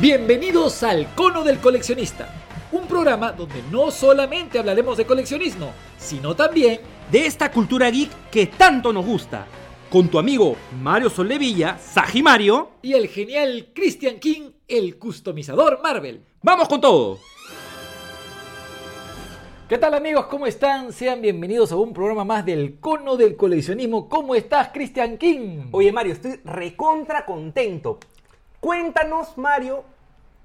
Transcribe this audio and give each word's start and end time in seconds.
Bienvenidos 0.00 0.82
al 0.82 1.14
Cono 1.14 1.44
del 1.44 1.58
Coleccionista, 1.58 2.34
un 2.72 2.86
programa 2.86 3.32
donde 3.32 3.62
no 3.70 3.90
solamente 3.90 4.58
hablaremos 4.58 4.96
de 4.96 5.04
coleccionismo, 5.04 5.74
sino 5.98 6.34
también 6.34 6.80
de 7.12 7.26
esta 7.26 7.52
cultura 7.52 7.90
geek 7.90 8.10
que 8.30 8.46
tanto 8.46 8.94
nos 8.94 9.04
gusta. 9.04 9.46
Con 9.90 10.08
tu 10.08 10.18
amigo 10.18 10.56
Mario 10.80 11.10
Soldevilla, 11.10 11.76
Saji 11.78 12.22
Mario. 12.22 12.70
y 12.80 12.94
el 12.94 13.08
genial 13.08 13.72
Christian 13.74 14.18
King, 14.18 14.52
el 14.66 14.98
customizador 14.98 15.80
Marvel. 15.82 16.24
¡Vamos 16.40 16.66
con 16.66 16.80
todo! 16.80 17.18
¿Qué 19.68 19.76
tal 19.76 19.92
amigos? 19.92 20.28
¿Cómo 20.28 20.46
están? 20.46 20.94
Sean 20.94 21.20
bienvenidos 21.20 21.72
a 21.72 21.76
un 21.76 21.92
programa 21.92 22.24
más 22.24 22.46
del 22.46 22.80
Cono 22.80 23.18
del 23.18 23.36
Coleccionismo. 23.36 24.08
¿Cómo 24.08 24.34
estás, 24.34 24.70
Christian 24.72 25.18
King? 25.18 25.68
Oye, 25.72 25.92
Mario, 25.92 26.14
estoy 26.14 26.40
recontra 26.42 27.26
contento. 27.26 27.98
Cuéntanos, 28.60 29.38
Mario, 29.38 29.84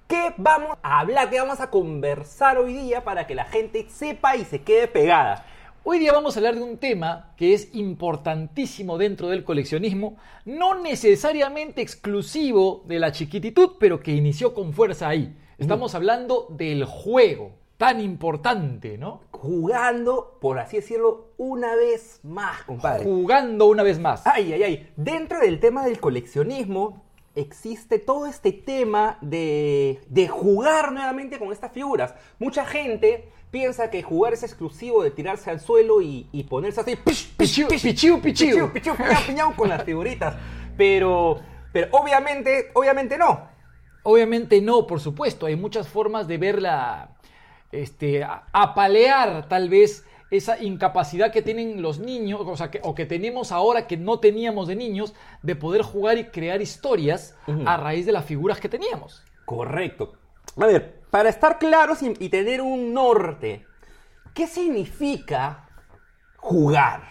qué 0.08 0.34
vamos 0.38 0.78
a 0.82 1.02
hablar, 1.02 1.30
qué 1.30 1.38
vamos 1.38 1.60
a 1.60 1.70
conversar 1.70 2.58
hoy 2.58 2.72
día 2.72 3.04
para 3.04 3.28
que 3.28 3.36
la 3.36 3.44
gente 3.44 3.88
sepa 3.90 4.38
y 4.38 4.46
se 4.46 4.62
quede 4.62 4.88
pegada. 4.88 5.46
Hoy 5.84 6.00
día 6.00 6.14
vamos 6.14 6.34
a 6.34 6.40
hablar 6.40 6.56
de 6.56 6.64
un 6.64 6.78
tema 6.78 7.34
que 7.36 7.54
es 7.54 7.76
importantísimo 7.76 8.98
dentro 8.98 9.28
del 9.28 9.44
coleccionismo, 9.44 10.16
no 10.46 10.82
necesariamente 10.82 11.82
exclusivo 11.82 12.84
de 12.86 13.00
la 13.00 13.12
chiquititud, 13.12 13.72
pero 13.82 14.00
que 14.00 14.14
inició 14.14 14.54
con 14.54 14.72
fuerza 14.72 15.10
ahí. 15.10 15.38
Estamos 15.58 15.94
hablando 15.94 16.48
del 16.52 16.86
juego, 16.86 17.52
tan 17.76 18.00
importante, 18.00 18.98
¿no? 18.98 19.24
Jugando, 19.32 20.38
por 20.40 20.60
así 20.60 20.78
decirlo, 20.78 21.32
una 21.36 21.76
vez 21.76 22.22
más, 22.24 22.64
compadre. 22.64 23.04
Jugando 23.04 23.66
una 23.66 23.84
vez 23.84 24.00
más. 24.00 24.26
Ay, 24.26 24.54
ay, 24.54 24.64
ay. 24.64 24.94
Dentro 24.96 25.42
del 25.42 25.60
tema 25.60 25.86
del 25.86 26.00
coleccionismo 26.00 27.05
existe 27.36 28.00
todo 28.00 28.26
este 28.26 28.52
tema 28.52 29.18
de, 29.22 30.02
de 30.08 30.28
jugar 30.28 30.92
nuevamente 30.92 31.38
con 31.38 31.52
estas 31.52 31.72
figuras. 31.72 32.16
Mucha 32.40 32.66
gente 32.66 33.30
piensa 33.52 33.90
que 33.90 34.04
jugar 34.04 34.34
es 34.34 34.44
exclusivo 34.44 35.04
de 35.04 35.12
tirarse 35.12 35.50
al 35.50 35.60
suelo 35.60 36.02
y, 36.02 36.28
y 36.32 36.44
ponerse 36.44 36.82
así. 36.82 36.96
Pichiu, 36.96 37.68
pichiu, 37.68 38.22
pichiu. 38.22 38.72
piñao, 39.28 39.56
con 39.56 39.70
las 39.70 39.84
figuritas. 39.84 40.36
Pero, 40.78 41.40
pero 41.72 41.88
obviamente, 41.92 42.72
obviamente 42.74 43.18
no. 43.18 43.48
Obviamente 44.04 44.62
no, 44.62 44.86
por 44.86 45.00
supuesto, 45.00 45.46
hay 45.46 45.56
muchas 45.56 45.88
formas 45.88 46.28
de 46.28 46.38
verla, 46.38 47.16
este, 47.72 48.24
apalear 48.52 49.48
tal 49.50 49.70
vez 49.70 50.06
esa 50.32 50.62
incapacidad 50.62 51.32
que 51.32 51.42
tienen 51.42 51.82
los 51.82 52.00
niños, 52.00 52.42
o, 52.44 52.58
sea, 52.58 52.72
que, 52.72 52.80
o 52.84 52.96
que 52.96 53.06
tenemos 53.06 53.52
ahora 53.52 53.88
que 53.88 53.98
no 53.98 54.20
teníamos 54.20 54.68
de 54.68 54.76
niños, 54.76 55.14
de 55.44 55.56
poder 55.56 55.82
jugar 55.82 56.18
y 56.18 56.26
crear 56.26 56.62
historias 56.62 57.38
a 57.66 57.78
raíz 57.78 58.06
de 58.06 58.12
las 58.12 58.26
figuras 58.26 58.60
que 58.60 58.70
teníamos. 58.70 59.24
Correcto. 59.46 60.14
A 60.58 60.66
ver, 60.66 61.02
para 61.12 61.30
estar 61.30 61.60
claros 61.60 62.02
y, 62.02 62.14
y 62.20 62.30
tener 62.30 62.62
un 62.62 62.94
norte, 62.94 63.66
¿qué 64.34 64.48
significa 64.48 65.70
jugar? 66.38 67.04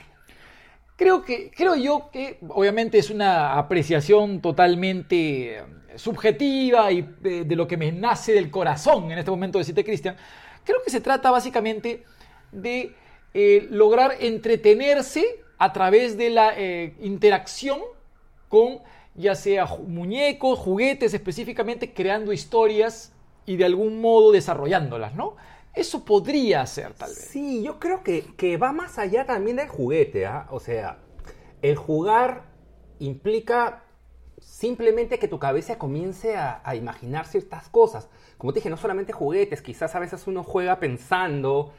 Creo 0.97 1.23
que, 1.23 1.51
creo 1.51 1.75
yo 1.75 2.11
que 2.13 2.39
obviamente 2.49 2.99
es 2.99 3.11
una 3.11 3.59
apreciación 3.59 4.41
totalmente 4.41 5.59
eh, 5.59 5.63
subjetiva 5.97 6.93
y 6.93 7.03
de, 7.21 7.45
de 7.45 7.57
lo 7.57 7.67
que 7.67 7.77
me 7.77 7.91
nace 7.91 8.33
del 8.33 8.51
corazón 8.51 9.11
en 9.11 9.19
este 9.19 9.31
momento 9.31 9.59
decirte, 9.59 9.85
Cristian. 9.85 10.17
Creo 10.65 10.79
que 10.85 10.91
se 10.91 11.01
trata 11.01 11.31
básicamente 11.31 12.05
de 12.53 12.95
eh, 13.35 13.67
lograr 13.71 14.17
entretenerse 14.21 15.25
a 15.59 15.73
través 15.73 16.17
de 16.17 16.31
la 16.31 16.55
eh, 16.57 16.95
interacción 17.01 17.81
con 18.49 18.81
ya 19.15 19.35
sea 19.35 19.67
muñecos, 19.67 20.59
juguetes 20.59 21.15
específicamente, 21.15 21.93
creando 21.93 22.33
historias 22.33 23.13
y 23.47 23.57
de 23.57 23.65
algún 23.65 24.01
modo 24.01 24.33
desarrollándolas, 24.33 25.15
¿no? 25.15 25.37
Eso 25.75 26.05
podría 26.05 26.65
ser 26.67 26.95
tal 26.95 27.11
vez. 27.11 27.19
Sí, 27.19 27.63
yo 27.63 27.79
creo 27.81 28.03
que, 28.03 28.25
que 28.37 28.57
va 28.57 28.73
más 28.73 28.99
allá 28.99 29.27
también 29.27 29.57
del 29.57 29.69
juguete, 29.69 30.27
¿ah? 30.27 30.47
O 30.51 30.61
sea, 30.61 30.99
el 31.63 31.77
jugar 31.77 32.45
implica 33.01 33.85
simplemente 34.41 35.19
que 35.19 35.27
tu 35.27 35.39
cabeza 35.39 35.79
comience 35.79 36.37
a, 36.37 36.61
a 36.65 36.77
imaginar 36.77 37.27
ciertas 37.27 37.69
cosas. 37.69 38.09
Como 38.39 38.53
te 38.53 38.61
dije, 38.61 38.71
no 38.71 38.77
solamente 38.77 39.13
juguetes, 39.13 39.63
quizás 39.63 39.95
a 39.95 39.99
veces 39.99 40.27
uno 40.27 40.45
juega 40.45 40.79
pensando 40.79 41.73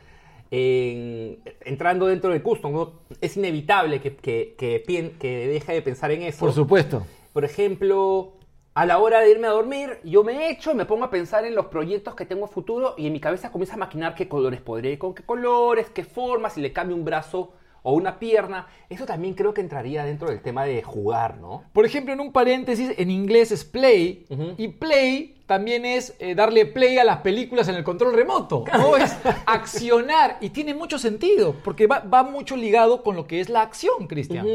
en 0.51 1.39
entrando 1.61 2.07
dentro 2.07 2.31
del 2.31 2.41
custom. 2.41 2.73
¿no? 2.73 2.94
Es 3.22 3.38
inevitable 3.38 4.01
que, 4.01 4.16
que, 4.16 4.56
que 4.57 5.47
deje 5.47 5.73
de 5.73 5.81
pensar 5.81 6.11
en 6.11 6.23
eso. 6.23 6.39
Por 6.39 6.53
supuesto. 6.53 7.06
Por 7.33 7.44
ejemplo, 7.44 8.33
a 8.75 8.85
la 8.85 9.00
hora 9.00 9.22
de 9.22 9.31
irme 9.31 9.47
a 9.47 9.51
dormir, 9.51 10.00
yo 10.03 10.23
me 10.23 10.50
echo 10.50 10.72
y 10.72 10.75
me 10.75 10.85
pongo 10.85 11.05
a 11.05 11.09
pensar 11.09 11.45
en 11.45 11.55
los 11.55 11.67
proyectos 11.67 12.13
que 12.13 12.25
tengo 12.25 12.45
a 12.45 12.47
futuro 12.50 12.94
y 12.97 13.07
en 13.07 13.13
mi 13.13 13.22
cabeza 13.22 13.51
comienza 13.51 13.75
a 13.75 13.78
maquinar 13.78 14.16
qué 14.16 14.28
colores 14.28 14.61
podré 14.61 14.91
ir 14.91 15.00
con 15.00 15.16
qué 15.16 15.23
colores, 15.23 15.89
qué 15.89 16.03
formas, 16.03 16.53
si 16.53 16.61
le 16.61 16.73
cambio 16.73 16.95
un 16.95 17.05
brazo 17.05 17.53
o 17.85 17.94
una 17.94 18.18
pierna. 18.18 18.68
Eso 18.90 19.06
también 19.06 19.35
creo 19.35 19.53
que 19.53 19.62
entraría 19.62 20.03
dentro 20.03 20.28
del 20.29 20.41
tema 20.41 20.66
de 20.66 20.81
jugar, 20.81 21.38
¿no? 21.38 21.63
Por 21.72 21.85
ejemplo, 21.85 22.13
en 22.13 22.19
un 22.19 22.31
paréntesis, 22.31 22.91
en 22.97 23.12
inglés 23.12 23.51
es 23.51 23.63
play, 23.63 24.25
y 24.57 24.68
play 24.69 25.38
también 25.46 25.85
es 25.85 26.16
eh, 26.18 26.34
darle 26.34 26.66
play 26.66 26.97
a 26.97 27.03
las 27.03 27.19
películas 27.19 27.68
en 27.68 27.75
el 27.75 27.84
control 27.84 28.16
remoto, 28.16 28.66
¿no? 28.73 28.97
Es 28.97 29.16
accionar, 29.46 30.38
y 30.41 30.50
tiene 30.50 30.73
mucho 30.73 30.97
sentido, 30.97 31.56
porque 31.63 31.85
va, 31.85 32.00
va 32.00 32.23
mucho 32.23 32.56
ligado 32.56 33.03
con 33.03 33.16
lo 33.16 33.28
que 33.28 33.40
es 33.40 33.50
la 33.50 33.62
acción, 33.62 34.07
Cristian. 34.07 34.47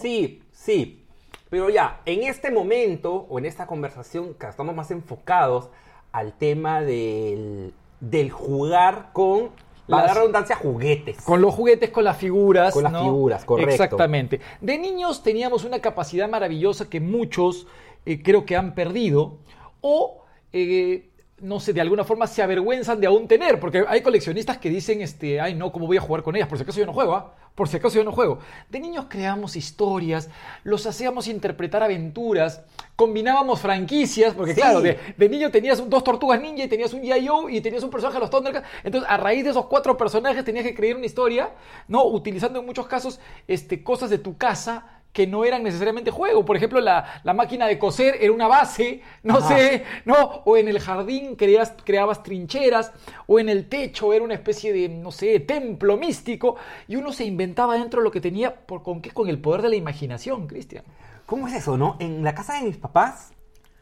Sí, 0.00 0.40
sí. 0.52 1.02
Pero 1.50 1.70
ya, 1.70 2.00
en 2.06 2.22
este 2.22 2.52
momento 2.52 3.26
o 3.28 3.38
en 3.40 3.46
esta 3.46 3.66
conversación 3.66 4.34
que 4.34 4.46
estamos 4.46 4.76
más 4.76 4.92
enfocados 4.92 5.70
al 6.12 6.34
tema 6.34 6.82
del, 6.82 7.74
del 7.98 8.30
jugar 8.30 9.10
con, 9.12 9.50
la 9.86 10.02
Las- 10.06 10.16
redundancia, 10.16 10.56
juguetes. 10.56 11.16
Con 11.22 11.40
los 11.42 11.54
juguetes, 11.54 11.90
con 11.90 12.04
las 12.04 12.16
figuras. 12.16 12.72
Con 12.72 12.84
las 12.84 12.92
¿no? 12.92 13.02
figuras, 13.04 13.44
correcto. 13.44 13.70
Exactamente. 13.72 14.40
De 14.60 14.78
niños 14.78 15.22
teníamos 15.22 15.64
una 15.64 15.80
capacidad 15.80 16.28
maravillosa 16.28 16.88
que 16.88 17.00
muchos 17.00 17.66
eh, 18.06 18.22
creo 18.22 18.44
que 18.46 18.56
han 18.56 18.74
perdido 18.74 19.38
o, 19.80 20.22
eh, 20.52 21.08
no 21.44 21.60
sé, 21.60 21.72
de 21.74 21.80
alguna 21.82 22.04
forma 22.04 22.26
se 22.26 22.42
avergüenzan 22.42 23.00
de 23.00 23.06
aún 23.06 23.28
tener, 23.28 23.60
porque 23.60 23.84
hay 23.86 24.00
coleccionistas 24.00 24.56
que 24.58 24.70
dicen, 24.70 25.02
este, 25.02 25.40
ay 25.40 25.54
no, 25.54 25.70
¿cómo 25.72 25.86
voy 25.86 25.98
a 25.98 26.00
jugar 26.00 26.22
con 26.22 26.34
ellas? 26.34 26.48
Por 26.48 26.56
si 26.56 26.62
acaso 26.64 26.80
yo 26.80 26.86
no 26.86 26.94
juego, 26.94 27.14
¿ah? 27.14 27.34
Por 27.54 27.68
si 27.68 27.76
acaso 27.76 27.96
yo 27.96 28.04
no 28.04 28.12
juego. 28.12 28.38
De 28.70 28.80
niños 28.80 29.06
creamos 29.08 29.54
historias, 29.54 30.30
los 30.64 30.86
hacíamos 30.86 31.28
interpretar 31.28 31.82
aventuras, 31.82 32.62
combinábamos 32.96 33.60
franquicias, 33.60 34.34
porque 34.34 34.54
Sí. 34.54 34.60
claro, 34.60 34.80
de, 34.80 34.98
de 35.16 35.28
niño 35.28 35.50
tenías 35.50 35.88
dos 35.88 36.02
tortugas 36.02 36.40
ninja 36.40 36.64
y 36.64 36.68
tenías 36.68 36.92
un 36.94 37.02
G.I.O. 37.02 37.48
y 37.50 37.60
tenías 37.60 37.84
un 37.84 37.90
personaje 37.90 38.16
de 38.16 38.20
los 38.20 38.30
Thundercats. 38.30 38.66
Entonces, 38.82 39.08
a 39.10 39.16
raíz 39.18 39.44
de 39.44 39.50
esos 39.50 39.66
cuatro 39.66 39.96
personajes 39.96 40.44
tenías 40.44 40.64
que 40.64 40.74
crear 40.74 40.96
una 40.96 41.06
historia, 41.06 41.50
¿no? 41.88 42.04
Utilizando 42.06 42.58
en 42.60 42.66
muchos 42.66 42.86
casos 42.86 43.20
este, 43.46 43.84
cosas 43.84 44.10
de 44.10 44.18
tu 44.18 44.36
casa 44.36 44.93
que 45.14 45.26
no 45.28 45.44
eran 45.44 45.62
necesariamente 45.62 46.10
juego. 46.10 46.44
Por 46.44 46.56
ejemplo, 46.56 46.80
la, 46.80 47.20
la 47.22 47.32
máquina 47.32 47.66
de 47.68 47.78
coser 47.78 48.18
era 48.20 48.32
una 48.32 48.48
base, 48.48 49.00
no 49.22 49.38
Ajá. 49.38 49.56
sé, 49.56 49.84
¿no? 50.04 50.42
O 50.44 50.56
en 50.56 50.66
el 50.68 50.80
jardín 50.80 51.36
creas, 51.36 51.72
creabas 51.84 52.24
trincheras, 52.24 52.92
o 53.28 53.38
en 53.38 53.48
el 53.48 53.68
techo 53.68 54.12
era 54.12 54.24
una 54.24 54.34
especie 54.34 54.72
de, 54.72 54.88
no 54.88 55.12
sé, 55.12 55.38
templo 55.38 55.96
místico, 55.96 56.56
y 56.88 56.96
uno 56.96 57.12
se 57.12 57.24
inventaba 57.24 57.78
dentro 57.78 58.00
de 58.00 58.04
lo 58.04 58.10
que 58.10 58.20
tenía, 58.20 58.54
por, 58.66 58.82
¿con 58.82 59.00
qué? 59.00 59.12
Con 59.12 59.28
el 59.28 59.38
poder 59.38 59.62
de 59.62 59.68
la 59.68 59.76
imaginación, 59.76 60.48
Cristian. 60.48 60.82
¿Cómo 61.26 61.46
es 61.46 61.54
eso, 61.54 61.78
no? 61.78 61.96
En 62.00 62.24
la 62.24 62.34
casa 62.34 62.54
de 62.54 62.62
mis 62.64 62.76
papás 62.76 63.32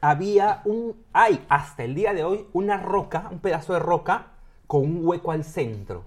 había 0.03 0.61
un, 0.67 1.03
hay 1.15 1.43
hasta 1.49 1.83
el 1.83 1.95
día 1.95 2.13
de 2.13 2.25
hoy 2.25 2.47
una 2.53 2.77
roca, 2.77 3.29
un 3.33 3.39
pedazo 3.39 3.73
de 3.73 3.79
roca 3.79 4.27
con 4.67 4.83
un 4.83 5.01
hueco 5.03 5.33
al 5.33 5.45
centro, 5.45 6.05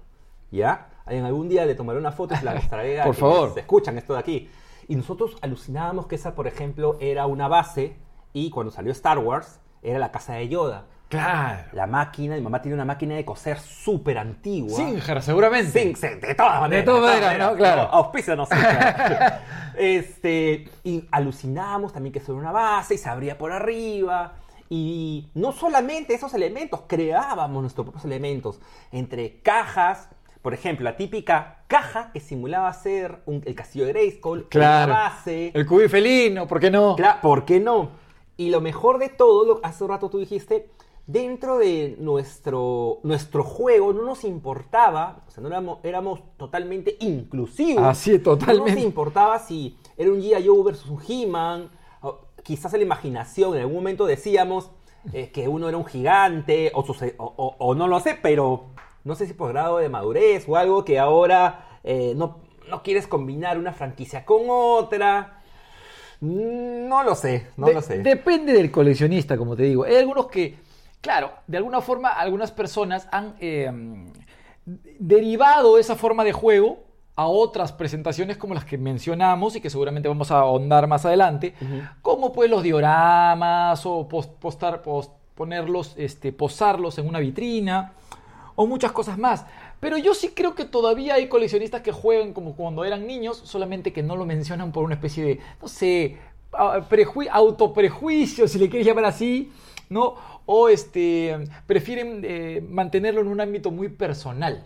¿ya? 0.52 0.86
En 1.08 1.24
algún 1.24 1.48
día 1.48 1.66
le 1.66 1.74
tomaré 1.74 1.98
una 1.98 2.12
foto 2.12 2.34
y 2.34 2.36
se 2.36 2.44
la 2.44 2.54
mostraré 2.60 3.00
a 3.00 3.04
Por 3.04 3.16
favor. 3.16 3.52
escuchan 3.56 3.98
esto 3.98 4.12
de 4.14 4.20
aquí. 4.20 4.50
Y 4.88 4.96
nosotros 4.96 5.36
alucinábamos 5.40 6.06
que 6.06 6.14
esa, 6.14 6.34
por 6.34 6.46
ejemplo, 6.46 6.96
era 7.00 7.26
una 7.26 7.48
base 7.48 7.96
y 8.32 8.50
cuando 8.50 8.70
salió 8.70 8.92
Star 8.92 9.18
Wars 9.18 9.60
era 9.82 9.98
la 9.98 10.12
casa 10.12 10.34
de 10.34 10.48
Yoda. 10.48 10.86
Claro. 11.08 11.68
La 11.72 11.86
máquina, 11.86 12.34
mi 12.34 12.42
mamá 12.42 12.60
tiene 12.60 12.74
una 12.74 12.84
máquina 12.84 13.14
de 13.14 13.24
coser 13.24 13.60
súper 13.60 14.18
antigua. 14.18 14.76
Singer, 14.76 15.22
seguramente. 15.22 15.94
Sí, 15.94 16.10
de 16.20 16.34
todas 16.34 16.60
maneras. 16.60 16.84
De 16.84 16.92
todas 16.92 17.22
maneras, 17.22 17.50
¿no? 17.52 17.56
Claro. 17.56 17.82
Auspícianos, 17.82 18.48
Singer. 18.48 19.40
este, 19.78 20.68
y 20.82 21.06
alucinábamos 21.12 21.92
también 21.92 22.12
que 22.12 22.18
eso 22.18 22.32
era 22.32 22.40
una 22.40 22.52
base 22.52 22.94
y 22.94 22.98
se 22.98 23.08
abría 23.08 23.38
por 23.38 23.52
arriba. 23.52 24.34
Y 24.68 25.30
no 25.34 25.52
solamente 25.52 26.14
esos 26.14 26.34
elementos, 26.34 26.82
creábamos 26.88 27.62
nuestros 27.62 27.84
propios 27.84 28.04
elementos. 28.04 28.60
Entre 28.90 29.40
cajas, 29.42 30.08
por 30.46 30.54
ejemplo, 30.54 30.84
la 30.84 30.96
típica 30.96 31.64
caja 31.66 32.12
que 32.12 32.20
simulaba 32.20 32.72
ser 32.72 33.18
un- 33.26 33.42
el 33.44 33.56
castillo 33.56 33.84
de 33.84 33.92
Grayskull, 33.92 34.46
Claro. 34.48 34.92
la 34.92 34.98
base. 35.00 35.50
El 35.52 35.66
cubi 35.66 35.88
felino, 35.88 36.46
¿por 36.46 36.60
qué 36.60 36.70
no? 36.70 36.94
Claro, 36.94 37.18
¿por 37.20 37.44
qué 37.44 37.58
no? 37.58 37.88
Y 38.36 38.50
lo 38.50 38.60
mejor 38.60 38.98
de 39.00 39.08
todo, 39.08 39.44
lo, 39.44 39.60
hace 39.64 39.82
un 39.82 39.90
rato 39.90 40.08
tú 40.08 40.18
dijiste, 40.20 40.70
dentro 41.04 41.58
de 41.58 41.96
nuestro, 41.98 43.00
nuestro 43.02 43.42
juego 43.42 43.92
no 43.92 44.04
nos 44.04 44.22
importaba, 44.22 45.24
o 45.26 45.30
sea, 45.32 45.42
no 45.42 45.48
éramos, 45.48 45.78
éramos 45.82 46.20
totalmente 46.36 46.96
inclusivos. 47.00 47.82
Así 47.84 48.12
es, 48.14 48.22
totalmente. 48.22 48.70
No 48.70 48.76
nos 48.76 48.84
importaba 48.84 49.40
si 49.40 49.76
era 49.96 50.12
un 50.12 50.20
G.I. 50.22 50.46
Joe 50.46 50.62
versus 50.62 50.88
un 50.88 51.00
He-Man, 51.08 51.70
quizás 52.44 52.72
en 52.74 52.78
la 52.78 52.86
imaginación, 52.86 53.54
en 53.56 53.62
algún 53.62 53.74
momento 53.78 54.06
decíamos, 54.06 54.70
eh, 55.12 55.32
que 55.32 55.48
uno 55.48 55.68
era 55.68 55.76
un 55.76 55.86
gigante, 55.86 56.70
o- 56.72 57.56
o 57.58 57.74
no 57.74 57.88
lo 57.88 57.98
sé, 57.98 58.16
pero 58.22 58.66
no 59.06 59.14
sé 59.14 59.26
si 59.26 59.32
por 59.34 59.52
grado 59.52 59.78
de 59.78 59.88
madurez 59.88 60.48
o 60.48 60.56
algo 60.56 60.84
que 60.84 60.98
ahora 60.98 61.78
eh, 61.84 62.12
no, 62.16 62.40
no 62.68 62.82
quieres 62.82 63.06
combinar 63.06 63.56
una 63.58 63.72
franquicia 63.72 64.24
con 64.24 64.42
otra. 64.48 65.40
Mm, 66.20 66.88
No 66.88 67.02
lo 67.04 67.14
sé, 67.14 67.46
no 67.56 67.66
De- 67.68 67.74
lo 67.74 67.82
sé. 67.82 67.98
Depende 68.00 68.52
del 68.52 68.70
coleccionista, 68.70 69.36
como 69.36 69.54
te 69.54 69.62
digo. 69.64 69.84
Hay 69.84 69.96
algunos 69.96 70.26
que, 70.26 70.58
claro, 71.00 71.30
de 71.46 71.56
alguna 71.58 71.80
forma 71.80 72.08
algunas 72.08 72.50
personas 72.50 73.06
han 73.12 73.36
eh, 73.40 73.70
derivado 74.98 75.78
esa 75.78 75.94
forma 75.94 76.24
de 76.24 76.32
juego 76.32 76.78
a 77.14 77.26
otras 77.28 77.72
presentaciones 77.72 78.36
como 78.36 78.54
las 78.54 78.64
que 78.64 78.76
mencionamos 78.76 79.56
y 79.56 79.60
que 79.60 79.70
seguramente 79.70 80.08
vamos 80.08 80.30
a 80.30 80.38
ahondar 80.40 80.86
más 80.86 81.06
adelante, 81.06 81.54
como 82.02 82.32
pues 82.32 82.50
los 82.50 82.62
dioramas 82.62 83.86
o 83.86 84.06
pos- 84.08 84.26
postar, 84.26 84.82
pos- 84.82 85.10
ponerlos, 85.34 85.94
este, 85.96 86.32
posarlos 86.32 86.98
en 86.98 87.08
una 87.08 87.18
vitrina 87.20 87.92
o 88.56 88.66
muchas 88.66 88.90
cosas 88.90 89.18
más. 89.18 89.44
Pero 89.78 89.98
yo 89.98 90.14
sí 90.14 90.30
creo 90.34 90.54
que 90.54 90.64
todavía 90.64 91.14
hay 91.14 91.28
coleccionistas 91.28 91.82
que 91.82 91.92
juegan 91.92 92.32
como 92.32 92.56
cuando 92.56 92.84
eran 92.84 93.06
niños, 93.06 93.36
solamente 93.44 93.92
que 93.92 94.02
no 94.02 94.16
lo 94.16 94.26
mencionan 94.26 94.72
por 94.72 94.82
una 94.82 94.94
especie 94.94 95.24
de, 95.24 95.40
no 95.62 95.68
sé, 95.68 96.18
autoprejuicio, 96.52 98.48
si 98.48 98.58
le 98.58 98.68
quieres 98.68 98.86
llamar 98.86 99.04
así, 99.04 99.52
¿no? 99.90 100.14
O 100.46 100.68
este, 100.68 101.36
prefieren 101.66 102.22
eh, 102.24 102.64
mantenerlo 102.68 103.20
en 103.20 103.28
un 103.28 103.40
ámbito 103.40 103.70
muy 103.70 103.88
personal. 103.88 104.64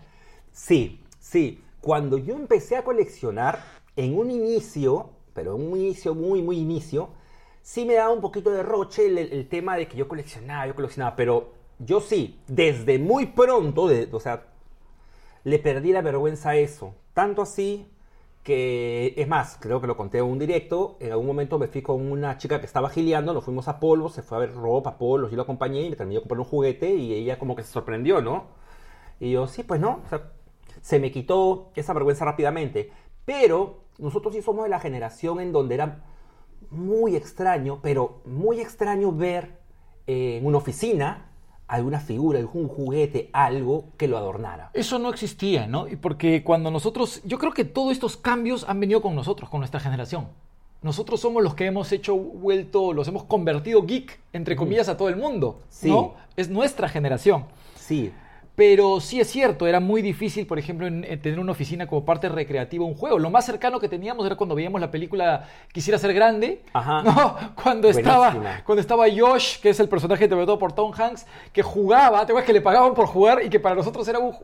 Sí, 0.51 1.01
sí. 1.19 1.61
Cuando 1.81 2.17
yo 2.17 2.35
empecé 2.35 2.75
a 2.77 2.83
coleccionar, 2.83 3.63
en 3.95 4.17
un 4.17 4.31
inicio, 4.31 5.09
pero 5.33 5.55
un 5.55 5.77
inicio 5.77 6.15
muy, 6.15 6.41
muy 6.41 6.57
inicio, 6.57 7.09
sí 7.61 7.85
me 7.85 7.95
daba 7.95 8.13
un 8.13 8.21
poquito 8.21 8.51
de 8.51 8.63
roche 8.63 9.07
el 9.07 9.47
tema 9.49 9.75
de 9.75 9.87
que 9.87 9.97
yo 9.97 10.07
coleccionaba, 10.07 10.67
yo 10.67 10.75
coleccionaba, 10.75 11.15
pero 11.15 11.60
yo 11.85 12.01
sí, 12.01 12.39
desde 12.47 12.99
muy 12.99 13.27
pronto, 13.27 13.87
de- 13.87 14.09
o 14.11 14.19
sea, 14.19 14.45
le 15.43 15.59
perdí 15.59 15.91
la 15.91 16.01
vergüenza 16.01 16.51
a 16.51 16.55
eso. 16.55 16.95
Tanto 17.13 17.41
así 17.41 17.87
que, 18.43 19.13
es 19.17 19.27
más, 19.27 19.57
creo 19.59 19.81
que 19.81 19.87
lo 19.87 19.97
conté 19.97 20.19
en 20.19 20.25
un 20.25 20.39
directo, 20.39 20.97
en 20.99 21.11
algún 21.11 21.27
momento 21.27 21.59
me 21.59 21.67
fui 21.67 21.81
con 21.81 22.11
una 22.11 22.37
chica 22.37 22.59
que 22.59 22.65
estaba 22.65 22.89
gileando, 22.89 23.33
nos 23.33 23.43
fuimos 23.45 23.67
a 23.67 23.79
Polvo, 23.79 24.09
se 24.09 24.23
fue 24.23 24.37
a 24.37 24.41
ver 24.41 24.53
ropa, 24.55 24.97
polos, 24.97 25.29
yo 25.31 25.37
la 25.37 25.43
acompañé 25.43 25.81
y 25.83 25.89
me 25.91 25.95
terminé 25.95 26.15
de 26.17 26.21
comprar 26.21 26.39
un 26.39 26.45
juguete 26.45 26.93
y 26.95 27.13
ella 27.13 27.37
como 27.39 27.55
que 27.55 27.63
se 27.63 27.71
sorprendió, 27.71 28.21
¿no? 28.21 28.45
Y 29.19 29.31
yo, 29.31 29.47
sí, 29.47 29.63
pues 29.63 29.79
no, 29.81 30.01
o 30.05 30.09
sea, 30.09 30.31
se 30.81 30.99
me 30.99 31.11
quitó 31.11 31.71
esa 31.75 31.93
vergüenza 31.93 32.25
rápidamente. 32.25 32.91
Pero 33.25 33.81
nosotros 33.99 34.33
sí 34.35 34.41
somos 34.41 34.63
de 34.65 34.69
la 34.69 34.79
generación 34.79 35.39
en 35.39 35.51
donde 35.51 35.75
era 35.75 36.03
muy 36.71 37.15
extraño, 37.15 37.79
pero 37.81 38.21
muy 38.25 38.59
extraño 38.61 39.11
ver 39.11 39.59
eh, 40.07 40.37
en 40.37 40.45
una 40.45 40.57
oficina 40.57 41.30
alguna 41.71 42.01
figura, 42.01 42.37
algún 42.37 42.67
juguete, 42.67 43.29
algo 43.31 43.85
que 43.97 44.09
lo 44.09 44.17
adornara. 44.17 44.71
Eso 44.73 44.99
no 44.99 45.09
existía, 45.09 45.67
¿no? 45.67 45.87
Y 45.87 45.95
porque 45.95 46.43
cuando 46.43 46.69
nosotros, 46.69 47.21
yo 47.23 47.39
creo 47.39 47.53
que 47.53 47.63
todos 47.63 47.93
estos 47.93 48.17
cambios 48.17 48.65
han 48.67 48.79
venido 48.81 49.01
con 49.01 49.15
nosotros, 49.15 49.49
con 49.49 49.61
nuestra 49.61 49.79
generación. 49.79 50.27
Nosotros 50.81 51.21
somos 51.21 51.41
los 51.41 51.55
que 51.55 51.65
hemos 51.65 51.91
hecho, 51.93 52.15
vuelto, 52.15 52.91
los 52.91 53.07
hemos 53.07 53.23
convertido 53.23 53.85
geek, 53.85 54.19
entre 54.33 54.57
comillas, 54.57 54.89
a 54.89 54.97
todo 54.97 55.07
el 55.07 55.15
mundo. 55.15 55.61
Sí. 55.69 55.87
¿no? 55.87 56.15
Es 56.35 56.49
nuestra 56.49 56.89
generación. 56.89 57.45
Sí, 57.75 58.11
Pero 58.53 58.99
sí 58.99 59.19
es 59.21 59.29
cierto, 59.29 59.65
era 59.65 59.79
muy 59.79 60.01
difícil, 60.01 60.45
por 60.45 60.59
ejemplo, 60.59 60.85
en- 60.85 61.05
en 61.05 61.21
tener 61.21 61.39
una 61.39 61.53
oficina 61.53 61.87
como 61.87 62.03
parte 62.03 62.27
recreativa 62.27 62.83
de 62.83 62.91
un 62.91 62.97
juego. 62.97 63.17
Lo 63.17 63.29
más 63.29 63.45
cercano 63.45 63.79
que 63.79 63.87
teníamos 63.87 64.25
era 64.25 64.35
cuando 64.35 64.55
veíamos 64.55 64.81
la 64.81 64.91
película 64.91 65.47
Quisiera 65.71 65.97
ser 65.97 66.13
grande, 66.13 66.61
Ajá. 66.73 67.01
¿no? 67.01 67.37
Cuando 67.63 67.87
estaba, 67.89 68.61
cuando 68.65 68.81
estaba 68.81 69.05
Josh, 69.09 69.59
que 69.61 69.69
es 69.69 69.79
el 69.79 69.87
personaje 69.87 70.25
interpretado 70.25 70.59
por 70.59 70.73
Tom 70.73 70.91
Hanks, 70.95 71.25
que 71.53 71.63
jugaba, 71.63 72.17
te 72.25 72.33
acuerdas 72.33 72.45
que 72.45 72.51
le 72.53 72.59
pagaban 72.61 72.93
por 72.93 73.07
jugar 73.07 73.41
y 73.41 73.49
que 73.49 73.59
para 73.61 73.73
nosotros 73.75 74.05
era 74.09 74.19
un- 74.19 74.35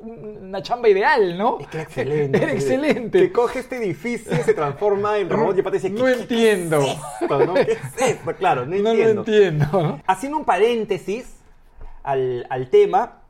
una 0.41 0.61
chamba 0.61 0.87
ideal, 0.87 1.37
¿no? 1.37 1.59
es 1.59 1.67
que 1.67 1.77
era 1.77 1.83
excelente. 1.83 2.37
Era 2.43 2.51
excelente. 2.53 3.19
Que 3.19 3.31
coge 3.33 3.59
este 3.59 3.75
edificio 3.77 4.31
y 4.33 4.37
se 4.43 4.53
transforma 4.53 5.17
en 5.17 5.29
robot 5.29 5.57
y 5.57 5.59
aparte 5.59 5.79
dice, 5.79 5.89
No 5.89 6.05
¿qué- 6.05 6.13
entiendo. 6.13 6.79
¿Qué 6.79 6.91
es 6.91 6.97
esto, 7.21 7.45
no? 7.45 7.53
¿Qué 7.55 7.71
es 7.73 8.01
esto? 8.01 8.35
Claro, 8.35 8.65
no 8.65 8.75
No 8.81 8.89
entiendo. 8.91 9.21
entiendo. 9.21 9.67
¿no? 9.73 10.01
Haciendo 10.07 10.37
un 10.37 10.45
paréntesis 10.45 11.35
al, 12.03 12.47
al 12.49 12.69
tema, 12.69 13.21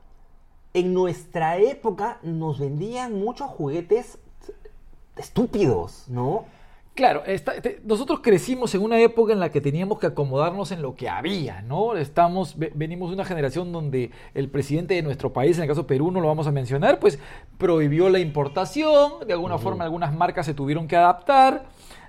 en 0.78 0.94
nuestra 0.94 1.58
época 1.58 2.18
nos 2.22 2.58
vendían 2.58 3.18
muchos 3.18 3.48
juguetes 3.50 4.18
estúpidos, 5.16 6.04
¿no? 6.08 6.44
Claro, 6.94 7.22
esta- 7.26 7.60
te- 7.60 7.80
nosotros 7.84 8.18
crecimos 8.20 8.74
en 8.74 8.82
una 8.82 8.98
época 9.00 9.32
en 9.32 9.38
la 9.38 9.50
que 9.52 9.60
teníamos 9.60 10.00
que 10.00 10.08
acomodarnos 10.08 10.72
en 10.72 10.82
lo 10.82 10.96
que 10.96 11.08
había, 11.08 11.62
¿no? 11.62 11.96
Estamos, 11.96 12.58
ve- 12.58 12.72
venimos 12.74 13.10
de 13.10 13.14
una 13.14 13.24
generación 13.24 13.70
donde 13.70 14.10
el 14.34 14.48
presidente 14.50 14.94
de 14.94 15.02
nuestro 15.02 15.32
país, 15.32 15.56
en 15.58 15.62
el 15.62 15.68
caso 15.68 15.86
Perú, 15.86 16.10
no 16.10 16.20
lo 16.20 16.26
vamos 16.26 16.48
a 16.48 16.52
mencionar, 16.52 16.98
pues 16.98 17.20
prohibió 17.56 18.08
la 18.10 18.18
importación, 18.18 19.12
de 19.26 19.32
alguna 19.32 19.58
forma 19.58 19.84
algunas 19.84 20.12
marcas 20.12 20.44
se 20.46 20.54
tuvieron 20.54 20.88
que 20.88 20.96
adaptar, 20.96 21.66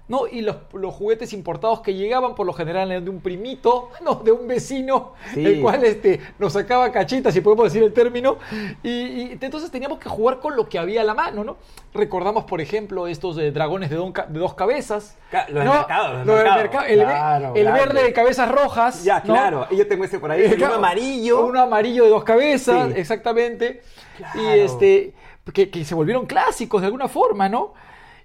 ¿no? 0.09 0.27
Y 0.27 0.41
los, 0.41 0.57
los 0.73 0.93
juguetes 0.93 1.31
importados 1.31 1.79
que 1.79 1.93
llegaban 1.93 2.35
por 2.35 2.45
lo 2.45 2.51
general 2.51 2.91
eran 2.91 3.05
de 3.05 3.09
un 3.11 3.21
primito, 3.21 3.89
¿no? 4.03 4.15
De 4.15 4.31
un 4.33 4.45
vecino, 4.47 5.13
Sí. 5.33 5.45
el 5.45 5.61
cual 5.61 5.85
este, 5.85 6.19
nos 6.37 6.51
sacaba 6.53 6.91
cachitas, 6.91 7.33
si 7.33 7.39
podemos 7.39 7.65
decir 7.65 7.81
el 7.83 7.93
término, 7.93 8.37
y, 8.83 8.89
y 8.89 9.37
entonces 9.39 9.71
teníamos 9.71 9.99
que 9.99 10.09
jugar 10.09 10.39
con 10.39 10.55
lo 10.57 10.67
que 10.67 10.77
había 10.77 11.01
a 11.01 11.03
la 11.05 11.13
mano, 11.13 11.43
¿no? 11.45 11.55
Recordamos, 11.93 12.43
por 12.43 12.59
ejemplo, 12.59 13.07
estos 13.07 13.37
eh, 13.37 13.51
dragones 13.51 13.89
de, 13.89 13.95
don 13.95 14.11
ca- 14.11 14.25
de 14.27 14.39
dos 14.39 14.53
cabezas. 14.55 15.17
Ca- 15.31 15.45
los 15.47 15.55
del 15.59 15.65
¿no? 15.65 15.73
mercado, 15.73 16.07
los 16.09 16.17
del 16.19 16.27
Lo 16.27 16.33
del 16.35 16.43
mercado. 16.43 16.61
mercado, 16.61 16.85
el 16.85 16.99
Claro, 16.99 17.53
el 17.55 17.65
verde 17.71 18.03
de 18.03 18.13
cabezas 18.13 18.51
rojas. 18.51 19.03
Ya, 19.03 19.19
¿no? 19.19 19.23
claro. 19.33 19.67
Y 19.71 19.77
yo 19.77 19.87
tengo 19.87 20.03
ese 20.03 20.19
por 20.19 20.31
ahí, 20.31 20.41
Eh, 20.43 20.47
un 20.49 20.55
claro, 20.55 20.75
amarillo. 20.75 21.45
Un 21.45 21.57
amarillo 21.57 22.03
de 22.03 22.09
dos 22.09 22.23
cabezas, 22.23 22.91
Sí. 22.93 22.99
exactamente. 22.99 23.81
Claro. 24.17 24.39
Y 24.41 24.59
este, 24.59 25.13
que, 25.53 25.69
que 25.69 25.85
se 25.85 25.95
volvieron 25.95 26.25
clásicos 26.25 26.81
de 26.81 26.87
alguna 26.87 27.07
forma, 27.07 27.47
¿no? 27.49 27.73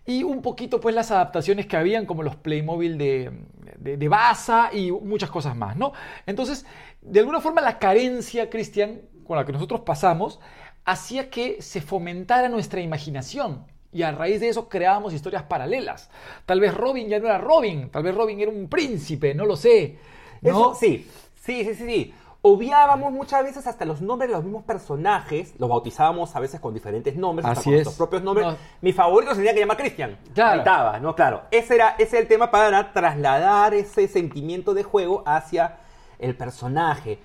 Y 0.06 0.22
un 0.22 0.42
poquito, 0.42 0.80
pues, 0.80 0.94
las 0.94 1.10
adaptaciones 1.10 1.66
que 1.66 1.76
habían, 1.76 2.04
como 2.06 2.22
los 2.22 2.36
Playmobil 2.36 2.98
de, 2.98 3.32
de, 3.78 3.96
de 3.96 4.08
Baza 4.08 4.70
y 4.72 4.92
muchas 4.92 5.30
cosas 5.30 5.56
más, 5.56 5.76
¿no? 5.76 5.92
Entonces, 6.26 6.66
de 7.00 7.20
alguna 7.20 7.40
forma, 7.40 7.60
la 7.60 7.78
carencia, 7.78 8.50
Cristian, 8.50 9.00
con 9.26 9.36
la 9.36 9.46
que 9.46 9.52
nosotros 9.52 9.80
pasamos, 9.80 10.40
hacía 10.84 11.30
que 11.30 11.62
se 11.62 11.80
fomentara 11.80 12.48
nuestra 12.48 12.80
imaginación. 12.80 13.64
Y 13.92 14.02
a 14.02 14.12
raíz 14.12 14.40
de 14.40 14.48
eso 14.48 14.68
creábamos 14.68 15.14
historias 15.14 15.44
paralelas. 15.44 16.10
Tal 16.46 16.60
vez 16.60 16.74
Robin 16.74 17.08
ya 17.08 17.18
no 17.20 17.26
era 17.26 17.38
Robin, 17.38 17.90
tal 17.90 18.02
vez 18.02 18.14
Robin 18.14 18.40
era 18.40 18.50
un 18.50 18.68
príncipe, 18.68 19.34
no 19.34 19.46
lo 19.46 19.56
sé. 19.56 19.98
¿no? 20.42 20.50
Eso 20.50 20.74
sí, 20.74 21.06
sí, 21.40 21.64
sí, 21.64 21.74
sí, 21.74 21.86
sí. 21.86 22.14
Obviábamos 22.46 23.10
muchas 23.10 23.42
veces 23.42 23.66
hasta 23.66 23.86
los 23.86 24.02
nombres 24.02 24.28
de 24.28 24.36
los 24.36 24.44
mismos 24.44 24.64
personajes, 24.64 25.54
los 25.56 25.66
bautizábamos 25.66 26.36
a 26.36 26.40
veces 26.40 26.60
con 26.60 26.74
diferentes 26.74 27.16
nombres, 27.16 27.46
hasta 27.46 27.60
Así 27.60 27.70
con 27.70 27.72
es. 27.72 27.86
nuestros 27.86 27.96
propios 27.96 28.22
nombres. 28.22 28.46
No. 28.48 28.56
Mi 28.82 28.92
favorito 28.92 29.30
se 29.32 29.38
tenía 29.38 29.54
que 29.54 29.60
llamar 29.60 29.78
Cristian. 29.78 30.18
Claro. 30.34 30.58
Estaba, 30.58 31.00
¿no? 31.00 31.14
Claro. 31.14 31.40
Ese 31.50 31.76
era, 31.76 31.96
ese 31.98 32.16
era 32.16 32.22
el 32.24 32.28
tema 32.28 32.50
para 32.50 32.92
trasladar 32.92 33.72
ese 33.72 34.08
sentimiento 34.08 34.74
de 34.74 34.82
juego 34.82 35.22
hacia 35.24 35.78
el 36.18 36.36
personaje. 36.36 37.18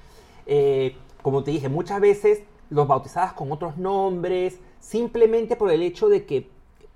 Eh, 0.45 0.95
como 1.21 1.43
te 1.43 1.51
dije, 1.51 1.67
muchas 1.67 1.99
veces 1.99 2.43
los 2.69 2.87
bautizabas 2.87 3.33
con 3.33 3.51
otros 3.51 3.75
nombres, 3.75 4.57
simplemente 4.79 5.57
por 5.57 5.69
el 5.69 5.81
hecho 5.81 6.07
de 6.07 6.25
que 6.25 6.49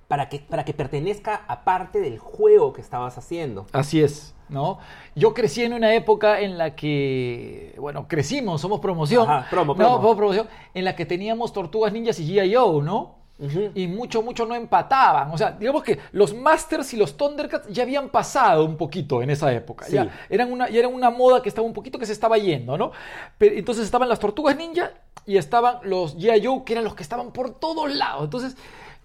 para 0.08 0.30
que, 0.30 0.40
para 0.40 0.64
que 0.64 0.74
pertenezca 0.74 1.44
a 1.46 1.66
parte 1.66 2.00
del 2.00 2.20
juego 2.20 2.72
que 2.72 2.80
estabas 2.80 3.18
haciendo. 3.18 3.66
Así 3.74 4.02
es, 4.02 4.34
¿no? 4.54 4.80
Yo 5.16 5.34
crecí 5.34 5.64
en 5.64 5.74
una 5.74 5.94
época 5.94 6.40
en 6.40 6.58
la 6.58 6.76
que, 6.76 7.76
bueno, 7.78 8.08
crecimos, 8.08 8.62
somos 8.62 8.80
promoción. 8.80 9.30
Ajá, 9.30 9.50
promo, 9.50 9.74
No, 9.74 9.78
promo. 9.78 9.96
somos 9.98 10.16
promoción, 10.16 10.48
en 10.74 10.86
la 10.86 10.96
que 10.96 11.06
teníamos 11.06 11.52
Tortugas 11.52 11.92
Ninjas 11.92 12.20
y 12.20 12.34
G.I.O., 12.34 12.82
¿no? 12.82 13.24
Y 13.76 13.88
mucho, 13.88 14.22
mucho 14.22 14.46
no 14.46 14.56
empataban. 14.56 15.32
O 15.32 15.38
sea, 15.38 15.52
digamos 15.52 15.84
que 15.84 16.00
los 16.14 16.34
Masters 16.34 16.94
y 16.94 16.98
los 16.98 17.18
Thundercats 17.18 17.68
ya 17.68 17.84
habían 17.84 18.08
pasado 18.10 18.64
un 18.64 18.78
poquito 18.78 19.22
en 19.22 19.32
esa 19.32 19.52
época. 19.52 19.86
Sí. 19.86 19.94
Ya, 19.96 20.08
eran 20.30 20.50
una, 20.52 20.70
ya 20.70 20.80
era 20.80 20.88
una 20.88 21.10
moda 21.10 21.42
que 21.42 21.50
estaba 21.50 21.68
un 21.68 21.74
poquito 21.74 22.00
que 22.00 22.06
se 22.06 22.14
estaba 22.14 22.38
yendo, 22.38 22.78
¿no? 22.78 22.92
Pero, 23.38 23.56
entonces 23.56 23.84
estaban 23.84 24.08
las 24.08 24.20
Tortugas 24.20 24.56
Ninja 24.56 24.92
y 25.26 25.36
estaban 25.36 25.80
los 25.84 26.18
G.I.O., 26.18 26.64
que 26.64 26.74
eran 26.74 26.86
los 26.86 26.96
que 26.96 27.04
estaban 27.04 27.32
por 27.34 27.60
todos 27.60 27.94
lados. 27.94 28.24
Entonces, 28.24 28.56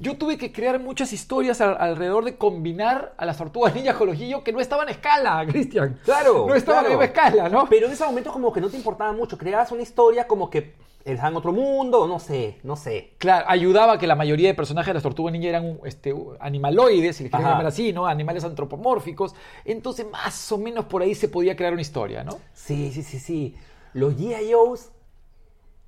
yo 0.00 0.16
tuve 0.16 0.38
que 0.38 0.52
crear 0.52 0.78
muchas 0.78 1.12
historias 1.12 1.60
al- 1.60 1.76
alrededor 1.80 2.24
de 2.24 2.36
combinar 2.36 3.14
a 3.16 3.24
las 3.26 3.36
Tortugas 3.38 3.74
Ninja 3.74 3.94
con 3.94 4.06
los 4.08 4.16
G.I.O., 4.16 4.44
que 4.44 4.52
no 4.52 4.60
estaban 4.60 4.88
a 4.88 4.90
escala, 4.92 5.44
Cristian. 5.48 5.98
Claro. 6.04 6.46
No 6.46 6.54
estaban 6.54 6.84
claro. 6.84 6.98
a 6.98 7.04
la 7.04 7.04
misma 7.04 7.04
escala, 7.04 7.48
¿no? 7.48 7.66
Pero 7.68 7.86
en 7.86 7.92
ese 7.92 8.04
momento 8.04 8.32
como 8.32 8.52
que 8.52 8.60
no 8.60 8.68
te 8.68 8.76
importaba 8.76 9.12
mucho. 9.12 9.36
Creabas 9.36 9.72
una 9.72 9.82
historia 9.82 10.26
como 10.28 10.48
que 10.50 10.74
en 11.04 11.36
otro 11.36 11.52
mundo, 11.52 12.06
no 12.06 12.18
sé, 12.18 12.58
no 12.64 12.76
sé. 12.76 13.14
Claro, 13.16 13.46
ayudaba 13.48 13.98
que 13.98 14.06
la 14.06 14.14
mayoría 14.14 14.48
de 14.48 14.54
personajes 14.54 14.88
de 14.88 14.94
las 14.94 15.02
tortugas 15.02 15.32
ninja 15.32 15.48
eran 15.48 15.80
este, 15.84 16.14
animaloides, 16.38 17.16
si 17.16 17.22
les 17.22 17.32
quieren 17.32 17.48
llamar 17.48 17.66
así, 17.66 17.92
¿no? 17.94 18.06
Animales 18.06 18.44
antropomórficos. 18.44 19.34
Entonces, 19.64 20.06
más 20.10 20.52
o 20.52 20.58
menos 20.58 20.84
por 20.84 21.00
ahí 21.00 21.14
se 21.14 21.28
podía 21.28 21.56
crear 21.56 21.72
una 21.72 21.80
historia, 21.80 22.24
¿no? 22.24 22.38
Sí, 22.52 22.92
sí, 22.92 23.02
sí, 23.02 23.18
sí. 23.18 23.56
Los 23.94 24.14
G.I.O.s, 24.16 24.90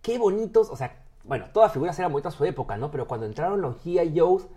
qué 0.01 0.17
bonitos. 0.19 0.71
O 0.71 0.77
sea, 0.77 1.00
bueno, 1.25 1.47
todas 1.53 1.73
figuras 1.73 1.99
eran 1.99 2.13
bonitas 2.13 2.35
a 2.35 2.39
su 2.39 2.45
época, 2.45 2.77
¿no? 2.77 2.91
Pero 2.91 3.07
cuando 3.07 3.27
entraron 3.27 3.61
los 3.61 3.85
G.I.O.s, 3.85 4.49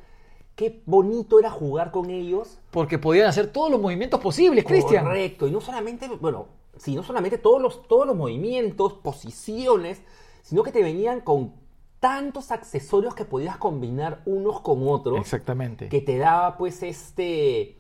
qué 0.56 0.82
bonito 0.86 1.40
era 1.40 1.50
jugar 1.50 1.92
con 1.92 2.10
ellos. 2.10 2.60
Porque 2.72 2.98
podían 2.98 3.28
hacer 3.28 3.48
todos 3.48 3.72
los 3.72 3.82
movimientos 3.82 4.20
posibles, 4.20 4.64
Cristian. 4.66 5.04
Correcto. 5.04 5.48
Y 5.48 5.52
no 5.52 5.62
solamente, 5.62 6.08
bueno, 6.08 6.48
sí, 6.78 6.96
no 6.96 7.04
solamente 7.04 7.38
todos 7.38 7.62
los, 7.62 7.88
todos 7.88 8.08
los 8.08 8.16
movimientos, 8.16 8.94
posiciones, 8.94 10.02
sino 10.42 10.64
que 10.64 10.72
te 10.72 10.82
venían 10.84 11.22
con 11.22 11.54
tantos 12.00 12.52
accesorios 12.52 13.16
que 13.16 13.26
podías 13.26 13.58
combinar 13.58 14.22
unos 14.26 14.60
con 14.62 14.88
otros. 14.88 15.20
Exactamente. 15.20 15.90
Que 15.90 16.02
te 16.02 16.18
daba 16.18 16.58
pues 16.58 16.84
este... 16.84 17.78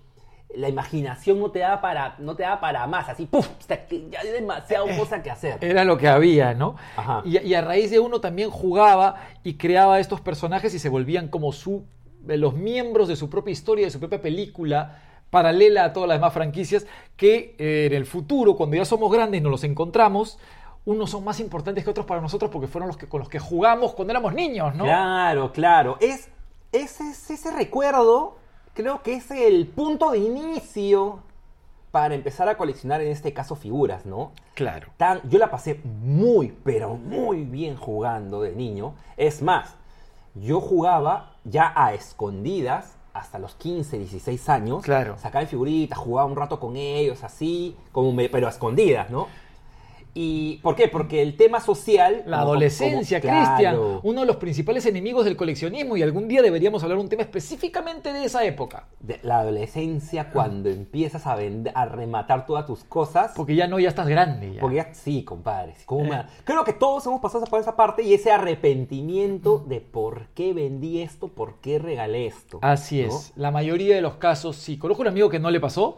La 0.55 0.69
imaginación 0.69 1.39
no 1.39 1.51
te 1.51 1.59
daba 1.59 1.81
para, 1.81 2.15
no 2.19 2.35
te 2.35 2.43
daba 2.43 2.59
para 2.59 2.85
más, 2.87 3.09
así, 3.09 3.25
¡puf! 3.25 3.47
Ya 3.67 4.19
hay 4.19 4.29
demasiada 4.29 4.85
cosa 4.97 5.23
que 5.23 5.31
hacer. 5.31 5.57
Era 5.61 5.83
lo 5.83 5.97
que 5.97 6.07
había, 6.07 6.53
¿no? 6.53 6.75
Ajá. 6.95 7.21
Y, 7.25 7.39
y 7.39 7.53
a 7.55 7.61
raíz 7.61 7.89
de 7.91 7.99
uno 7.99 8.21
también 8.21 8.49
jugaba 8.49 9.15
y 9.43 9.55
creaba 9.55 9.99
estos 9.99 10.21
personajes 10.21 10.73
y 10.73 10.79
se 10.79 10.89
volvían 10.89 11.27
como 11.27 11.51
su, 11.51 11.85
eh, 12.27 12.37
los 12.37 12.53
miembros 12.53 13.07
de 13.07 13.15
su 13.15 13.29
propia 13.29 13.51
historia, 13.51 13.85
de 13.85 13.91
su 13.91 13.99
propia 13.99 14.21
película, 14.21 14.99
paralela 15.29 15.85
a 15.85 15.93
todas 15.93 16.07
las 16.07 16.17
demás 16.19 16.33
franquicias, 16.33 16.85
que 17.17 17.55
eh, 17.57 17.87
en 17.87 17.93
el 17.93 18.05
futuro, 18.05 18.55
cuando 18.55 18.75
ya 18.75 18.85
somos 18.85 19.11
grandes 19.11 19.39
y 19.39 19.43
nos 19.43 19.51
los 19.51 19.63
encontramos, 19.63 20.37
unos 20.85 21.09
son 21.09 21.23
más 21.23 21.39
importantes 21.39 21.83
que 21.83 21.89
otros 21.89 22.05
para 22.05 22.21
nosotros 22.21 22.51
porque 22.51 22.67
fueron 22.67 22.87
los 22.87 22.97
que, 22.97 23.07
con 23.07 23.19
los 23.19 23.29
que 23.29 23.39
jugamos 23.39 23.93
cuando 23.93 24.11
éramos 24.11 24.33
niños, 24.33 24.75
¿no? 24.75 24.83
Claro, 24.83 25.51
claro. 25.51 25.97
Es, 26.01 26.29
es, 26.71 27.01
es 27.01 27.31
ese 27.31 27.51
recuerdo, 27.51 28.37
creo 28.73 29.01
que 29.03 29.13
es 29.15 29.29
el 29.31 29.67
punto 29.67 30.11
de 30.11 30.19
inicio 30.19 31.19
para 31.91 32.15
empezar 32.15 32.49
a 32.49 32.57
coleccionar, 32.57 33.01
en 33.01 33.09
este 33.11 33.33
caso, 33.33 33.55
figuras, 33.55 34.05
¿no? 34.05 34.31
Claro. 34.55 34.87
Tan, 34.97 35.21
yo 35.29 35.37
la 35.37 35.51
pasé 35.51 35.79
muy, 35.83 36.53
pero 36.63 36.95
muy 36.95 37.43
bien 37.43 37.75
jugando 37.75 38.41
de 38.41 38.53
niño. 38.55 38.95
Es 39.15 39.41
más, 39.43 39.75
yo 40.33 40.59
jugaba 40.59 41.35
ya 41.43 41.71
a 41.75 41.93
escondidas 41.93 42.95
hasta 43.13 43.37
los 43.37 43.53
15, 43.53 43.99
16 43.99 44.49
años. 44.49 44.81
Claro. 44.83 45.19
Sacaba 45.19 45.45
figuritas, 45.45 45.99
jugaba 45.99 46.27
un 46.27 46.35
rato 46.35 46.59
con 46.59 46.75
ellos, 46.77 47.23
así, 47.23 47.77
como 47.91 48.11
me- 48.11 48.27
pero 48.29 48.47
a 48.47 48.49
escondidas, 48.49 49.11
¿no? 49.11 49.27
¿Y 50.15 50.57
por 50.57 50.75
qué? 50.75 50.87
Porque 50.87 51.23
el 51.23 51.35
tema 51.37 51.59
social... 51.59 52.23
La 52.27 52.41
adolescencia, 52.41 53.19
como- 53.19 53.33
Cristian, 53.33 53.73
claro. 53.75 53.99
uno 54.03 54.21
de 54.21 54.27
los 54.27 54.35
principales 54.35 54.85
enemigos 54.85 55.25
del 55.25 55.35
coleccionismo 55.35 55.97
y 55.97 56.03
algún 56.03 56.27
día 56.27 56.43
deberíamos 56.43 56.83
hablar 56.83 56.99
un 56.99 57.09
tema 57.09 57.23
específicamente 57.23 58.13
de 58.13 58.25
esa 58.25 58.43
época. 58.45 58.85
de 58.99 59.19
la 59.23 59.39
adolescencia 59.39 60.29
cuando 60.31 60.69
empiezas 60.69 61.25
a 61.25 61.35
vender, 61.35 61.73
a 61.75 61.85
rematar 61.85 62.45
todas 62.45 62.65
tus 62.67 62.83
cosas. 62.83 63.31
Porque 63.35 63.55
ya 63.55 63.65
no, 63.67 63.79
ya 63.79 63.89
estás 63.89 64.07
grande. 64.07 64.53
Ya. 64.53 64.61
Porque 64.61 64.75
ya, 64.77 64.93
sí, 64.93 65.23
compadre. 65.23 65.73
sí, 65.77 65.83
¿cómo 65.85 66.03
me- 66.05 66.15
Eh. 66.17 66.23
Creo 66.43 66.63
que 66.63 66.73
todos 66.73 67.05
hemos 67.07 67.19
pasado 67.19 67.45
por 67.45 67.59
esa 67.59 67.75
parte 67.75 68.03
y 68.03 68.13
ese 68.13 68.31
arrepentimiento 68.31 69.63
de 69.67 69.81
por 69.81 70.27
qué 70.35 70.53
vendí 70.53 71.01
esto, 71.01 71.27
por 71.29 71.55
qué 71.55 71.79
regalé 71.79 72.27
esto. 72.27 72.59
Así 72.61 73.01
¿no? 73.01 73.07
es. 73.07 73.33
La 73.35 73.51
mayoría 73.51 73.95
de 73.95 74.01
los 74.01 74.15
casos, 74.15 74.55
sí. 74.57 74.77
Conozco 74.77 75.01
un 75.01 75.07
amigo 75.07 75.29
que 75.29 75.39
no 75.39 75.49
le 75.49 75.59
pasó, 75.59 75.97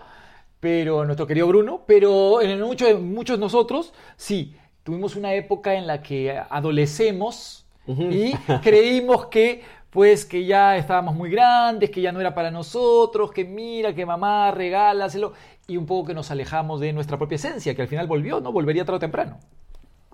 pero 0.65 1.05
nuestro 1.05 1.27
querido 1.27 1.45
Bruno, 1.45 1.83
pero 1.85 2.41
en 2.41 2.59
muchos 2.59 2.87
de 2.87 2.95
muchos 2.95 3.37
nosotros, 3.37 3.93
sí. 4.17 4.55
Tuvimos 4.83 5.15
una 5.15 5.35
época 5.35 5.75
en 5.75 5.85
la 5.85 6.01
que 6.01 6.39
adolecemos 6.49 7.67
y 7.85 8.33
creímos 8.63 9.27
que 9.27 9.61
pues 9.91 10.25
que 10.25 10.43
ya 10.43 10.75
estábamos 10.75 11.13
muy 11.13 11.29
grandes, 11.29 11.91
que 11.91 12.01
ya 12.01 12.11
no 12.11 12.19
era 12.19 12.33
para 12.33 12.49
nosotros, 12.49 13.31
que 13.31 13.45
mira, 13.45 13.93
que 13.93 14.07
mamá, 14.07 14.49
regálaselo, 14.49 15.33
y 15.67 15.77
un 15.77 15.85
poco 15.85 16.07
que 16.07 16.13
nos 16.15 16.31
alejamos 16.31 16.79
de 16.81 16.93
nuestra 16.93 17.19
propia 17.19 17.35
esencia, 17.35 17.75
que 17.75 17.83
al 17.83 17.87
final 17.87 18.07
volvió, 18.07 18.41
¿no? 18.41 18.51
Volvería 18.51 18.85
tarde 18.85 18.97
o 18.97 18.99
temprano. 18.99 19.37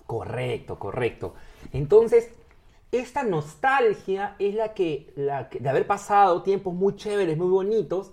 Correcto, 0.06 0.78
correcto. 0.78 1.34
Entonces, 1.72 2.30
esta 2.92 3.24
nostalgia 3.24 4.36
es 4.40 4.54
la 4.56 4.74
que, 4.74 5.14
la 5.16 5.48
que- 5.48 5.60
de 5.60 5.70
haber 5.70 5.88
pasado 5.88 6.42
tiempos 6.44 6.74
muy 6.74 6.96
chéveres, 6.98 7.38
muy 7.38 7.48
bonitos, 7.48 8.12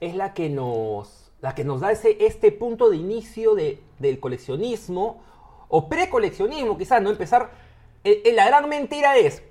es 0.00 0.16
la 0.16 0.34
que 0.34 0.48
nos, 0.50 1.25
la 1.40 1.54
que 1.54 1.64
nos 1.64 1.80
da 1.80 1.92
ese, 1.92 2.16
este 2.24 2.52
punto 2.52 2.88
de 2.90 2.96
inicio 2.96 3.54
de- 3.54 3.80
del 3.98 4.18
coleccionismo 4.20 5.22
o 5.68 5.88
precoleccionismo, 5.88 6.78
quizás, 6.78 7.02
¿no? 7.02 7.10
Empezar, 7.10 7.50
eh, 8.04 8.22
eh, 8.24 8.32
la 8.32 8.46
gran 8.46 8.68
mentira 8.68 9.16
es, 9.16 9.42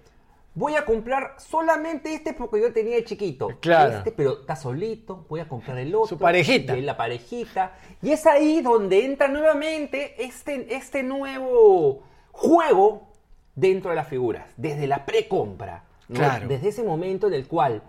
voy 0.54 0.75
a 0.75 0.86
comprar 0.86 1.36
solamente 1.38 2.13
este 2.13 2.34
porque 2.34 2.62
yo 2.62 2.72
tenía 2.74 2.96
de 2.96 3.04
chiquito. 3.04 3.50
Claro. 3.60 3.98
Este, 3.98 4.12
pero 4.12 4.39
está 4.42 4.56
solito, 4.56 5.25
voy 5.30 5.42
a 5.42 5.48
comprar 5.48 5.77
el 5.77 5.94
otro. 5.94 6.08
Su 6.08 6.18
parejita. 6.18 6.77
y 6.77 6.82
la 6.82 6.96
parejita. 6.98 7.77
Y 8.01 8.12
es 8.12 8.25
ahí 8.25 8.62
donde 8.62 9.06
entra 9.06 9.27
nuevamente 9.27 10.15
este, 10.24 10.74
este 10.75 11.04
nuevo 11.04 12.04
juego 12.32 13.08
dentro 13.56 13.89
de 13.92 13.96
las 13.96 14.08
figuras, 14.08 14.46
desde 14.58 14.88
la 14.88 15.06
precompra. 15.06 15.84
¿no? 16.08 16.15
Claro. 16.20 16.48
Desde 16.48 16.70
ese 16.70 16.84
momento 16.84 17.27
en 17.27 17.34
el 17.34 17.48
cual 17.48 17.82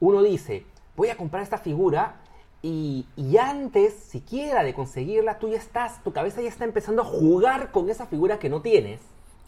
uno 0.00 0.22
dice, 0.22 0.64
voy 0.96 1.08
a 1.10 1.16
comprar 1.16 1.42
esta 1.42 1.58
figura 1.58 2.16
y, 2.62 3.06
y 3.16 3.36
antes 3.38 3.94
siquiera 3.94 4.62
de 4.62 4.74
conseguirla, 4.74 5.38
tú 5.38 5.48
ya 5.48 5.56
estás, 5.58 6.02
tu 6.04 6.12
cabeza 6.12 6.42
ya 6.42 6.48
está 6.48 6.64
empezando 6.64 7.02
a 7.02 7.04
jugar 7.04 7.70
con 7.72 7.88
esa 7.88 8.06
figura 8.06 8.38
que 8.38 8.48
no 8.48 8.60
tienes. 8.60 9.00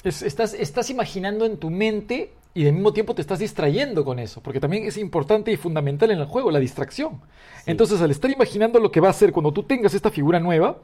Es- 0.05 0.23
estás, 0.23 0.55
estás 0.55 0.91
imaginando 0.91 1.45
en 1.45 1.59
tu 1.59 1.71
mente 1.71 2.33
y 2.55 2.67
al 2.67 2.73
mismo 2.73 2.93
tiempo 2.93 3.15
te 3.15 3.23
estás 3.23 3.39
distrayendo 3.39 4.05
con 4.05 4.19
eso, 4.19 4.41
porque 4.43 4.61
también 4.61 4.85
es 4.85 4.97
importante 4.97 5.53
y 5.53 5.57
fundamental 5.57 6.11
en 6.11 6.19
el 6.19 6.27
juego 6.27 6.51
la 6.51 6.59
distracción. 6.59 7.21
Entonces, 7.67 8.01
al 8.01 8.11
estar 8.11 8.31
imaginando 8.31 8.79
lo 8.81 8.91
que 8.91 9.01
va 9.01 9.09
a 9.11 9.13
ser 9.13 9.33
cuando 9.33 9.53
tú 9.53 9.63
tengas 9.63 9.95
esta 9.95 10.11
figura 10.11 10.41
nueva, 10.41 10.79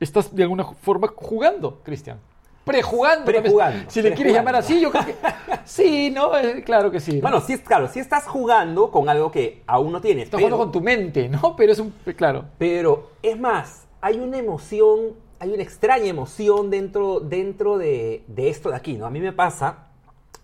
estás 0.00 0.34
de 0.34 0.42
alguna 0.42 0.64
forma 0.64 1.08
jugando, 1.14 1.80
Cristian. 1.84 2.18
Prejugando. 2.64 3.24
Prejugando, 3.24 3.90
Si 3.90 4.02
le 4.02 4.12
quieres 4.14 4.34
llamar 4.34 4.56
así, 4.56 4.80
yo 4.80 4.90
creo 4.90 5.04
que... 5.06 5.14
Sí, 5.64 6.10
¿no? 6.10 6.36
Eh, 6.36 6.62
claro 6.64 6.90
que 6.90 7.00
sí. 7.00 7.16
¿no? 7.16 7.22
Bueno, 7.22 7.40
sí, 7.40 7.58
claro, 7.58 7.88
si 7.88 8.00
estás 8.00 8.24
jugando 8.26 8.90
con 8.90 9.08
algo 9.08 9.30
que 9.30 9.62
aún 9.66 9.92
no 9.92 10.00
tienes. 10.00 10.24
estás 10.24 10.38
pero- 10.38 10.56
jugando 10.56 10.64
con 10.64 10.72
tu 10.72 10.80
mente, 10.80 11.28
¿no? 11.28 11.54
Pero 11.56 11.72
es 11.72 11.78
un... 11.78 11.90
Claro. 12.16 12.44
Pero 12.58 13.10
es 13.22 13.38
más, 13.38 13.86
hay 14.00 14.18
una 14.18 14.38
emoción, 14.38 15.14
hay 15.38 15.50
una 15.52 15.62
extraña 15.62 16.06
emoción 16.06 16.70
dentro, 16.70 17.20
dentro 17.20 17.78
de, 17.78 18.24
de 18.28 18.48
esto 18.48 18.70
de 18.70 18.76
aquí, 18.76 18.94
¿no? 18.94 19.06
A 19.06 19.10
mí 19.10 19.20
me 19.20 19.32
pasa, 19.32 19.86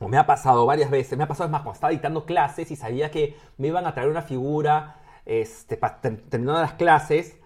o 0.01 0.09
me 0.09 0.17
ha 0.19 0.27
pasado 0.27 0.67
varias 0.67 0.91
veces, 0.91 1.17
me 1.19 1.25
ha 1.25 1.29
pasado 1.29 1.47
es 1.47 1.53
más 1.53 1.63
cuando 1.63 1.75
estaba 1.75 1.91
dictando 1.91 2.25
clases 2.25 2.71
y 2.71 2.77
sabía 2.77 3.11
que 3.11 3.37
me 3.57 3.69
iban 3.69 3.87
a 3.87 3.95
traer 3.95 4.09
una 4.09 4.23
figura 4.23 4.97
este, 5.27 5.77
terminando 6.31 6.61
las 6.63 6.75
clases, 6.75 7.37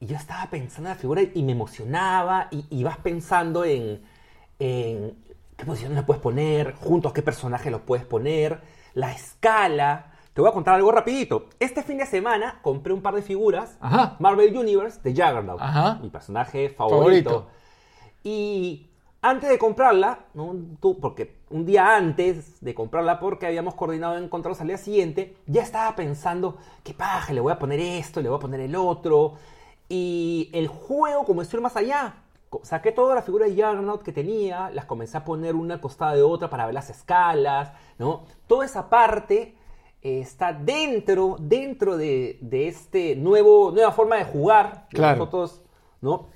y 0.00 0.06
yo 0.06 0.16
estaba 0.16 0.46
pensando 0.50 0.88
en 0.90 0.94
la 0.96 1.00
figura 1.00 1.22
y 1.22 1.42
me 1.42 1.52
emocionaba, 1.52 2.48
y, 2.50 2.64
y 2.70 2.84
vas 2.84 2.98
pensando 2.98 3.64
en, 3.64 4.02
en 4.58 5.16
qué 5.56 5.64
posición 5.64 5.94
le 5.94 6.02
puedes 6.02 6.22
poner, 6.22 6.74
juntos 6.74 7.12
qué 7.12 7.22
personaje 7.22 7.70
los 7.70 7.80
puedes 7.82 8.04
poner, 8.04 8.60
la 8.94 9.12
escala. 9.12 10.12
Te 10.32 10.40
voy 10.40 10.50
a 10.50 10.52
contar 10.52 10.74
algo 10.74 10.90
rapidito. 10.90 11.48
Este 11.60 11.82
fin 11.84 11.98
de 11.98 12.06
semana 12.06 12.58
compré 12.60 12.92
un 12.92 13.02
par 13.02 13.14
de 13.14 13.22
figuras 13.22 13.78
Ajá. 13.80 14.16
Marvel 14.18 14.56
Universe 14.56 15.00
de 15.02 15.10
Juggernaut, 15.12 15.60
Ajá. 15.60 15.98
mi 16.02 16.10
personaje 16.10 16.70
favorito. 16.70 17.30
Favorito. 17.30 17.46
Y 18.24 18.88
antes 19.22 19.48
de 19.48 19.58
comprarla, 19.58 20.26
¿no? 20.34 20.54
Tú- 20.80 20.98
porque 21.00 21.36
un 21.50 21.64
día 21.64 21.96
antes 21.96 22.60
de 22.62 22.74
comprarla, 22.74 23.20
porque 23.20 23.46
habíamos 23.46 23.74
coordinado 23.74 24.16
en 24.18 24.24
encontrarlos 24.24 24.60
al 24.60 24.68
día 24.68 24.78
siguiente, 24.78 25.36
ya 25.46 25.62
estaba 25.62 25.94
pensando, 25.94 26.56
qué 26.82 26.94
paja, 26.94 27.32
le 27.32 27.40
voy 27.40 27.52
a 27.52 27.58
poner 27.58 27.80
esto, 27.80 28.20
le 28.20 28.28
voy 28.28 28.38
a 28.38 28.40
poner 28.40 28.60
el 28.60 28.74
otro. 28.76 29.34
Y 29.88 30.50
el 30.52 30.68
juego 30.68 31.24
comenzó 31.24 31.56
a 31.56 31.58
ir 31.58 31.62
más 31.62 31.76
allá. 31.76 32.14
Saqué 32.62 32.92
todas 32.92 33.16
las 33.16 33.24
figuras 33.24 33.48
de 33.48 33.54
Juggernaut 33.54 34.02
que 34.02 34.12
tenía, 34.12 34.70
las 34.70 34.84
comencé 34.84 35.16
a 35.16 35.24
poner 35.24 35.54
una 35.54 35.74
al 35.74 35.80
costado 35.80 36.14
de 36.14 36.22
otra 36.22 36.48
para 36.48 36.66
ver 36.66 36.74
las 36.74 36.88
escalas, 36.88 37.72
¿no? 37.98 38.24
Toda 38.46 38.64
esa 38.64 38.88
parte 38.88 39.56
eh, 40.02 40.20
está 40.20 40.52
dentro, 40.52 41.36
dentro 41.40 41.96
de, 41.96 42.38
de 42.40 42.68
este 42.68 43.16
nuevo, 43.16 43.72
nueva 43.72 43.90
forma 43.90 44.16
de 44.16 44.24
jugar. 44.24 44.86
de 44.90 44.96
Claro. 44.96 45.18
Nosotros, 45.18 45.62
¿no? 46.00 46.28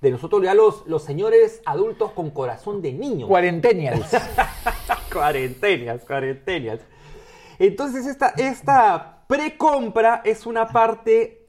De 0.00 0.10
nosotros 0.10 0.42
ya 0.42 0.54
los, 0.54 0.86
los 0.86 1.02
señores 1.02 1.62
adultos 1.66 2.12
con 2.12 2.30
corazón 2.30 2.82
de 2.82 2.92
niño. 2.92 3.28
Cuarentenials. 3.28 4.10
Cuarentenias, 5.12 6.04
cuarentenias. 6.04 6.80
Entonces 7.58 8.06
esta, 8.06 8.30
esta 8.38 9.24
precompra 9.26 10.22
es 10.24 10.46
una 10.46 10.68
parte 10.68 11.39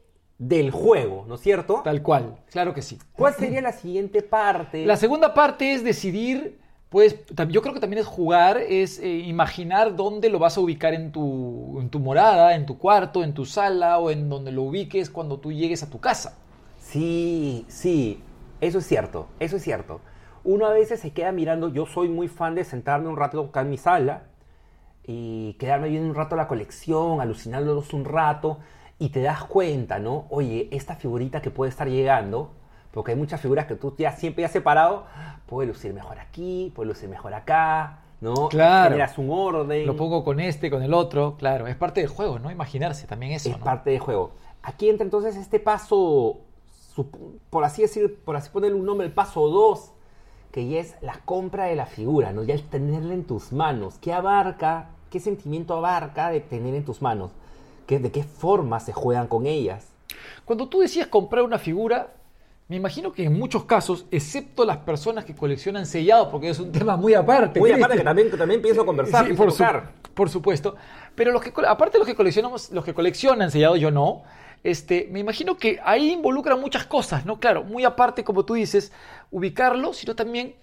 del 0.41 0.71
juego, 0.71 1.23
¿no 1.27 1.35
es 1.35 1.41
cierto? 1.41 1.81
Tal 1.83 2.01
cual. 2.01 2.35
Claro 2.49 2.73
que 2.73 2.81
sí. 2.81 2.97
¿Cuál 3.15 3.35
sería 3.35 3.61
la 3.61 3.73
siguiente 3.73 4.23
parte? 4.23 4.87
La 4.87 4.97
segunda 4.97 5.35
parte 5.35 5.71
es 5.71 5.83
decidir, 5.83 6.59
pues 6.89 7.15
yo 7.49 7.61
creo 7.61 7.75
que 7.75 7.79
también 7.79 8.01
es 8.01 8.07
jugar, 8.07 8.57
es 8.57 8.97
eh, 8.97 9.07
imaginar 9.07 9.95
dónde 9.95 10.29
lo 10.29 10.39
vas 10.39 10.57
a 10.57 10.61
ubicar 10.61 10.95
en 10.95 11.11
tu, 11.11 11.79
en 11.79 11.89
tu 11.89 11.99
morada, 11.99 12.55
en 12.55 12.65
tu 12.65 12.79
cuarto, 12.79 13.23
en 13.23 13.35
tu 13.35 13.45
sala 13.45 13.99
o 13.99 14.09
en 14.09 14.29
donde 14.29 14.51
lo 14.51 14.63
ubiques 14.63 15.11
cuando 15.11 15.37
tú 15.37 15.51
llegues 15.51 15.83
a 15.83 15.91
tu 15.91 15.99
casa. 15.99 16.39
Sí, 16.79 17.63
sí, 17.67 18.19
eso 18.61 18.79
es 18.79 18.87
cierto, 18.87 19.27
eso 19.39 19.57
es 19.57 19.61
cierto. 19.61 20.01
Uno 20.43 20.65
a 20.65 20.73
veces 20.73 21.01
se 21.01 21.11
queda 21.11 21.31
mirando, 21.31 21.69
yo 21.69 21.85
soy 21.85 22.09
muy 22.09 22.27
fan 22.27 22.55
de 22.55 22.63
sentarme 22.63 23.09
un 23.09 23.15
rato 23.15 23.41
acá 23.41 23.61
en 23.61 23.69
mi 23.69 23.77
sala 23.77 24.23
y 25.05 25.53
quedarme 25.59 25.89
viendo 25.89 26.09
un 26.09 26.15
rato 26.15 26.35
la 26.35 26.47
colección, 26.47 27.21
alucinándolos 27.21 27.93
un 27.93 28.05
rato 28.05 28.57
y 29.01 29.09
te 29.09 29.23
das 29.23 29.45
cuenta, 29.45 29.97
¿no? 29.97 30.27
Oye, 30.29 30.67
esta 30.69 30.95
figurita 30.95 31.41
que 31.41 31.49
puede 31.49 31.69
estar 31.71 31.89
llegando, 31.89 32.51
porque 32.91 33.13
hay 33.13 33.17
muchas 33.17 33.41
figuras 33.41 33.65
que 33.65 33.73
tú 33.73 33.95
ya 33.97 34.11
siempre 34.11 34.45
has 34.45 34.51
separado, 34.51 35.05
puede 35.47 35.67
lucir 35.67 35.91
mejor 35.91 36.19
aquí, 36.19 36.71
puede 36.75 36.89
lucir 36.89 37.09
mejor 37.09 37.33
acá, 37.33 38.01
¿no? 38.21 38.47
Claro. 38.49 38.91
Generas 38.91 39.17
un 39.17 39.31
orden. 39.31 39.87
Lo 39.87 39.95
pongo 39.95 40.23
con 40.23 40.39
este, 40.39 40.69
con 40.69 40.83
el 40.83 40.93
otro, 40.93 41.35
claro, 41.35 41.65
es 41.65 41.75
parte 41.75 42.01
del 42.01 42.09
juego, 42.11 42.37
¿no? 42.37 42.51
Imaginarse 42.51 43.07
también 43.07 43.31
eso, 43.31 43.49
es 43.49 43.57
¿no? 43.57 43.63
parte 43.63 43.89
del 43.89 43.99
juego. 43.99 44.33
Aquí 44.61 44.87
entra 44.87 45.03
entonces 45.03 45.35
este 45.35 45.59
paso 45.59 46.41
por 47.49 47.63
así 47.63 47.81
decir, 47.81 48.19
por 48.23 48.35
así 48.35 48.51
ponerle 48.51 48.77
un 48.77 48.85
nombre, 48.85 49.07
el 49.07 49.13
paso 49.13 49.47
2, 49.47 49.93
que 50.51 50.67
ya 50.67 50.79
es 50.79 50.95
la 51.01 51.21
compra 51.25 51.65
de 51.65 51.75
la 51.75 51.87
figura, 51.87 52.33
¿no? 52.33 52.43
Ya 52.43 52.53
el 52.53 52.63
tenerla 52.63 53.15
en 53.15 53.23
tus 53.23 53.51
manos. 53.51 53.97
¿Qué 53.99 54.13
abarca, 54.13 54.89
qué 55.09 55.19
sentimiento 55.19 55.75
abarca 55.75 56.29
de 56.29 56.41
tener 56.41 56.75
en 56.75 56.85
tus 56.85 57.01
manos? 57.01 57.31
¿Qué, 57.91 57.99
¿De 57.99 58.09
qué 58.09 58.23
forma 58.23 58.79
se 58.79 58.93
juegan 58.93 59.27
con 59.27 59.45
ellas? 59.45 59.85
Cuando 60.45 60.69
tú 60.69 60.79
decías 60.79 61.07
comprar 61.07 61.43
una 61.43 61.59
figura, 61.59 62.13
me 62.69 62.77
imagino 62.77 63.11
que 63.11 63.25
en 63.25 63.37
muchos 63.37 63.65
casos, 63.65 64.05
excepto 64.11 64.63
las 64.63 64.77
personas 64.77 65.25
que 65.25 65.35
coleccionan 65.35 65.85
sellados, 65.85 66.29
porque 66.29 66.47
es 66.51 66.59
un 66.61 66.71
tema 66.71 66.95
muy 66.95 67.13
aparte. 67.15 67.59
Muy 67.59 67.69
aparte 67.73 67.97
que 67.97 68.03
también, 68.05 68.31
que 68.31 68.37
también 68.37 68.61
pienso 68.61 68.85
conversar, 68.85 69.27
Sí, 69.27 69.33
por, 69.33 69.51
su- 69.51 69.57
tocar. 69.57 69.91
por 70.13 70.29
supuesto. 70.29 70.77
Pero 71.15 71.33
los 71.33 71.41
que, 71.41 71.51
aparte 71.67 71.93
de 71.95 71.99
los 71.99 72.07
que 72.07 72.15
coleccionamos, 72.15 72.71
los 72.71 72.85
que 72.85 72.93
coleccionan 72.93 73.51
sellados, 73.51 73.77
yo 73.77 73.91
no. 73.91 74.23
Este, 74.63 75.09
me 75.11 75.19
imagino 75.19 75.57
que 75.57 75.81
ahí 75.83 76.11
involucran 76.13 76.61
muchas 76.61 76.85
cosas, 76.85 77.25
¿no? 77.25 77.41
Claro, 77.41 77.65
muy 77.65 77.83
aparte, 77.83 78.23
como 78.23 78.45
tú 78.45 78.53
dices, 78.53 78.93
ubicarlo, 79.31 79.91
sino 79.91 80.15
también 80.15 80.55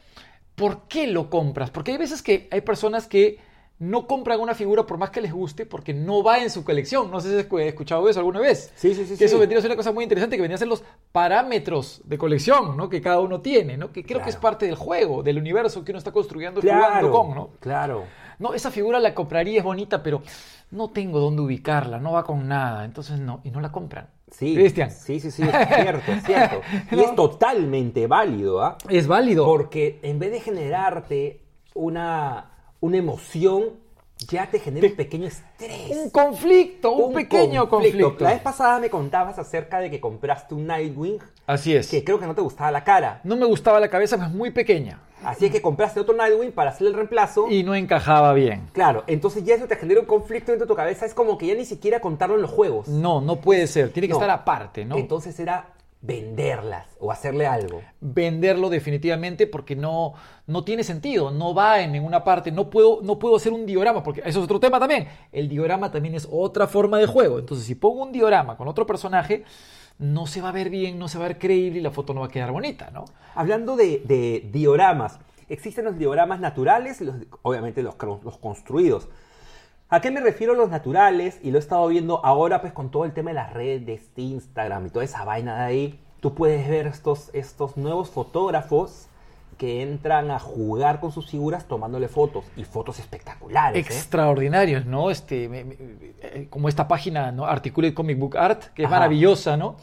por 0.55 0.89
qué 0.89 1.07
lo 1.09 1.29
compras. 1.29 1.69
Porque 1.69 1.91
hay 1.91 1.99
veces 1.99 2.23
que 2.23 2.49
hay 2.51 2.63
personas 2.63 3.07
que 3.07 3.47
no 3.81 4.07
compran 4.09 4.41
una 4.41 4.55
figura 4.55 4.85
por 4.87 4.99
más 4.99 5.11
que 5.11 5.21
les 5.21 5.33
guste 5.33 5.65
porque 5.65 5.95
no 5.95 6.23
va 6.25 6.39
en 6.41 6.51
su 6.51 6.65
colección. 6.65 7.11
No 7.11 7.21
sé 7.21 7.29
si 7.31 7.37
has 7.37 7.49
escu- 7.49 7.61
escuchado 7.61 8.09
eso 8.09 8.19
alguna 8.19 8.41
vez. 8.41 8.73
Sí, 8.75 8.93
sí, 8.95 9.07
sí, 9.07 9.17
Que 9.17 9.27
eso 9.27 9.37
sí. 9.37 9.41
vendría 9.41 9.59
a 9.59 9.63
ser 9.63 9.71
una 9.71 9.77
cosa 9.77 9.93
muy 9.93 10.03
interesante, 10.03 10.35
que 10.37 10.43
vendría 10.43 10.57
a 10.57 10.59
ser 10.59 10.67
los 10.69 10.83
parámetros 11.13 12.01
de 12.05 12.17
colección, 12.19 12.77
¿no? 12.77 12.89
Que 12.89 13.01
cada 13.01 13.21
uno 13.21 13.41
tiene, 13.41 13.77
¿no? 13.77 13.93
Que 13.93 14.03
creo 14.03 14.21
que 14.23 14.31
es 14.31 14.37
Claro. 14.37 14.43
parte 14.43 14.67
del 14.67 14.75
juego, 14.75 15.23
del 15.23 15.39
universo 15.39 15.85
que 15.85 15.93
uno 15.93 15.99
está 15.99 16.11
construyendo 16.11 16.59
y 16.61 16.63
jugando 16.63 16.89
Claro, 16.89 17.11
con, 17.13 17.35
¿no? 17.35 17.51
claro. 17.61 18.05
No, 18.39 18.55
esa 18.55 18.71
figura 18.71 18.99
la 18.99 19.15
compraría, 19.15 19.59
es 19.59 19.65
bonita, 19.65 20.03
pero 20.03 20.23
no 20.71 20.91
tengo 20.91 21.19
dónde 21.21 21.43
ubicarla, 21.43 21.99
no 21.99 22.13
va 22.13 22.25
con 22.25 22.47
nada, 22.49 22.85
entonces 22.85 23.19
no, 23.21 23.41
y 23.45 23.51
no 23.51 23.61
la 23.61 23.71
compran. 23.73 24.09
Sí, 24.31 24.55
Cristian. 24.55 24.91
sí, 24.91 25.21
sí, 25.21 25.31
sí, 25.31 25.43
es 25.43 25.69
cierto, 25.69 26.13
es 26.13 26.23
cierto. 26.25 26.61
Y 26.93 26.97
No. 26.97 27.03
es 27.03 27.15
totalmente 27.15 28.07
válido, 28.07 28.63
¿ah? 28.63 28.77
Es 28.89 29.07
válido. 29.07 29.45
Porque 29.45 29.99
en 30.03 30.19
vez 30.19 30.31
de 30.33 30.41
generarte 30.41 31.43
una, 31.75 32.51
una 32.81 32.97
emoción, 32.97 33.71
ya 34.29 34.51
te 34.51 34.59
genera 34.59 34.87
un 34.87 34.97
pequeño 34.97 35.27
estrés. 35.27 35.91
un 35.91 36.11
conflicto, 36.11 36.93
un, 36.93 37.15
pequeño 37.15 37.69
conflicto. 37.69 38.17
La 38.25 38.31
vez 38.31 38.41
pasada 38.41 38.81
me 38.81 38.91
contabas 38.91 39.39
acerca 39.39 39.79
de 39.79 39.91
que 39.91 40.01
compraste 40.01 40.55
un 40.55 40.67
Nightwing 40.67 41.19
Así 41.47 41.75
es. 41.75 41.89
que 41.89 42.03
creo 42.03 42.19
que 42.19 42.27
no 42.27 42.35
te 42.35 42.41
gustaba 42.41 42.71
la 42.71 42.83
cara. 42.85 43.21
No 43.25 43.37
me 43.37 43.47
gustaba 43.47 43.79
la 43.81 43.89
cabeza, 43.89 44.17
pues 44.17 44.31
muy 44.31 44.51
pequeña 44.51 45.01
Así 45.25 45.51
que 45.51 45.61
compraste 45.61 45.99
otro 46.01 46.15
Nightwing 46.15 46.53
para 46.53 46.71
hacer 46.71 46.87
el 46.87 46.95
reemplazo. 46.95 47.49
y 47.51 47.63
no 47.63 47.75
encajaba 47.75 48.33
bien. 48.35 48.69
Claro, 48.73 49.03
entonces 49.07 49.45
ya 49.45 49.55
eso 49.57 49.67
te 49.67 49.77
genera 49.77 50.01
un 50.01 50.07
conflicto 50.07 50.53
dentro 50.53 50.67
de 50.67 50.69
tu 50.69 50.77
cabeza. 50.77 51.07
Es 51.07 51.15
como 51.15 51.39
que 51.39 51.47
ya 51.47 51.55
ni 51.55 51.65
siquiera 51.65 52.01
contarlo 52.01 52.37
en 52.37 52.43
los 52.43 52.51
juegos. 52.51 52.89
No, 52.89 53.21
no 53.21 53.37
puede 53.37 53.67
ser, 53.67 53.91
tiene 53.93 54.07
que 54.07 54.15
No. 54.15 54.21
estar 54.21 54.31
aparte, 54.31 54.85
¿no? 54.85 54.97
Entonces 54.97 55.39
era 55.41 55.71
venderlas 56.00 56.87
o 57.00 57.11
hacerle 57.11 57.47
algo. 57.47 57.83
venderlo 58.00 58.71
definitivamente 58.71 59.47
porque 59.47 59.75
no, 59.75 60.14
no 60.47 60.64
tiene 60.64 60.85
sentido, 60.85 61.31
no 61.31 61.55
va 61.55 61.81
en 61.81 61.93
ninguna 61.93 62.23
parte, 62.23 62.52
no 62.52 62.71
puedo, 62.71 63.00
no 63.02 63.19
puedo 63.19 63.37
hacer 63.37 63.52
un 63.52 63.67
diorama, 63.67 64.02
porque 64.02 64.21
eso 64.21 64.38
es 64.38 64.45
otro 64.45 64.61
tema 64.61 64.78
también. 64.78 65.09
El 65.33 65.49
diorama 65.49 65.90
también 65.90 66.14
es 66.14 66.28
otra 66.31 66.67
forma 66.67 66.99
de 66.99 67.07
juego. 67.07 67.38
Entonces, 67.38 67.67
si 67.67 67.75
pongo 67.75 68.02
un 68.02 68.12
diorama 68.12 68.57
con 68.57 68.69
otro 68.69 68.87
personaje, 68.87 69.45
no 69.99 70.26
se 70.28 70.40
va 70.40 70.50
a 70.50 70.52
ver 70.52 70.71
bien, 70.71 70.99
no 70.99 71.09
se 71.09 71.19
va 71.19 71.25
a 71.25 71.28
ver 71.28 71.38
creíble 71.38 71.81
y 71.81 71.83
la 71.83 71.90
foto 71.90 72.14
no 72.14 72.21
va 72.21 72.26
a 72.26 72.31
quedar 72.31 72.52
bonita, 72.52 72.90
¿no? 72.93 73.05
Hablando 73.35 73.76
de, 73.76 74.00
de 74.05 74.49
dioramas, 74.52 75.19
existen 75.49 75.85
los 75.85 75.99
dioramas 75.99 76.38
naturales 76.38 77.00
y 77.00 77.05
los, 77.05 77.17
obviamente 77.43 77.83
los, 77.83 77.97
los 78.23 78.38
construidos. 78.38 79.09
¿A 79.90 80.00
qué 80.00 80.11
me 80.11 80.21
refiero 80.21 80.54
los 80.54 80.68
naturales? 80.71 81.38
Y 81.42 81.50
lo 81.50 81.57
he 81.57 81.61
estado 81.61 81.87
viendo 81.88 82.25
ahora 82.25 82.61
pues 82.61 82.73
con 82.73 82.90
todo 82.90 83.04
el 83.04 83.12
tema 83.12 83.30
de 83.30 83.35
las 83.35 83.52
redes, 83.54 84.14
de 84.14 84.23
Instagram 84.23 84.87
y 84.87 84.90
toda 84.90 85.04
esa 85.04 85.25
vaina 85.25 85.57
de 85.57 85.62
ahí. 85.64 86.00
Tú 86.21 86.35
puedes 86.35 86.68
ver 86.68 86.87
estos, 86.87 87.30
estos 87.33 87.77
nuevos 87.77 88.11
fotógrafos 88.11 89.07
que 89.57 89.83
entran 89.83 90.31
a 90.31 90.38
jugar 90.38 91.01
con 91.01 91.11
sus 91.11 91.31
figuras 91.31 91.66
tomándole 91.66 92.09
fotos 92.09 92.44
y 92.57 92.64
fotos 92.64 92.98
espectaculares. 93.01 93.79
¿eh? 93.79 93.94
Extraordinarios, 93.94 94.85
¿no? 94.87 95.11
Este, 95.11 95.48
me- 95.48 95.64
me- 95.64 95.77
eh, 96.22 96.46
como 96.51 96.68
esta 96.68 96.87
página, 96.87 97.33
¿no? 97.33 97.46
Articulate 97.46 97.94
Comic 97.94 98.18
Book 98.18 98.37
Art, 98.37 98.64
que 98.74 98.83
es 98.85 98.88
maravillosa, 98.90 99.57
¿no? 99.57 99.77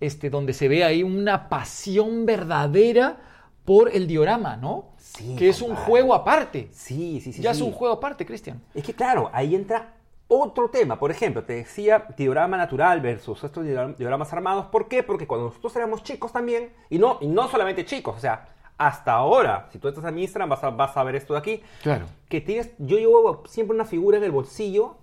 Este, 0.00 0.30
donde 0.30 0.52
se 0.52 0.68
ve 0.68 0.84
ahí 0.84 1.02
una 1.02 1.48
pasión 1.48 2.24
verdadera 2.26 3.18
por 3.64 3.90
el 3.94 4.06
diorama, 4.06 4.56
¿no? 4.56 4.86
Sí, 5.16 5.36
que 5.36 5.48
es 5.48 5.62
un 5.62 5.74
juego 5.74 6.14
aparte. 6.14 6.68
Sí, 6.72 7.20
sí, 7.22 7.32
sí. 7.32 7.40
ya 7.42 7.54
sí. 7.54 7.60
es 7.60 7.66
un 7.66 7.72
juego 7.72 7.94
aparte, 7.94 8.26
Cristian. 8.26 8.62
Es 8.74 8.84
que 8.84 8.92
claro, 8.94 9.30
ahí 9.32 9.54
entra 9.54 9.94
otro 10.28 10.68
tema. 10.68 10.98
Por 10.98 11.10
ejemplo, 11.10 11.42
te 11.44 11.54
decía 11.54 12.06
diorama 12.16 12.56
natural 12.58 13.00
versus 13.00 13.42
estos 13.42 13.64
dioram- 13.64 13.96
dioramas 13.96 14.32
armados. 14.32 14.66
¿Por 14.66 14.86
qué? 14.88 15.02
Porque 15.02 15.26
cuando 15.26 15.46
nosotros 15.46 15.74
éramos 15.76 16.02
chicos 16.02 16.32
también, 16.32 16.72
y 16.90 16.98
no, 16.98 17.18
y 17.22 17.26
no 17.26 17.48
solamente 17.48 17.84
chicos, 17.86 18.16
o 18.16 18.20
sea, 18.20 18.48
hasta 18.76 19.12
ahora, 19.14 19.66
si 19.72 19.78
tú 19.78 19.88
estás 19.88 20.04
en 20.04 20.18
Instagram 20.18 20.50
vas 20.50 20.62
a, 20.62 20.70
vas 20.70 20.96
a 20.96 21.02
ver 21.04 21.16
esto 21.16 21.32
de 21.32 21.38
aquí, 21.40 21.62
Claro. 21.82 22.06
que 22.28 22.40
tienes, 22.40 22.70
yo 22.78 22.98
llevo 22.98 23.42
siempre 23.46 23.74
una 23.74 23.86
figura 23.86 24.18
en 24.18 24.24
el 24.24 24.30
bolsillo, 24.30 24.96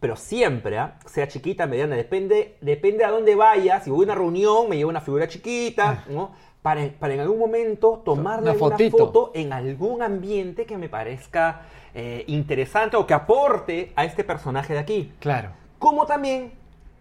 pero 0.00 0.16
siempre, 0.16 0.78
¿ah? 0.78 0.98
sea 1.06 1.28
chiquita, 1.28 1.66
mediana, 1.66 1.94
depende, 1.94 2.56
depende 2.60 3.04
a 3.04 3.10
dónde 3.10 3.34
vaya. 3.36 3.80
Si 3.80 3.90
voy 3.90 4.00
a 4.00 4.04
una 4.04 4.14
reunión, 4.16 4.68
me 4.68 4.76
llevo 4.76 4.90
una 4.90 5.00
figura 5.02 5.28
chiquita, 5.28 6.04
¿no? 6.08 6.32
Para, 6.62 6.90
para 6.98 7.14
en 7.14 7.20
algún 7.20 7.38
momento 7.38 8.02
tomarle. 8.04 8.50
Una 8.50 8.76
foto 8.90 9.30
en 9.34 9.52
algún 9.52 10.02
ambiente 10.02 10.66
que 10.66 10.76
me 10.76 10.88
parezca 10.90 11.62
eh, 11.94 12.24
interesante 12.26 12.96
o 12.96 13.06
que 13.06 13.14
aporte 13.14 13.92
a 13.96 14.04
este 14.04 14.24
personaje 14.24 14.74
de 14.74 14.78
aquí. 14.78 15.12
Claro. 15.20 15.50
Como 15.78 16.04
también 16.04 16.52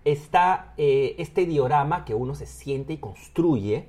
está 0.06 0.74
eh, 0.78 1.16
este 1.18 1.46
diorama 1.46 2.06
que 2.06 2.16
uno 2.16 2.36
se 2.36 2.46
siente 2.46 2.94
y 2.94 2.98
construye, 2.98 3.86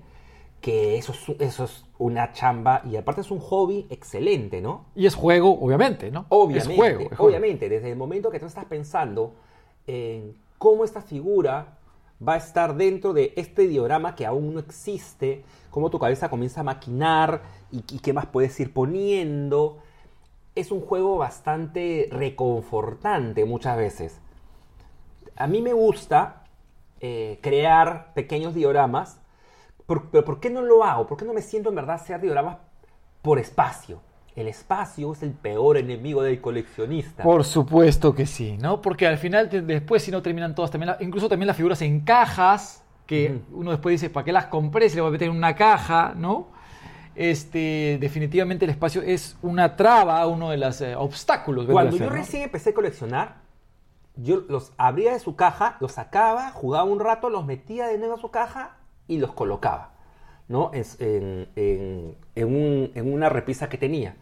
que 0.61 0.99
eso 0.99 1.13
es, 1.13 1.41
eso 1.41 1.65
es 1.65 1.85
una 1.99 2.33
chamba 2.33 2.83
y 2.85 2.97
aparte 2.97 3.23
es 3.23 3.31
un 3.31 3.39
hobby 3.39 3.87
excelente, 3.91 4.61
¿no? 4.61 4.85
Y 4.95 5.07
es 5.07 5.15
juego, 5.15 5.59
obviamente, 5.59 6.11
¿no? 6.11 6.27
Obviamente, 6.29 6.73
Es 6.73 6.77
juego. 6.77 7.01
es 7.01 7.09
juego. 7.09 7.25
obviamente, 7.25 7.69
desde 7.69 7.91
el 7.91 7.97
momento 7.97 8.31
que 8.31 8.41
tú 8.41 8.47
estás 8.47 8.67
pensando 8.67 9.35
en 9.87 10.35
cómo 10.59 10.85
esta 10.85 11.01
figura 11.01 11.79
va 12.27 12.35
a 12.35 12.37
estar 12.37 12.77
dentro 12.77 13.13
de 13.13 13.33
este 13.37 13.67
diorama 13.67 14.15
que 14.15 14.27
aún 14.27 14.55
no 14.55 14.61
existe, 14.61 15.45
cómo 15.71 15.91
tu 15.91 15.99
cabeza 15.99 16.29
comienza 16.29 16.61
a 16.61 16.65
maquinar 16.65 17.43
y, 17.71 17.83
qué 17.83 18.13
más 18.13 18.27
puedes 18.27 18.59
ir 18.61 18.73
poniendo, 18.73 19.79
es 20.55 20.73
un 20.73 20.81
juego 20.81 21.19
bastante 21.19 22.09
reconfortante 22.13 23.45
muchas 23.45 23.77
veces. 23.77 24.21
A 25.37 25.47
mí 25.47 25.63
me 25.63 25.73
gusta 25.73 26.45
eh, 27.01 27.39
crear 27.43 28.13
pequeños 28.15 28.55
dioramas, 28.55 29.19
por- 29.87 30.11
pero 30.11 30.25
¿por 30.25 30.41
qué 30.41 30.51
no 30.51 30.63
lo 30.63 30.85
hago? 30.85 31.07
¿Por 31.07 31.19
qué 31.19 31.25
no 31.25 31.33
me 31.35 31.43
siento 31.43 31.71
en 31.71 31.77
verdad 31.77 31.97
hacer 31.97 32.21
dioramas 32.21 32.59
por 33.23 33.39
espacio? 33.39 34.01
El 34.37 34.49
espacio 34.49 35.13
es 35.13 35.23
el 35.23 35.33
peor 35.33 35.77
enemigo 35.77 36.23
del 36.23 36.41
coleccionista. 36.41 37.23
Por 37.23 37.45
supuesto 37.45 38.15
que 38.15 38.27
sí, 38.27 38.57
¿no? 38.59 38.81
Porque 38.81 39.07
al 39.07 39.19
final, 39.19 39.49
te- 39.49 39.61
después, 39.63 40.03
si 40.03 40.11
no 40.11 40.23
terminan 40.23 40.55
todas, 40.55 40.71
también 40.71 40.89
la- 40.91 40.97
incluso 41.05 41.29
también 41.29 41.49
las 41.49 41.57
figuras 41.57 41.83
en 41.83 42.01
cajas, 42.01 42.85
que 43.07 43.41
uno 43.53 43.73
después 43.73 43.95
dice, 44.01 44.09
¿para 44.09 44.25
qué 44.25 44.33
las 44.33 44.47
compré? 44.47 44.89
Si 44.89 44.95
le 44.95 45.01
voy 45.03 45.09
a 45.09 45.13
meter 45.13 45.29
en 45.29 45.37
una 45.37 45.57
caja, 45.57 46.15
¿no? 46.17 46.47
Este, 47.17 47.99
definitivamente 48.01 48.65
el 48.65 48.71
espacio 48.71 49.03
es 49.03 49.37
una 49.43 49.75
traba, 49.77 50.25
uno 50.29 50.51
de 50.51 50.57
los 50.59 50.81
eh, 50.81 50.95
obstáculos. 50.95 51.67
Cuando 51.67 51.97
yo 51.97 52.05
¿no? 52.07 52.11
recién 52.13 52.45
empecé 52.45 52.71
a 52.71 52.75
coleccionar, 52.75 53.37
yo 54.17 54.45
los 54.49 54.73
abría 54.77 55.13
de 55.13 55.19
su 55.19 55.35
caja, 55.35 55.77
los 55.81 55.93
sacaba, 55.93 56.51
jugaba 56.53 56.85
un 56.85 57.01
rato, 57.01 57.31
los 57.31 57.45
metía 57.45 57.89
de 57.89 57.99
nuevo 57.99 58.15
a 58.15 58.19
su 58.21 58.31
caja 58.31 58.77
y 59.09 59.19
los 59.19 59.33
colocaba, 59.33 59.90
¿no? 60.51 60.71
Es- 60.75 61.01
En, 61.01 61.49
en- 61.57 62.17
en 62.35 62.47
un- 62.47 62.91
en 62.95 63.13
una 63.13 63.29
repisa 63.31 63.69
que 63.71 63.79
tenía. 63.79 64.17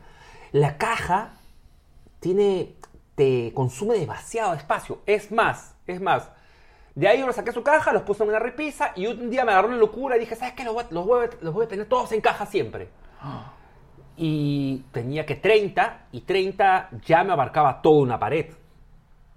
La 0.52 0.76
caja 0.78 1.32
tiene, 2.20 2.74
te 3.16 3.52
consume 3.54 3.98
demasiado 3.98 4.54
espacio. 4.54 5.00
Es 5.06 5.32
más, 5.32 5.74
es 5.86 6.00
más. 6.00 6.30
De 6.94 7.08
ahí 7.08 7.18
yo 7.20 7.26
los 7.26 7.36
saqué 7.36 7.50
a 7.50 7.52
su 7.52 7.62
caja, 7.62 7.92
los 7.92 8.02
puse 8.02 8.22
en 8.24 8.28
una 8.28 8.38
repisa 8.40 8.92
y 8.96 9.06
un 9.06 9.30
día 9.30 9.44
me 9.44 9.52
agarró 9.52 9.68
la 9.70 9.76
locura 9.76 10.16
y 10.16 10.20
dije, 10.20 10.34
¿sabes 10.36 10.54
qué? 10.54 10.64
Los 10.64 10.74
voy, 10.74 10.84
los 10.90 11.06
voy 11.06 11.26
a- 11.26 11.30
los 11.40 11.54
voy 11.54 11.64
a 11.64 11.68
tener 11.68 11.86
todos 11.88 12.12
en 12.12 12.20
caja 12.20 12.46
siempre. 12.46 12.88
Y 14.20 14.78
tenía 14.90 15.24
que 15.24 15.36
30 15.36 16.08
y 16.10 16.22
30 16.22 16.88
ya 17.06 17.22
me 17.22 17.32
abarcaba 17.32 17.80
toda 17.80 18.02
una 18.02 18.18
pared. 18.18 18.46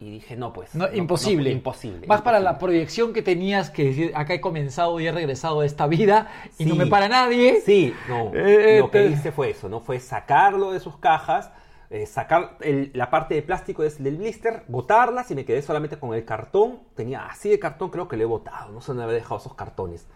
Y 0.01 0.09
dije, 0.09 0.35
no, 0.35 0.51
pues. 0.51 0.73
No, 0.73 0.87
no, 0.87 0.95
imposible. 0.95 1.51
no, 1.51 1.55
imposible. 1.57 2.07
Más 2.07 2.23
para 2.23 2.39
la 2.39 2.57
proyección 2.57 3.13
que 3.13 3.21
tenías 3.21 3.69
que 3.69 3.83
decir, 3.85 4.11
acá 4.15 4.33
he 4.33 4.41
comenzado 4.41 4.99
y 4.99 5.05
he 5.05 5.11
regresado 5.11 5.61
a 5.61 5.65
esta 5.65 5.85
vida 5.85 6.27
y 6.57 6.65
no 6.65 6.75
me 6.75 6.87
para 6.87 7.07
nadie. 7.07 7.61
Sí, 7.61 7.93
no. 8.09 8.31
Eh, 8.33 8.79
lo 8.79 8.89
que 8.89 9.05
hice 9.05 9.31
fue 9.31 9.51
eso, 9.51 9.69
¿no? 9.69 9.79
Fue 9.79 9.99
sacarlo 9.99 10.71
de 10.71 10.79
sus 10.79 10.97
cajas, 10.97 11.51
eh, 11.91 12.07
sacar 12.07 12.57
el- 12.61 12.89
la 12.95 13.11
parte 13.11 13.35
de 13.35 13.43
plástico 13.43 13.83
del 13.83 14.17
blister, 14.17 14.63
botarlas 14.67 15.29
y 15.29 15.35
me 15.35 15.45
quedé 15.45 15.61
solamente 15.61 15.97
con 15.99 16.15
el 16.15 16.25
cartón. 16.25 16.79
Tenía 16.95 17.27
así 17.27 17.49
de 17.49 17.59
cartón, 17.59 17.91
creo 17.91 18.07
que 18.07 18.17
lo 18.17 18.23
he 18.23 18.25
botado. 18.25 18.71
No 18.71 18.81
sé 18.81 18.87
dónde 18.87 19.03
había 19.03 19.15
dejado 19.17 19.37
esos 19.39 19.53
cartones. 19.53 20.07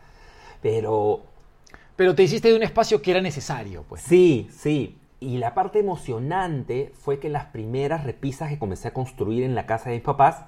Pero 0.64 1.22
Pero 1.96 2.16
te 2.16 2.24
hiciste 2.24 2.48
de 2.50 2.56
un 2.56 2.64
espacio 2.64 3.02
que 3.04 3.12
era 3.12 3.22
necesario, 3.22 3.84
pues. 3.88 4.02
Sí, 4.02 4.48
sí. 4.52 4.98
Y 5.20 5.38
la 5.38 5.54
parte 5.54 5.80
emocionante 5.80 6.92
fue 6.94 7.20
que 7.20 7.30
las 7.30 7.46
primeras 7.46 8.04
repisas 8.04 8.50
que 8.50 8.60
comencé 8.60 8.90
a 8.90 8.94
construir 8.94 9.44
en 9.44 9.56
la 9.56 9.66
casa 9.66 9.90
de 9.90 9.96
mis 9.96 10.06
papás, 10.06 10.46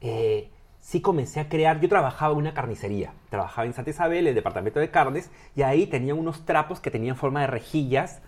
eh, 0.00 0.50
sí 0.80 1.00
comencé 1.00 1.40
a 1.40 1.48
crear, 1.48 1.80
yo 1.80 1.88
trabajaba 1.88 2.32
en 2.32 2.38
una 2.38 2.54
carnicería, 2.54 3.12
trabajaba 3.30 3.66
en 3.66 3.72
Santa 3.72 3.90
Isabel, 3.90 4.26
el 4.26 4.34
departamento 4.34 4.78
de 4.78 4.90
carnes, 4.90 5.30
y 5.56 5.62
ahí 5.62 5.86
tenía 5.86 6.14
unos 6.14 6.44
trapos 6.44 6.80
que 6.80 6.90
tenían 6.90 7.16
forma 7.16 7.40
de 7.40 7.48
rejillas, 7.48 8.20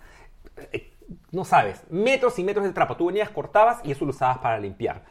eh, 0.73 0.93
no 1.31 1.45
sabes, 1.45 1.83
metros 1.89 2.37
y 2.37 2.43
metros 2.43 2.65
de 2.65 2.73
trapo. 2.73 2.97
Tú 2.97 3.05
venías, 3.05 3.29
cortabas 3.29 3.79
y 3.83 3.91
eso 3.91 4.03
lo 4.03 4.11
usabas 4.11 4.39
para 4.39 4.59
limpiar. 4.59 5.03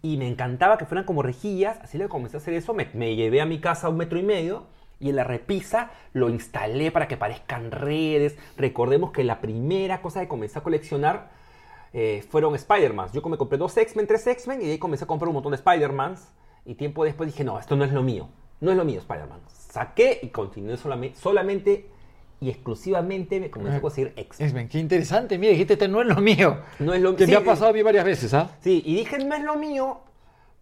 Y 0.00 0.16
me 0.16 0.26
encantaba 0.26 0.78
que 0.78 0.86
fueran 0.86 1.04
como 1.04 1.22
rejillas, 1.22 1.78
así 1.82 1.98
le 1.98 2.08
comencé 2.08 2.36
a 2.36 2.40
hacer 2.40 2.54
eso, 2.54 2.72
me, 2.72 2.88
me 2.94 3.16
llevé 3.16 3.40
a 3.42 3.46
mi 3.46 3.60
casa 3.60 3.88
un 3.88 3.98
metro 3.98 4.18
y 4.18 4.22
medio 4.22 4.66
y 4.98 5.10
en 5.10 5.16
la 5.16 5.24
repisa 5.24 5.90
lo 6.12 6.30
instalé 6.30 6.90
para 6.90 7.08
que 7.08 7.16
parezcan 7.16 7.70
redes. 7.70 8.36
Recordemos 8.56 9.12
que 9.12 9.24
la 9.24 9.40
primera 9.40 10.00
cosa 10.00 10.20
que 10.20 10.28
comencé 10.28 10.58
a 10.58 10.62
coleccionar 10.62 11.30
eh, 11.92 12.24
fueron 12.28 12.54
Spider-Man. 12.54 13.10
Yo 13.12 13.22
me 13.22 13.36
compré 13.36 13.58
dos 13.58 13.76
X-Men, 13.76 14.06
tres 14.06 14.26
X-Men 14.26 14.62
y 14.62 14.70
ahí 14.70 14.78
comencé 14.78 15.04
a 15.04 15.06
comprar 15.06 15.28
un 15.28 15.34
montón 15.34 15.52
de 15.52 15.56
Spider-Mans. 15.56 16.28
Y 16.64 16.74
tiempo 16.74 17.04
después 17.04 17.30
dije, 17.30 17.44
no, 17.44 17.58
esto 17.58 17.76
no 17.76 17.84
es 17.84 17.92
lo 17.92 18.02
mío. 18.02 18.28
No 18.60 18.70
es 18.70 18.76
lo 18.76 18.84
mío, 18.84 18.98
Spider-Man. 19.00 19.40
Saqué 19.48 20.18
y 20.22 20.28
continué 20.28 20.76
solamente, 20.76 21.18
solamente 21.18 21.90
y 22.40 22.50
exclusivamente 22.50 23.40
me 23.40 23.50
comencé 23.50 23.78
a 23.78 23.80
conseguir 23.80 24.12
X-Men. 24.16 24.46
X-Men, 24.48 24.68
qué 24.68 24.78
interesante. 24.78 25.38
Mira, 25.38 25.52
dijiste, 25.52 25.74
este 25.74 25.88
no 25.88 26.02
es 26.02 26.08
lo 26.08 26.16
mío. 26.16 26.58
No 26.78 26.92
es 26.92 27.00
lo 27.00 27.16
Que 27.16 27.24
sí, 27.24 27.30
me 27.30 27.36
ha 27.36 27.40
eh, 27.40 27.44
pasado 27.44 27.70
a 27.70 27.72
mí 27.72 27.82
varias 27.82 28.04
veces, 28.04 28.34
¿ah? 28.34 28.50
Sí, 28.60 28.82
y 28.84 28.96
dije, 28.96 29.18
no 29.18 29.34
es 29.34 29.42
lo 29.42 29.56
mío 29.56 30.00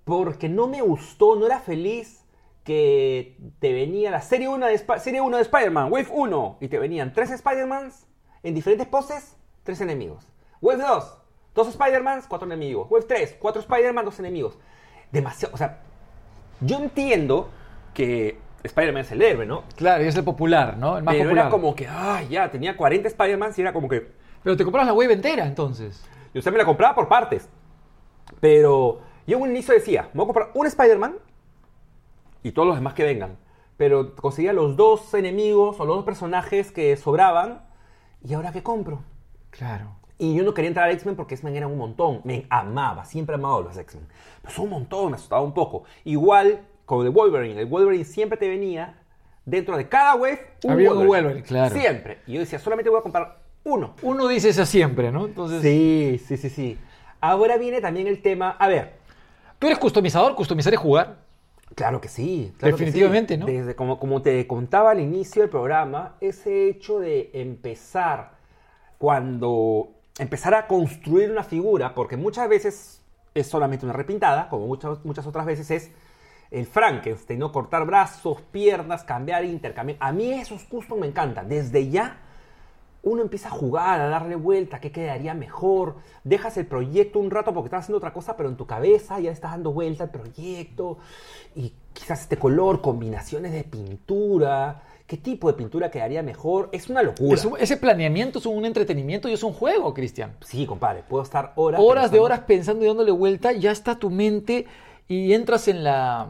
porque 0.05 0.49
no 0.49 0.67
me 0.67 0.83
gustó, 0.83 1.37
no 1.37 1.47
era 1.47 1.61
feliz 1.61 2.24
que 2.65 3.37
te 3.61 3.73
venía 3.73 4.11
la 4.11 4.23
serie 4.23 4.49
1 4.49 4.67
de, 4.67 4.75
Sp- 4.81 4.99
serie 4.99 5.21
1 5.21 5.37
de 5.37 5.43
Spider-Man, 5.43 5.93
Wave 5.93 6.09
1, 6.11 6.57
y 6.61 6.69
te 6.69 6.79
venían 6.79 7.13
tres 7.13 7.31
Spider-Mans 7.31 8.07
en 8.43 8.55
diferentes 8.55 8.87
poses, 8.87 9.37
tres 9.63 9.81
enemigos. 9.83 10.27
Wave 10.63 10.83
2, 10.83 11.19
dos 11.55 11.69
Spider-Mans, 11.69 12.27
cuatro 12.27 12.47
enemigos. 12.47 12.91
Wave 12.91 13.05
3, 13.07 13.37
cuatro 13.39 13.61
Spider-Man, 13.61 14.05
dos 14.07 14.19
enemigos. 14.19 14.59
Demasiado, 15.13 15.55
o 15.55 15.59
sea, 15.59 15.81
yo 16.61 16.79
entiendo 16.79 17.51
que 17.93 18.39
Spider-Man 18.63 19.03
es 19.03 19.13
el 19.13 19.21
héroe, 19.21 19.45
¿no? 19.45 19.65
Claro, 19.77 20.03
y 20.03 20.07
es 20.09 20.17
el 20.17 20.25
popular, 20.25 20.79
¿no? 20.79 20.97
El 20.97 21.05
más 21.05 21.15
Pero 21.15 21.25
popular. 21.29 21.45
era 21.47 21.51
como 21.51 21.75
que, 21.75 21.87
ay, 21.87 22.29
ya, 22.29 22.51
tenía 22.51 22.77
40 22.77 23.09
Spider-Mans 23.09 23.59
y 23.59 23.61
era 23.63 23.73
como 23.75 23.89
que, 23.91 24.11
Pero 24.43 24.57
te 24.57 24.65
compras 24.65 24.87
la 24.87 24.95
wave 24.95 25.13
entera, 25.13 25.47
entonces. 25.47 26.03
Yo 26.33 26.39
usted 26.39 26.51
me 26.51 26.59
la 26.59 26.65
compraba 26.65 26.95
por 26.95 27.09
partes. 27.09 27.47
Pero 28.41 29.01
yo 29.27 29.37
en 29.37 29.43
un 29.43 29.51
inicio 29.51 29.75
decía, 29.75 30.09
me 30.15 30.19
voy 30.19 30.25
a 30.25 30.27
comprar 30.33 30.51
un 30.55 30.67
Spider-Man 30.67 31.17
y 32.45 32.53
todos 32.53 32.69
los 32.69 32.77
demás 32.77 32.95
que 32.95 33.03
vengan. 33.03 33.37
Pero 33.77 34.15
conseguía 34.15 34.53
los 34.53 34.77
dos 34.77 35.13
enemigos 35.15 35.81
o 35.81 35.85
los 35.85 35.97
dos 35.97 36.05
personajes 36.05 36.71
que 36.71 36.97
sobraban. 36.97 37.63
¿Y 38.23 38.35
ahora 38.35 38.53
qué 38.53 38.63
compro? 38.63 39.03
Claro. 39.51 39.97
Y 40.19 40.35
yo 40.37 40.45
no 40.45 40.55
quería 40.55 40.69
entrar 40.69 40.89
a 40.89 40.93
X-Men 40.93 41.17
porque 41.17 41.35
X-Men 41.35 41.57
eran 41.57 41.73
un 41.73 41.79
montón. 41.79 42.21
Me 42.23 42.47
amaba, 42.51 43.05
siempre 43.05 43.35
he 43.35 43.39
amado 43.39 43.57
a 43.57 43.63
los 43.63 43.77
X-Men. 43.77 44.07
Pero 44.43 44.55
son 44.55 44.67
un 44.67 44.71
montón, 44.71 45.11
me 45.11 45.17
asustaba 45.17 45.43
un 45.43 45.53
poco. 45.53 45.85
Igual 46.05 46.61
con 46.85 47.05
el 47.05 47.11
Wolverine. 47.11 47.61
El 47.61 47.67
Wolverine 47.67 48.05
siempre 48.05 48.39
te 48.39 48.49
venía 48.49 48.95
dentro 49.45 49.77
de 49.77 49.89
cada 49.89 50.15
wave 50.15 50.55
un 50.63 50.71
Había 50.71 50.93
un 50.93 51.07
Wolverine, 51.07 51.43
claro. 51.43 51.75
Siempre. 51.75 52.21
Y 52.27 52.35
yo 52.35 52.41
decía, 52.41 52.59
solamente 52.59 52.91
voy 52.91 53.01
a 53.01 53.03
comprar 53.03 53.39
uno. 53.65 53.95
Uno 54.03 54.29
dice 54.29 54.51
eso 54.51 54.67
siempre, 54.67 55.11
¿no? 55.11 55.25
Entonces, 55.25 55.63
Sí, 55.63 56.21
sí, 56.25 56.37
sí, 56.37 56.51
sí. 56.51 56.79
Ahora 57.21 57.57
viene 57.57 57.81
también 57.81 58.07
el 58.07 58.21
tema. 58.23 58.51
A 58.59 58.69
ver, 58.69 58.99
¿tú 59.59 59.67
eres 59.67 59.79
customizador? 59.79 60.35
¿Customizar 60.35 60.75
es 60.75 60.79
jugar? 60.79 61.24
Claro 61.75 62.01
que 62.01 62.09
sí. 62.09 62.53
claro 62.59 62.77
que 62.77 62.85
Definitivamente, 62.85 63.35
sí. 63.35 63.41
¿no? 63.41 63.47
Desde 63.47 63.75
como, 63.75 63.99
como 63.99 64.23
te 64.23 64.47
contaba 64.47 64.93
al 64.93 65.01
inicio 65.01 65.43
del 65.43 65.51
programa, 65.51 66.17
ese 66.21 66.69
hecho 66.69 66.99
de 67.01 67.31
empezar 67.35 68.33
cuando 68.99 69.91
empezar 70.19 70.55
a 70.55 70.67
construir 70.67 71.31
una 71.31 71.43
figura, 71.43 71.95
porque 71.95 72.17
muchas 72.17 72.49
veces 72.49 73.03
es 73.35 73.47
solamente 73.47 73.85
una 73.85 73.93
repintada, 73.93 74.49
como 74.49 74.67
muchas, 74.67 75.05
muchas 75.05 75.27
otras 75.27 75.45
veces 75.45 75.71
es 75.71 75.91
el 76.51 76.67
Frankenstein, 76.67 77.39
¿no? 77.41 77.51
Cortar 77.51 77.85
brazos, 77.85 78.41
piernas, 78.53 79.03
cambiar, 79.03 79.45
intercambiar. 79.45 79.99
A 80.01 80.13
mí 80.13 80.33
esos 80.33 80.63
custom 80.65 81.01
me 81.01 81.09
encantan. 81.09 81.49
Desde 81.49 81.89
ya 81.89 82.21
uno 83.05 83.23
empieza 83.23 83.49
a 83.49 83.53
jugar, 83.53 84.01
a 84.01 84.09
darle 84.09 84.35
vuelta, 84.37 84.81
qué 84.81 84.91
quedaría 84.91 85.35
mejor. 85.35 85.97
Dejas 86.25 86.57
el 86.57 86.67
proyecto 86.67 87.19
un 87.19 87.31
rato 87.31 87.53
porque 87.53 87.67
estás 87.69 87.85
haciendo 87.85 87.99
otra 87.99 88.13
cosa, 88.13 88.37
pero 88.37 88.49
en 88.49 88.57
tu 88.57 88.67
cabeza 88.67 89.21
ya 89.21 89.31
estás 89.31 89.53
dando 89.53 89.73
vuelta 89.73 90.05
al 90.05 90.11
proyecto. 90.11 90.99
Y 91.55 91.73
quizás 91.93 92.23
este 92.23 92.37
color, 92.39 92.81
combinaciones 92.81 93.53
de 93.53 93.63
pintura. 93.65 94.83
¿Qué 95.07 95.19
tipo 95.19 95.49
de 95.49 95.55
pintura 95.55 95.91
quedaría 95.91 96.23
mejor? 96.23 96.71
Es 96.73 96.89
una 96.89 97.03
locura. 97.03 97.35
Es 97.35 97.45
un- 97.45 97.59
ese 97.61 97.77
planeamiento 97.77 98.39
es 98.39 98.47
un 98.47 98.65
entretenimiento 98.65 99.29
y 99.29 99.35
es 99.35 99.43
un 99.43 99.53
juego, 99.53 99.93
Cristian. 99.93 100.35
Sí, 100.41 100.65
compadre, 100.65 101.03
puedo 101.07 101.23
estar 101.23 101.53
horas. 101.57 101.81
Horas 101.85 102.11
de 102.11 102.21
horas 102.21 102.41
pensando 102.41 102.85
y 102.85 102.89
dándole 102.89 103.11
vuelta, 103.13 103.53
ya 103.53 103.71
está 103.71 103.99
tu 103.99 104.09
mente 104.09 104.65
y 105.07 105.35
entras 105.35 105.69
en 105.69 105.85
la, 105.85 106.29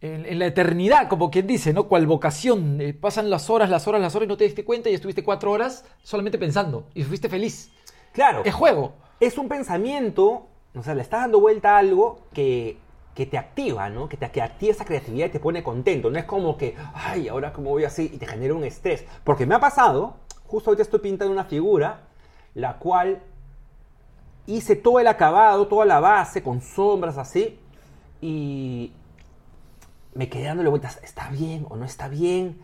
en, 0.00 0.26
en 0.26 0.38
la 0.38 0.46
eternidad, 0.46 1.08
como 1.08 1.30
quien 1.30 1.46
dice, 1.46 1.72
¿no? 1.72 1.88
Cual 1.88 2.06
vocación. 2.06 2.80
Eh, 2.80 2.94
pasan 2.94 3.30
las 3.30 3.48
horas, 3.50 3.70
las 3.70 3.86
horas, 3.86 4.00
las 4.00 4.14
horas 4.14 4.26
y 4.26 4.28
no 4.28 4.36
te 4.36 4.44
diste 4.44 4.64
cuenta 4.64 4.90
y 4.90 4.94
estuviste 4.94 5.24
cuatro 5.24 5.52
horas 5.52 5.84
solamente 6.02 6.38
pensando 6.38 6.86
y 6.94 7.02
fuiste 7.02 7.28
feliz. 7.28 7.72
Claro. 8.12 8.42
Es 8.44 8.54
juego. 8.54 8.94
es 9.20 9.38
un 9.38 9.48
pensamiento, 9.48 10.48
o 10.74 10.82
sea, 10.82 10.94
le 10.94 11.02
estás 11.02 11.20
dando 11.22 11.40
vuelta 11.40 11.76
a 11.76 11.78
algo 11.78 12.20
que, 12.32 12.78
que 13.14 13.26
te 13.26 13.38
activa, 13.38 13.88
¿no? 13.88 14.08
Que 14.08 14.16
te 14.16 14.30
que 14.30 14.42
activa 14.42 14.72
esa 14.72 14.84
creatividad 14.84 15.26
y 15.26 15.30
te 15.30 15.40
pone 15.40 15.62
contento. 15.62 16.10
No 16.10 16.18
es 16.18 16.24
como 16.24 16.56
que, 16.56 16.74
ay, 16.94 17.28
ahora 17.28 17.52
cómo 17.52 17.70
voy 17.70 17.84
así 17.84 18.10
y 18.12 18.18
te 18.18 18.26
genera 18.26 18.54
un 18.54 18.64
estrés. 18.64 19.04
Porque 19.24 19.46
me 19.46 19.54
ha 19.54 19.60
pasado, 19.60 20.16
justo 20.44 20.70
ahorita 20.70 20.82
estoy 20.82 21.00
pintando 21.00 21.32
una 21.32 21.44
figura, 21.44 22.08
la 22.54 22.78
cual 22.78 23.22
hice 24.46 24.76
todo 24.76 25.00
el 25.00 25.06
acabado, 25.06 25.66
toda 25.66 25.84
la 25.84 26.00
base, 26.00 26.42
con 26.42 26.60
sombras 26.60 27.18
así, 27.18 27.58
y 28.20 28.92
me 30.16 30.28
quedé 30.28 30.44
dándole 30.44 30.68
vueltas, 30.70 30.98
¿está 31.02 31.28
bien 31.30 31.66
o 31.68 31.76
no 31.76 31.84
está 31.84 32.08
bien? 32.08 32.58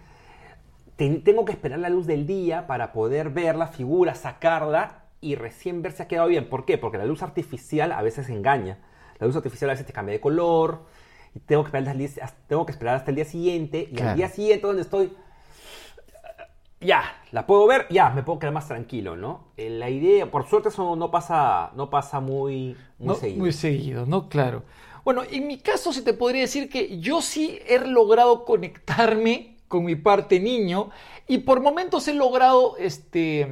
Ten- 0.97 1.23
tengo 1.25 1.45
que 1.45 1.53
esperar 1.53 1.79
la 1.79 1.89
luz 1.89 2.07
del 2.07 2.27
día 2.27 2.67
para 2.67 2.93
poder 2.93 3.31
ver 3.31 3.57
la 3.57 3.67
figura, 3.67 4.15
sacarla 4.15 5.05
y 5.21 5.35
recién 5.37 5.83
ver 5.83 5.93
si 5.93 6.03
ha 6.03 6.09
quedado 6.09 6.29
bien. 6.29 6.49
¿Por 6.49 6.65
qué? 6.65 6.79
Porque 6.79 6.99
la 6.99 7.05
luz 7.05 7.23
artificial 7.23 7.93
a 7.93 8.03
veces 8.03 8.29
engaña. 8.29 8.79
La 9.19 9.27
luz 9.27 9.37
artificial 9.37 9.71
a 9.71 9.75
veces 9.75 9.87
te 9.87 9.93
cambia 9.93 10.13
de 10.15 10.21
color. 10.21 10.81
Y 11.35 11.41
tengo 11.41 11.63
que 11.63 11.69
esperar 11.69 11.89
hasta 11.89 11.93
el 11.93 11.99
día, 11.99 12.33
tengo 12.47 12.67
que 12.67 12.73
esperar 12.73 12.97
hasta 12.97 13.11
el 13.11 13.17
día 13.17 13.25
siguiente. 13.25 13.89
Y 13.91 13.95
Claro. 13.95 14.11
al 14.11 14.17
día 14.17 14.29
siguiente 14.29 14.67
donde 14.67 14.83
estoy, 14.83 15.13
ya, 16.81 17.03
la 17.31 17.47
puedo 17.47 17.67
ver, 17.67 17.87
ya, 17.91 18.11
me 18.11 18.23
puedo 18.25 18.41
quedar 18.41 18.53
más 18.53 18.67
tranquilo, 18.67 19.17
¿no? 19.17 19.45
Eh, 19.57 19.71
La 19.71 19.89
idea, 19.89 20.31
por 20.31 20.47
suerte 20.49 20.69
eso 20.69 20.97
no 20.97 21.11
pasa, 21.11 21.71
no 21.77 21.89
pasa 21.91 22.19
muy, 22.21 22.77
muy 22.99 23.09
¿no? 23.09 23.15
seguido. 23.15 23.39
Muy 23.41 23.53
seguido, 23.53 24.05
¿no? 24.07 24.29
Claro. 24.29 24.65
Bueno, 25.05 25.23
en 25.31 25.47
mi 25.47 25.59
caso 25.59 25.93
se 25.93 26.03
te 26.03 26.13
podría 26.13 26.43
decir 26.43 26.69
que 26.69 26.99
yo 27.01 27.21
sí 27.23 27.59
he 27.67 27.79
logrado 27.79 28.45
conectarme 28.45 29.57
con 29.69 29.85
mi 29.85 29.97
parte 29.97 30.39
niño 30.39 30.91
y 31.27 31.39
por 31.39 31.61
momentos 31.61 32.07
he 32.09 32.13
logrado 32.15 32.77
este, 32.79 33.47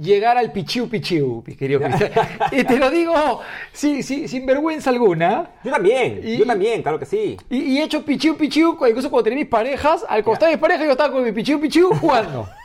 llegar 0.00 0.36
al 0.36 0.52
pichiu 0.52 0.88
pichiu, 0.88 1.42
mi 1.46 1.56
querido 1.56 1.80
Cristian. 1.80 2.10
y 2.52 2.64
te 2.64 2.76
lo 2.78 2.90
digo 2.90 3.40
sí, 3.72 4.02
sí, 4.02 4.28
sin 4.28 4.44
vergüenza 4.46 4.90
alguna. 4.90 5.50
Yo 5.64 5.70
también, 5.72 6.20
Y- 6.22 6.36
yo 6.36 6.44
también, 6.46 6.82
claro 6.82 6.98
que 6.98 7.06
sí. 7.06 7.36
Y, 7.50 7.56
y 7.58 7.78
he 7.78 7.84
hecho 7.84 8.04
pichiu 8.04 8.36
pichiu, 8.36 8.76
incluso 8.86 9.10
cuando 9.10 9.24
tenía 9.24 9.38
mis 9.40 9.48
parejas, 9.48 10.04
al 10.08 10.22
costado 10.22 10.46
de 10.50 10.56
mis 10.56 10.60
parejas 10.60 10.84
yo 10.84 10.92
estaba 10.92 11.12
con 11.12 11.24
mi 11.24 11.32
pichiu 11.32 11.58
pichiu 11.60 11.90
jugando. 11.94 12.46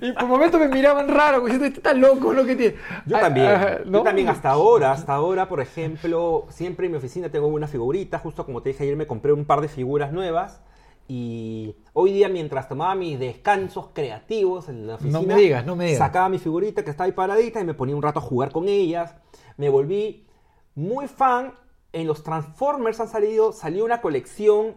y 0.00 0.12
por 0.12 0.26
momentos 0.26 0.60
me 0.60 0.68
miraban 0.68 1.08
raro, 1.08 1.40
diciendo, 1.40 1.66
este 1.66 1.78
está 1.78 1.94
loco, 1.94 2.32
¿no? 2.32 2.44
que 2.44 2.56
tiene? 2.56 2.76
Yo 3.06 3.16
Ah, 3.16 3.20
también, 3.20 3.46
ajá, 3.46 3.78
yo 3.84 3.90
¿no? 3.90 4.02
también 4.02 4.28
hasta 4.28 4.50
ahora, 4.50 4.92
hasta 4.92 5.14
ahora, 5.14 5.48
por 5.48 5.60
ejemplo, 5.60 6.46
siempre 6.50 6.86
en 6.86 6.92
mi 6.92 6.98
oficina 6.98 7.28
tengo 7.30 7.46
una 7.48 7.66
figurita, 7.66 8.18
justo 8.18 8.44
como 8.46 8.62
te 8.62 8.70
dije 8.70 8.84
ayer 8.84 8.96
me 8.96 9.06
compré 9.06 9.32
un 9.32 9.44
par 9.44 9.60
de 9.60 9.68
figuras 9.68 10.12
nuevas 10.12 10.60
y 11.06 11.76
hoy 11.92 12.12
día 12.14 12.28
mientras 12.30 12.68
tomaba 12.68 12.94
mis 12.94 13.18
descansos 13.18 13.88
creativos 13.92 14.68
en 14.70 14.86
la 14.86 14.94
oficina, 14.94 15.20
me 15.20 15.34
digas, 15.36 15.66
no 15.66 15.76
me 15.76 15.84
digas. 15.86 15.98
sacaba 15.98 16.30
mi 16.30 16.38
figurita 16.38 16.82
que 16.82 16.90
estaba 16.90 17.04
ahí 17.06 17.12
paradita 17.12 17.60
y 17.60 17.64
me 17.64 17.74
ponía 17.74 17.94
un 17.94 18.02
rato 18.02 18.20
a 18.20 18.22
jugar 18.22 18.50
con 18.52 18.68
ellas, 18.68 19.14
me 19.58 19.68
volví 19.68 20.26
muy 20.74 21.06
fan, 21.08 21.54
en 21.92 22.06
los 22.06 22.24
Transformers 22.24 22.98
han 23.00 23.08
salido, 23.08 23.52
salió 23.52 23.84
una 23.84 24.00
colección 24.00 24.76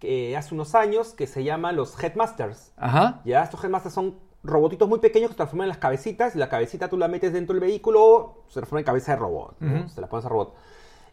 que 0.00 0.36
hace 0.36 0.54
unos 0.54 0.74
años 0.74 1.12
que 1.12 1.26
se 1.28 1.44
llama 1.44 1.70
los 1.72 2.02
Headmasters. 2.02 2.72
Ajá. 2.76 3.20
Ya, 3.24 3.42
estos 3.44 3.62
Headmasters 3.62 3.94
son 3.94 4.16
robotitos 4.42 4.88
muy 4.88 4.98
pequeños 4.98 5.28
que 5.28 5.34
se 5.34 5.36
transforman 5.36 5.66
en 5.66 5.68
las 5.68 5.78
cabecitas 5.78 6.34
y 6.34 6.38
la 6.38 6.48
cabecita 6.48 6.88
tú 6.88 6.96
la 6.96 7.06
metes 7.08 7.32
dentro 7.32 7.52
del 7.54 7.60
vehículo, 7.60 8.44
se 8.48 8.54
transforma 8.54 8.80
en 8.80 8.86
cabeza 8.86 9.12
de 9.12 9.18
robot, 9.18 9.56
¿no? 9.60 9.80
Ujú. 9.80 9.88
se 9.90 10.00
la 10.00 10.08
pones 10.08 10.24
a 10.26 10.28
robot. 10.30 10.54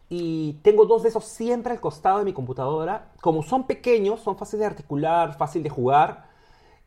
Y 0.08 0.54
tengo 0.62 0.86
dos 0.86 1.02
de 1.02 1.10
esos 1.10 1.24
siempre 1.26 1.72
al 1.74 1.80
costado 1.80 2.20
de 2.20 2.24
mi 2.24 2.32
computadora. 2.32 3.10
Como 3.20 3.42
son 3.42 3.66
pequeños, 3.66 4.20
son 4.20 4.38
fáciles 4.38 4.60
de 4.60 4.66
articular, 4.66 5.36
fácil 5.36 5.62
de 5.62 5.68
jugar. 5.68 6.24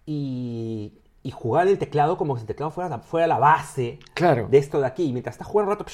Y, 0.05 0.93
y 1.21 1.29
jugar 1.29 1.67
el 1.67 1.77
teclado 1.77 2.17
como 2.17 2.35
si 2.35 2.41
el 2.41 2.47
teclado 2.47 2.71
fuera 2.71 2.89
la, 2.89 2.97
fuera 2.99 3.27
la 3.27 3.37
base 3.37 3.99
Claro. 4.15 4.47
de 4.49 4.57
esto 4.57 4.79
de 4.79 4.87
aquí. 4.87 5.03
Y 5.05 5.11
mientras 5.13 5.35
estás 5.35 5.47
jugando 5.47 5.71
un 5.73 5.77
rato, 5.77 5.91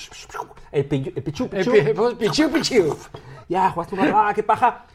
el, 0.71 0.85
pichu, 0.85 1.09
el 1.15 1.23
pichu, 1.23 1.49
El 1.51 1.65
pichu, 1.65 1.71
pi- 2.17 2.25
pichiu 2.27 2.49
pichiu. 2.51 2.95
ya, 3.49 3.71
jugaste 3.71 3.95
un 3.95 4.01
rato, 4.01 4.17
ah, 4.17 4.31
qué 4.33 4.43
paja. 4.43 4.85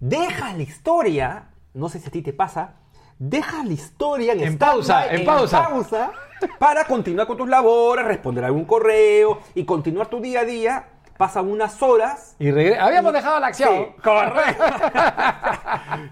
Deja 0.00 0.52
la 0.52 0.62
historia, 0.62 1.48
no 1.74 1.88
sé 1.88 1.98
si 2.00 2.08
a 2.08 2.10
ti 2.10 2.22
te 2.22 2.32
pasa, 2.32 2.74
deja 3.18 3.64
la 3.64 3.72
historia 3.72 4.32
en, 4.32 4.40
En 4.42 4.58
pausa, 4.58 5.06
en 5.12 5.24
pausa. 5.24 5.68
pausa, 5.68 6.10
para 6.58 6.84
continuar 6.84 7.26
con 7.26 7.36
tus 7.38 7.48
labores, 7.48 8.04
responder 8.04 8.44
algún 8.44 8.64
correo 8.66 9.40
y 9.54 9.64
continuar 9.64 10.08
tu 10.08 10.20
día 10.20 10.40
a 10.40 10.44
día, 10.44 10.84
pasan 11.16 11.50
unas 11.50 11.82
horas. 11.82 12.36
Y 12.38 12.50
regre- 12.50 12.78
Habíamos 12.78 13.12
dejado 13.14 13.40
la 13.40 13.46
acción. 13.46 13.70
Sí, 13.74 14.02
correcto. 14.02 14.64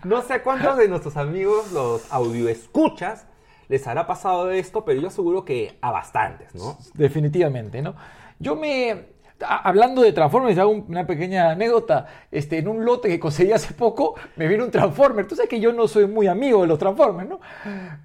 no 0.05 0.23
sé 0.23 0.41
cuántos 0.41 0.79
de 0.79 0.89
nuestros 0.89 1.17
amigos, 1.19 1.71
los 1.73 2.11
audioescuchas, 2.11 3.27
les 3.69 3.87
habrá 3.87 4.07
pasado 4.07 4.51
esto, 4.51 4.85
pero 4.85 5.01
yo 5.01 5.09
aseguro 5.09 5.45
que 5.45 5.79
a 5.83 5.91
bastantes, 5.91 6.55
¿no? 6.55 6.79
Definitivamente, 6.95 7.83
¿no? 7.83 7.95
Yo 8.39 8.57
me. 8.57 9.14
Hablando 9.41 10.03
de 10.03 10.13
Transformers, 10.13 10.57
hago 10.59 10.71
un- 10.71 10.85
una 10.89 11.07
pequeña 11.07 11.51
anécdota. 11.51 12.07
Este, 12.31 12.59
en 12.59 12.69
un 12.69 12.85
lote 12.85 13.09
que 13.09 13.19
conseguí 13.21 13.53
hace 13.53 13.75
poco, 13.75 14.15
me 14.37 14.47
vino 14.47 14.65
un 14.65 14.71
Transformer. 14.71 15.27
Tú 15.27 15.35
sabes 15.37 15.49
que 15.51 15.61
yo 15.61 15.73
no 15.73 15.89
soy 15.89 16.07
muy 16.07 16.27
amigo 16.29 16.63
de 16.63 16.69
los 16.69 16.79
Transformers, 16.79 17.29
¿no? 17.29 17.41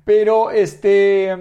Pero, 0.05 0.51
este. 0.51 1.37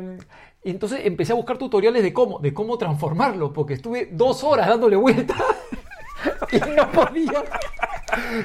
y 0.63 0.71
Entonces 0.71 1.01
empecé 1.05 1.33
a 1.33 1.37
buscar 1.37 1.57
tutoriales 1.59 2.03
de 2.03 2.13
cómo, 2.13 2.39
de 2.39 2.53
cómo 2.53 2.77
transformarlo, 2.79 3.53
porque 3.53 3.75
estuve 3.75 4.09
dos 4.13 4.45
horas 4.45 4.69
dándole 4.69 4.97
vuelta 4.97 5.35
y 6.53 6.59
no 6.77 6.91
podía. 6.93 7.43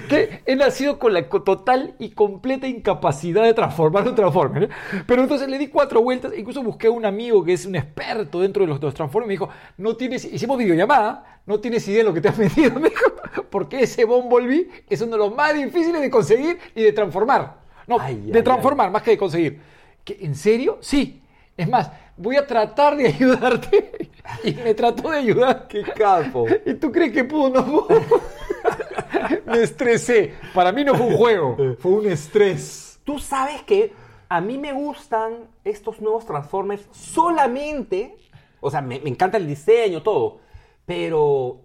Que 0.09 0.41
he 0.45 0.55
nacido 0.55 0.99
con 0.99 1.13
la 1.13 1.27
total 1.29 1.95
y 1.99 2.11
completa 2.11 2.67
incapacidad 2.67 3.43
de 3.43 3.53
transformar 3.53 4.07
un 4.07 4.15
Transformer. 4.15 4.63
¿eh? 4.63 4.69
Pero 5.05 5.21
entonces 5.21 5.47
le 5.47 5.57
di 5.57 5.67
cuatro 5.67 6.01
vueltas, 6.01 6.33
incluso 6.37 6.61
busqué 6.63 6.87
a 6.87 6.91
un 6.91 7.05
amigo 7.05 7.43
que 7.43 7.53
es 7.53 7.65
un 7.65 7.75
experto 7.75 8.41
dentro 8.41 8.63
de 8.63 8.67
los, 8.67 8.81
los 8.81 8.93
Transformers 8.93 9.27
y 9.27 9.29
me 9.29 9.33
dijo, 9.33 9.49
no 9.77 9.95
tienes, 9.95 10.25
hicimos 10.25 10.57
videollamada, 10.57 11.41
no 11.45 11.59
tienes 11.59 11.87
idea 11.87 11.99
de 11.99 12.03
lo 12.03 12.13
que 12.13 12.21
te 12.21 12.29
has 12.29 12.37
metido, 12.39 12.79
me 12.79 12.89
dijo, 12.89 13.05
porque 13.49 13.81
ese 13.81 14.05
Bumblebee 14.05 14.69
es 14.89 15.01
uno 15.01 15.13
de 15.13 15.17
los 15.17 15.35
más 15.35 15.53
difíciles 15.53 16.01
de 16.01 16.09
conseguir 16.09 16.59
y 16.75 16.83
de 16.83 16.91
transformar. 16.91 17.57
No, 17.87 17.97
Ay, 17.99 18.15
de 18.15 18.39
ay, 18.39 18.43
transformar 18.43 18.91
más 18.91 19.01
que 19.01 19.11
de 19.11 19.17
conseguir. 19.17 19.59
¿Qué, 20.03 20.17
¿En 20.21 20.35
serio? 20.35 20.77
Sí. 20.81 21.21
Es 21.55 21.69
más, 21.69 21.91
voy 22.17 22.35
a 22.35 22.47
tratar 22.47 22.95
de 22.97 23.07
ayudarte. 23.13 24.09
Y 24.43 24.53
me 24.55 24.73
trató 24.73 25.11
de 25.11 25.17
ayudar. 25.17 25.67
¡Qué 25.67 25.83
capo! 25.83 26.45
¿Y 26.65 26.73
tú 26.75 26.91
crees 26.91 27.11
que 27.11 27.23
pudo? 27.23 27.49
No 27.49 27.65
pudo. 27.65 27.87
Me 29.45 29.61
estresé. 29.63 30.33
Para 30.53 30.71
mí 30.71 30.83
no 30.83 30.95
fue 30.95 31.07
un 31.07 31.17
juego, 31.17 31.57
fue 31.79 31.91
un 31.91 32.09
estrés. 32.09 32.99
Tú 33.03 33.19
sabes 33.19 33.61
que 33.63 33.93
a 34.29 34.41
mí 34.41 34.57
me 34.57 34.73
gustan 34.73 35.49
estos 35.63 36.01
nuevos 36.01 36.25
Transformers 36.25 36.87
solamente, 36.91 38.15
o 38.61 38.71
sea, 38.71 38.81
me, 38.81 38.99
me 38.99 39.09
encanta 39.09 39.37
el 39.37 39.45
diseño, 39.47 40.01
todo, 40.01 40.39
pero 40.85 41.61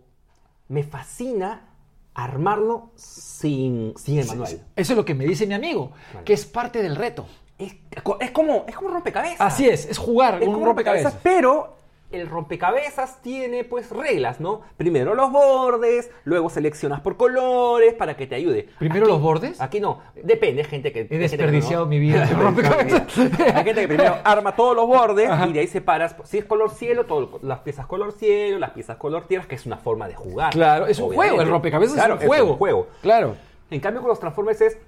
me 0.68 0.82
fascina 0.82 1.68
armarlo 2.14 2.90
sin, 2.96 3.94
sin 3.96 4.18
el 4.18 4.26
manual. 4.26 4.66
Eso 4.74 4.92
es 4.92 4.96
lo 4.96 5.04
que 5.04 5.14
me 5.14 5.24
dice 5.24 5.46
mi 5.46 5.54
amigo, 5.54 5.92
que 6.24 6.32
es 6.32 6.44
parte 6.44 6.82
del 6.82 6.96
reto. 6.96 7.26
Es, 7.58 7.74
es 8.20 8.30
como, 8.32 8.64
es 8.66 8.76
como 8.76 8.90
rompecabezas. 8.90 9.40
Así 9.40 9.68
es, 9.68 9.86
es 9.86 9.98
jugar 9.98 10.42
Es 10.42 10.48
un 10.48 10.64
rompecabezas. 10.64 11.16
pero 11.22 11.77
el 12.10 12.26
rompecabezas 12.28 13.20
tiene 13.20 13.64
pues 13.64 13.90
reglas, 13.90 14.40
¿no? 14.40 14.62
Primero 14.78 15.14
los 15.14 15.30
bordes, 15.30 16.10
luego 16.24 16.48
seleccionas 16.48 17.00
por 17.00 17.18
colores 17.18 17.92
para 17.94 18.16
que 18.16 18.26
te 18.26 18.34
ayude. 18.34 18.68
¿Primero 18.78 19.06
los 19.06 19.20
bordes? 19.20 19.60
Aquí 19.60 19.78
no, 19.78 20.00
depende, 20.22 20.64
gente 20.64 20.90
que... 20.90 21.00
He 21.00 21.08
que 21.08 21.18
desperdiciado 21.18 21.84
no. 21.84 21.90
mi 21.90 21.98
vida 21.98 22.24
rompecabezas. 22.38 23.18
Hay 23.18 23.64
gente 23.64 23.82
que 23.82 23.88
primero 23.88 24.16
arma 24.24 24.56
todos 24.56 24.74
los 24.74 24.86
bordes 24.86 25.28
Ajá. 25.28 25.46
y 25.46 25.52
de 25.52 25.60
ahí 25.60 25.66
separas, 25.66 26.16
si 26.24 26.38
es 26.38 26.46
color 26.46 26.70
cielo, 26.70 27.04
todo, 27.04 27.40
las 27.42 27.60
piezas 27.60 27.86
color 27.86 28.12
cielo, 28.12 28.58
las 28.58 28.70
piezas 28.70 28.96
color 28.96 29.26
tierra, 29.26 29.46
que 29.46 29.56
es 29.56 29.66
una 29.66 29.76
forma 29.76 30.08
de 30.08 30.14
jugar. 30.14 30.52
Claro, 30.52 30.86
es 30.86 30.98
un 30.98 31.12
juego, 31.12 31.42
el 31.42 31.48
rompecabezas 31.48 31.94
Claro, 31.94 32.14
es 32.14 32.22
un 32.22 32.26
juego. 32.26 32.56
juego. 32.56 32.88
Claro. 33.02 33.36
En 33.70 33.80
cambio 33.80 34.00
con 34.00 34.08
los 34.08 34.18
Transformers 34.18 34.60
es... 34.62 34.78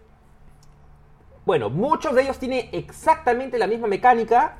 Bueno, 1.44 1.68
muchos 1.68 2.14
de 2.14 2.22
ellos 2.22 2.38
tienen 2.38 2.68
exactamente 2.72 3.58
la 3.58 3.66
misma 3.66 3.88
mecánica, 3.88 4.58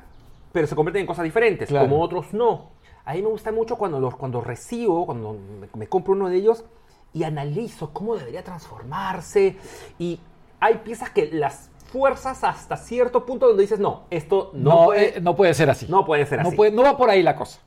pero 0.51 0.67
se 0.67 0.75
convierten 0.75 1.01
en 1.01 1.07
cosas 1.07 1.23
diferentes, 1.23 1.69
Claro. 1.69 1.87
como 1.87 2.01
otros 2.01 2.33
no. 2.33 2.71
A 3.05 3.13
mí 3.13 3.21
me 3.21 3.29
gusta 3.29 3.51
mucho 3.51 3.77
cuando, 3.77 3.99
los, 3.99 4.15
cuando 4.15 4.41
recibo, 4.41 5.05
cuando 5.05 5.33
me, 5.33 5.67
me 5.75 5.87
compro 5.87 6.13
uno 6.13 6.29
de 6.29 6.37
ellos 6.37 6.65
y 7.13 7.23
analizo 7.23 7.91
cómo 7.93 8.15
debería 8.15 8.43
transformarse. 8.43 9.55
Y 9.97 10.19
hay 10.59 10.75
piezas 10.83 11.09
que 11.09 11.29
las 11.31 11.69
fuerzas 11.91 12.43
hasta 12.43 12.77
cierto 12.77 13.25
punto 13.25 13.47
donde 13.47 13.63
dices, 13.63 13.79
no, 13.79 14.03
esto 14.11 14.51
no, 14.53 14.69
No, 14.81 14.85
puede, 14.85 15.17
eh, 15.17 15.21
no 15.21 15.35
puede 15.35 15.53
ser 15.53 15.69
así. 15.69 15.87
no 15.89 16.05
puede 16.05 16.25
ser 16.25 16.41
No, 16.41 16.49
así. 16.49 16.55
puede- 16.57 16.71
no 16.71 16.83
va 16.83 16.95
por 16.95 17.09
ahí 17.09 17.23
la 17.23 17.35
cosa. 17.35 17.59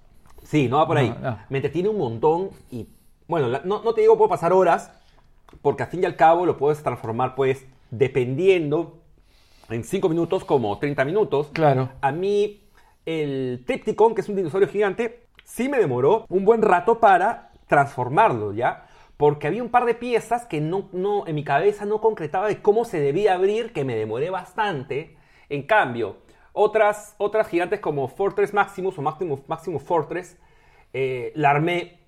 Sí, 0.44 0.68
no 0.68 0.78
va 0.78 0.86
por 0.86 0.96
ahí. 0.98 1.10
No, 1.20 1.30
no. 1.32 1.38
Me 1.48 1.58
entretiene 1.58 1.88
un 1.88 1.98
montón 1.98 2.50
y, 2.70 2.86
bueno, 3.26 3.48
la- 3.48 3.60
no, 3.64 3.82
no 3.82 3.92
te 3.92 4.02
digo 4.02 4.16
puedo 4.16 4.28
pasar 4.30 4.52
horas, 4.52 4.92
porque 5.62 5.82
al 5.82 5.88
fin 5.88 6.02
y 6.02 6.06
al 6.06 6.16
cabo 6.16 6.46
lo 6.46 6.56
puedes 6.56 6.82
transformar, 6.82 7.34
pues, 7.34 7.66
dependiendo 7.90 9.00
en 9.68 9.82
5 9.84 10.08
minutos 10.08 10.44
como 10.44 10.78
30 10.78 11.04
minutos. 11.04 11.48
Claro. 11.52 11.88
A 12.00 12.12
mí, 12.12 12.63
el 13.06 13.64
Tripticon, 13.66 14.14
que 14.14 14.20
es 14.20 14.28
un 14.28 14.36
dinosaurio 14.36 14.68
gigante, 14.68 15.26
sí 15.44 15.68
me 15.68 15.78
demoró 15.78 16.26
un 16.28 16.44
buen 16.44 16.62
rato 16.62 17.00
para 17.00 17.52
transformarlo, 17.66 18.52
¿ya? 18.52 18.86
Porque 19.16 19.46
había 19.46 19.62
un 19.62 19.70
par 19.70 19.84
de 19.84 19.94
piezas 19.94 20.46
que 20.46 20.60
no, 20.60 20.88
no, 20.92 21.26
en 21.26 21.34
mi 21.34 21.44
cabeza 21.44 21.84
no 21.84 22.00
concretaba 22.00 22.48
de 22.48 22.60
cómo 22.60 22.84
se 22.84 23.00
debía 23.00 23.34
abrir, 23.34 23.72
que 23.72 23.84
me 23.84 23.94
demoré 23.94 24.30
bastante. 24.30 25.16
En 25.48 25.62
cambio, 25.62 26.18
otras, 26.52 27.14
otras 27.18 27.48
gigantes 27.48 27.80
como 27.80 28.08
Fortress 28.08 28.52
Maximus 28.52 28.98
o 28.98 29.02
Maximus, 29.02 29.82
Fortress, 29.82 30.38
eh, 30.92 31.32
la 31.34 31.50
armé 31.50 32.00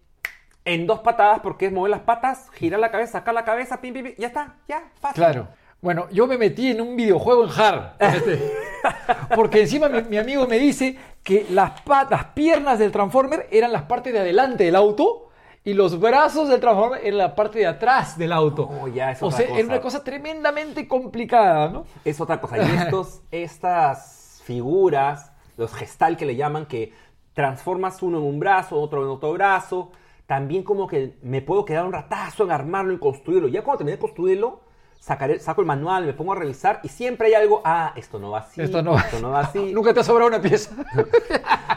en 0.64 0.86
dos 0.86 1.00
patadas 1.00 1.40
porque 1.40 1.66
es 1.66 1.72
mover 1.72 1.90
las 1.90 2.00
patas, 2.00 2.50
girar 2.52 2.80
la 2.80 2.90
cabeza, 2.90 3.12
sacar 3.12 3.34
la 3.34 3.44
cabeza, 3.44 3.80
pim, 3.80 3.94
pim, 3.94 4.04
pim, 4.04 4.14
ya 4.18 4.26
está, 4.26 4.56
ya, 4.68 4.90
fácil. 5.00 5.22
Claro. 5.22 5.48
Bueno, 5.80 6.08
yo 6.10 6.26
me 6.26 6.38
metí 6.38 6.70
en 6.70 6.80
un 6.80 6.96
videojuego 6.96 7.44
en 7.44 7.50
hard. 7.50 7.82
Este, 7.98 8.52
porque 9.34 9.60
encima 9.60 9.88
mi, 9.88 10.02
mi 10.02 10.18
amigo 10.18 10.46
me 10.46 10.58
dice 10.58 10.96
que 11.22 11.46
las 11.50 11.80
patas, 11.82 12.26
piernas 12.34 12.78
del 12.78 12.92
Transformer 12.92 13.48
eran 13.50 13.72
las 13.72 13.82
partes 13.82 14.12
de 14.12 14.20
adelante 14.20 14.64
del 14.64 14.76
auto 14.76 15.26
y 15.66 15.74
los 15.74 15.98
brazos 15.98 16.48
del 16.48 16.60
Transformer 16.60 17.00
eran 17.04 17.18
la 17.18 17.34
parte 17.34 17.58
de 17.58 17.66
atrás 17.66 18.16
del 18.16 18.32
auto. 18.32 18.70
Oh, 18.80 18.86
ya, 18.86 19.10
es 19.10 19.20
o 19.20 19.26
otra 19.26 19.38
sea, 19.38 19.46
cosa. 19.48 19.58
era 19.58 19.68
una 19.68 19.80
cosa 19.80 20.04
tremendamente 20.04 20.86
complicada, 20.86 21.68
¿no? 21.68 21.84
es 22.04 22.20
otra 22.20 22.40
cosa. 22.40 22.58
Y 22.58 22.76
estos, 22.76 23.22
estas 23.32 24.40
figuras, 24.44 25.32
los 25.56 25.74
gestal 25.74 26.16
que 26.16 26.24
le 26.24 26.36
llaman, 26.36 26.66
que 26.66 26.92
transformas 27.34 28.00
uno 28.00 28.18
en 28.18 28.24
un 28.24 28.38
brazo, 28.38 28.80
otro 28.80 29.02
en 29.02 29.08
otro 29.08 29.32
brazo, 29.32 29.90
también 30.26 30.62
como 30.62 30.86
que 30.86 31.18
me 31.22 31.42
puedo 31.42 31.64
quedar 31.64 31.84
un 31.84 31.92
ratazo 31.92 32.44
en 32.44 32.52
armarlo, 32.52 32.92
en 32.92 33.00
construirlo. 33.00 33.48
Ya 33.48 33.64
cuando 33.64 33.78
terminé 33.78 33.96
de 33.96 34.00
construirlo, 34.00 34.60
sacaré, 35.00 35.38
saco 35.38 35.60
el 35.60 35.66
manual, 35.66 36.04
me 36.04 36.12
pongo 36.12 36.32
a 36.32 36.36
revisar 36.36 36.80
y 36.82 36.88
siempre 36.88 37.28
hay 37.28 37.34
algo, 37.34 37.62
ah, 37.64 37.92
esto 37.96 38.18
no 38.18 38.30
va 38.30 38.40
así, 38.40 38.60
Esto 38.60 38.82
no, 38.82 38.98
esto 38.98 39.20
no 39.20 39.30
va 39.30 39.40
así. 39.40 39.58
Nunca 39.74 39.94
te 39.94 40.00
ha 40.00 40.04
sobrado 40.04 40.28
una 40.28 40.40
pieza. 40.40 40.74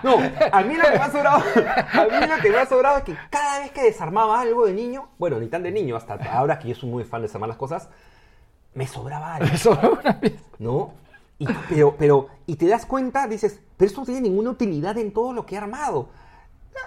No, 0.02 0.14
a 0.14 0.62
mí 0.62 0.76
lo 0.76 0.84
que 0.84 0.92
me 0.92 0.96
ha 0.98 1.12
sobrado, 1.12 1.40
a 1.40 2.04
mí 2.06 2.28
lo 2.28 2.42
que 2.42 2.50
me 2.50 2.58
ha 2.58 2.66
sobrado 2.66 3.00
es 3.00 3.04
que 3.04 3.18
cada 3.30 3.60
vez 3.60 3.72
que 3.72 3.84
desarmaba 3.84 4.40
algo 4.40 4.66
de 4.66 4.72
niño, 4.72 5.10
bueno, 5.18 5.40
ni 5.40 5.48
tan 5.48 5.62
de 5.62 5.72
niño, 5.72 5.98
hasta 5.98 6.14
ahora 6.32 6.58
que 6.58 6.70
yo 6.70 6.76
soy 6.76 6.90
muy 6.90 7.04
fan 7.04 7.20
de 7.20 7.28
desarmar 7.28 7.50
las 7.50 7.58
cosas, 7.58 7.90
me 8.74 8.88
sobraba 8.88 9.36
algo. 9.36 9.50
Me 9.52 9.58
sobraba 9.58 10.00
una 10.02 10.18
pieza. 10.18 10.40
¿no? 10.58 10.94
Y, 11.38 11.48
pero, 11.68 11.96
pero, 11.98 12.28
y 12.46 12.56
te 12.56 12.68
das 12.68 12.86
cuenta, 12.86 13.28
dices, 13.28 13.60
pero 13.76 13.88
esto 13.88 14.02
no 14.02 14.06
tiene 14.06 14.22
ninguna 14.22 14.52
utilidad 14.52 14.98
en 14.98 15.12
todo 15.12 15.34
lo 15.34 15.46
que 15.46 15.56
he 15.56 15.58
armado. 15.58 16.08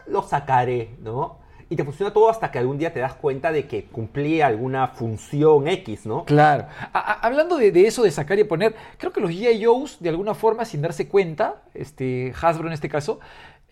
Lo 0.07 0.23
sacaré, 0.23 0.97
¿no? 1.01 1.42
Y 1.73 1.77
te 1.77 1.85
funciona 1.85 2.13
todo 2.13 2.29
hasta 2.29 2.51
que 2.51 2.59
algún 2.59 2.77
día 2.77 2.93
te 2.93 3.01
das 3.01 3.15
cuenta 3.15 3.51
de 3.51 3.67
que 3.67 3.85
cumplía 3.87 4.47
alguna 4.47 4.89
función 4.89 5.67
X, 5.69 6.05
¿no? 6.05 6.27
Claro. 6.27 6.67
A- 6.93 7.27
hablando 7.27 7.57
de, 7.57 7.73
de 7.73 7.87
eso 7.87 8.03
de 8.03 8.11
sacar 8.11 8.39
y 8.39 8.45
poner, 8.45 8.75
creo 8.99 9.11
que 9.11 9.23
los 9.23 9.31
G.I. 9.31 9.65
Joe's, 9.65 9.97
de 10.01 10.11
alguna 10.11 10.35
forma, 10.35 10.67
sin 10.67 10.83
darse 10.83 11.09
cuenta, 11.09 11.63
este, 11.73 12.35
Hasbro 12.39 12.67
en 12.67 12.75
este 12.75 12.91
caso, 12.91 13.21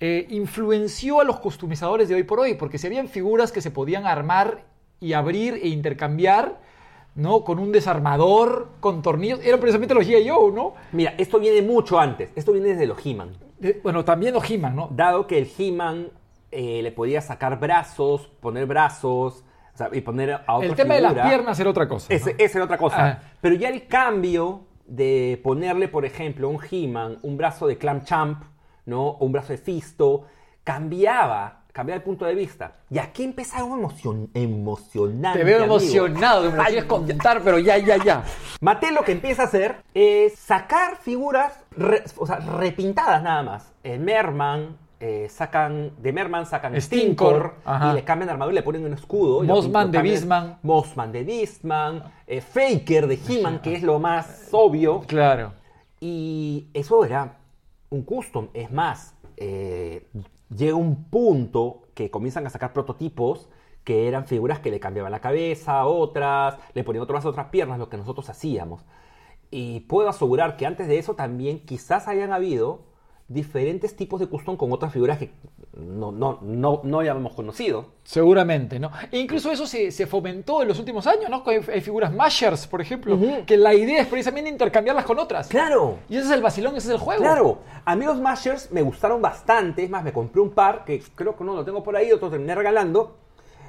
eh, 0.01 0.27
influenció 0.31 1.21
a 1.21 1.25
los 1.25 1.41
customizadores 1.41 2.09
de 2.09 2.15
hoy 2.15 2.23
por 2.23 2.41
hoy, 2.41 2.55
porque 2.55 2.79
si 2.79 2.87
habían 2.87 3.07
figuras 3.09 3.53
que 3.53 3.61
se 3.61 3.71
podían 3.71 4.07
armar 4.07 4.63
y 4.99 5.13
abrir 5.13 5.61
e 5.63 5.69
intercambiar, 5.69 6.59
¿no? 7.15 7.45
Con 7.45 7.59
un 7.59 7.71
desarmador, 7.71 8.69
con 8.81 9.03
tornillos, 9.03 9.41
eran 9.45 9.61
precisamente 9.61 9.93
los 9.93 10.07
G.I. 10.07 10.27
Joe, 10.27 10.53
¿no? 10.53 10.73
Mira, 10.93 11.13
esto 11.19 11.39
viene 11.39 11.61
mucho 11.61 12.01
antes. 12.01 12.31
Esto 12.35 12.53
viene 12.53 12.69
desde 12.69 12.87
los 12.87 13.05
He-Man. 13.05 13.31
Eh, 13.63 13.79
bueno, 13.83 14.07
también 14.07 14.33
los 14.33 14.51
He-Man, 14.51 14.75
¿no? 14.75 14.89
Dado 14.91 15.27
que 15.27 15.37
el 15.37 15.51
He-Man 15.59 16.09
eh, 16.51 16.81
le 16.83 16.93
podía 16.93 17.21
sacar 17.21 17.59
brazos, 17.59 18.29
poner 18.41 18.67
brazos, 18.67 19.45
o 19.75 19.77
sea, 19.77 19.89
y 19.93 20.01
poner 20.01 20.33
a 20.47 20.57
otra 20.57 20.69
El 20.69 20.75
tema 20.75 20.95
de 20.95 21.01
las 21.01 21.15
piernas 21.27 21.59
era 21.61 21.71
otra 21.71 21.89
cosa. 21.89 22.13
¿no? 22.13 22.17
Esa 22.39 22.59
era 22.59 22.65
otra 22.65 22.79
cosa. 22.79 23.07
Ah. 23.07 23.19
Pero 23.41 23.55
ya 23.55 23.69
el 23.69 23.87
cambio 23.87 24.63
de 24.87 25.41
ponerle, 25.45 25.89
por 25.89 26.05
ejemplo, 26.05 26.49
un 26.49 26.59
He-Man, 26.69 27.19
un 27.23 27.37
brazo 27.37 27.67
de 27.67 27.79
Clam 27.79 28.03
Champ, 28.05 28.43
¿no? 28.87 29.03
O 29.11 29.25
un 29.25 29.33
brazo 29.33 29.53
de 29.53 29.59
Fisto, 29.59 30.25
cambiaba, 30.65 31.63
cambiaba 31.73 31.99
el 31.99 32.03
punto 32.03 32.25
de 32.25 32.35
vista. 32.35 32.73
Y 32.91 32.99
aquí 32.99 33.23
empieza 33.23 33.59
algo 33.59 33.77
emocion- 33.77 34.29
emocionante. 34.35 35.39
Te 35.39 35.45
veo 35.45 35.59
amigo. 35.59 35.77
emocionado, 35.77 36.43
que 36.43 36.49
me 36.51 36.57
lo 36.57 36.65
quieres 36.65 36.85
contar, 36.85 37.41
pero 37.45 37.59
ya, 37.59 37.79
ya, 37.79 37.97
ya. 38.03 38.25
Mattel 38.61 38.95
lo 38.95 39.03
que 39.03 39.13
empieza 39.13 39.43
a 39.43 39.45
hacer 39.47 39.77
es 39.95 40.35
sacar 40.37 40.97
figuras, 40.97 41.59
re- 41.77 42.03
o 42.19 42.27
sea, 42.27 42.37
repintadas 42.37 43.23
nada 43.23 43.43
más. 43.43 43.73
El 43.85 44.01
Merman, 44.01 44.77
eh, 45.01 45.29
sacan, 45.31 45.95
de 45.97 46.13
Merman 46.13 46.45
sacan 46.45 46.79
Stinkor, 46.79 47.55
y 47.91 47.95
le 47.95 48.05
cambian 48.05 48.29
armadura 48.29 48.53
y 48.53 48.57
le 48.57 48.63
ponen 48.63 48.85
un 48.85 48.93
escudo. 48.93 49.43
Mossman 49.43 49.91
de 49.91 50.03
Beastman. 50.03 50.59
Mossman 50.63 51.11
de 51.11 51.25
Beastman, 51.25 52.03
eh, 52.27 52.43
Faker 52.43 53.07
de 53.07 53.19
He-Man, 53.27 53.61
que 53.63 53.75
es 53.75 53.83
lo 53.83 53.99
más 53.99 54.49
obvio. 54.53 55.01
Claro. 55.07 55.55
Y 56.01 56.69
eso 56.75 57.03
era 57.03 57.39
un 57.89 58.03
custom. 58.03 58.49
Es 58.53 58.71
más, 58.71 59.15
eh, 59.39 60.07
llega 60.55 60.75
un 60.75 61.05
punto 61.05 61.83
que 61.95 62.11
comienzan 62.11 62.47
a 62.47 62.51
sacar 62.51 62.75
prototipos 62.75 63.49
que 63.85 64.07
eran 64.07 64.27
figuras 64.27 64.61
que 64.61 64.71
le 64.71 64.81
cambiaban 64.81 65.11
la 65.11 65.21
cabeza 65.21 65.87
otras, 65.87 66.57
le 66.75 66.85
ponían 66.85 67.03
otras 67.03 67.25
otras 67.25 67.47
piernas, 67.47 67.79
lo 67.79 67.89
que 67.89 67.97
nosotros 67.97 68.29
hacíamos. 68.29 68.85
Y 69.51 69.81
puedo 69.81 70.11
asegurar 70.11 70.59
que 70.59 70.67
antes 70.67 70.87
de 70.89 70.99
eso 70.99 71.15
también 71.15 71.65
quizás 71.65 72.07
hayan 72.07 72.35
habido 72.35 72.90
diferentes 73.31 73.95
tipos 73.95 74.19
de 74.19 74.27
custom 74.27 74.57
con 74.57 74.73
otras 74.73 74.93
figuras 74.93 75.17
que 75.17 75.31
no, 75.77 76.11
no, 76.11 76.41
no, 76.43 76.81
no 76.83 76.99
habíamos 76.99 77.33
conocido. 77.33 77.87
Seguramente, 78.03 78.81
¿no? 78.81 78.91
E 79.13 79.21
incluso 79.21 79.53
eso 79.53 79.69
se, 79.69 79.93
se 79.93 80.09
fomentó 80.09 80.63
en 80.63 80.69
los 80.69 80.81
últimos 80.81 81.07
años, 81.07 81.31
¿no? 81.31 81.45
Hay, 81.47 81.61
hay 81.73 81.81
figuras 81.81 82.13
mashers, 82.13 82.67
por 82.67 82.81
ejemplo, 82.81 83.17
que 83.47 83.57
la 83.57 83.73
idea 83.73 84.01
es 84.03 84.09
precisamente 84.09 84.51
intercambiarlas 84.51 85.05
con 85.05 85.21
otras. 85.21 85.47
¡Claro! 85.47 85.99
Y 86.09 86.17
ese 86.17 86.27
es 86.27 86.33
el 86.33 86.43
vacilón, 86.43 86.75
ese 86.77 86.89
es 86.89 86.95
el 86.95 86.99
juego. 86.99 87.23
Claro, 87.23 87.59
a 87.85 87.95
mí 87.95 88.05
los 88.05 88.21
Mashers 88.21 88.73
me 88.73 88.83
gustaron 88.83 89.23
bastante, 89.23 89.85
es 89.85 89.91
más, 89.91 90.03
me 90.03 90.13
compré 90.13 90.41
un 90.41 90.51
par, 90.51 90.85
que 90.85 91.01
creo 91.15 91.37
que 91.37 91.45
uno 91.45 91.55
lo 91.55 91.65
tengo 91.65 91.85
por 91.85 91.95
ahí, 91.95 92.11
otro 92.11 92.31
terminé 92.31 92.57
regalando, 92.57 93.17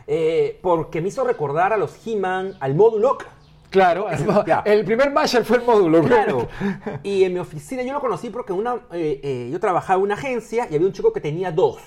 eh, 0.08 0.58
porque 0.64 1.02
me 1.02 1.10
hizo 1.10 1.24
recordar 1.24 1.72
a 1.72 1.78
los 1.78 1.96
He-Man, 2.06 2.56
al 2.60 2.74
Modulok. 2.74 3.28
Claro, 3.72 4.08
el 4.66 4.86
primer 4.86 5.12
masher 5.12 5.46
fue 5.46 5.58
el 5.58 5.64
módulo. 5.64 6.04
Claro. 6.04 6.48
Y 7.04 7.24
en 7.24 7.34
mi 7.34 7.40
oficina 7.40 7.82
yo 7.84 7.94
lo 7.94 8.02
conocí 8.02 8.30
porque 8.30 8.54
una, 8.54 8.76
eh, 8.92 9.20
eh, 9.24 9.50
yo 9.52 9.60
trabajaba 9.60 9.98
en 9.98 10.04
una 10.04 10.14
agencia 10.14 10.68
y 10.70 10.76
había 10.76 10.86
un 10.86 10.94
chico 10.94 11.12
que 11.14 11.22
tenía 11.22 11.52
dos. 11.52 11.80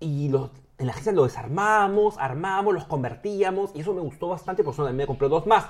Y 0.00 0.28
los, 0.30 0.50
en 0.78 0.86
la 0.86 0.92
agencia 0.92 1.12
lo 1.12 1.24
desarmamos, 1.24 2.16
armamos, 2.18 2.72
los 2.74 2.86
convertíamos 2.86 3.70
y 3.74 3.80
eso 3.80 3.92
me 3.92 4.00
gustó 4.00 4.28
bastante, 4.28 4.64
por 4.64 4.72
eso 4.72 4.90
me 4.92 5.06
compré 5.06 5.28
dos 5.28 5.46
más. 5.46 5.66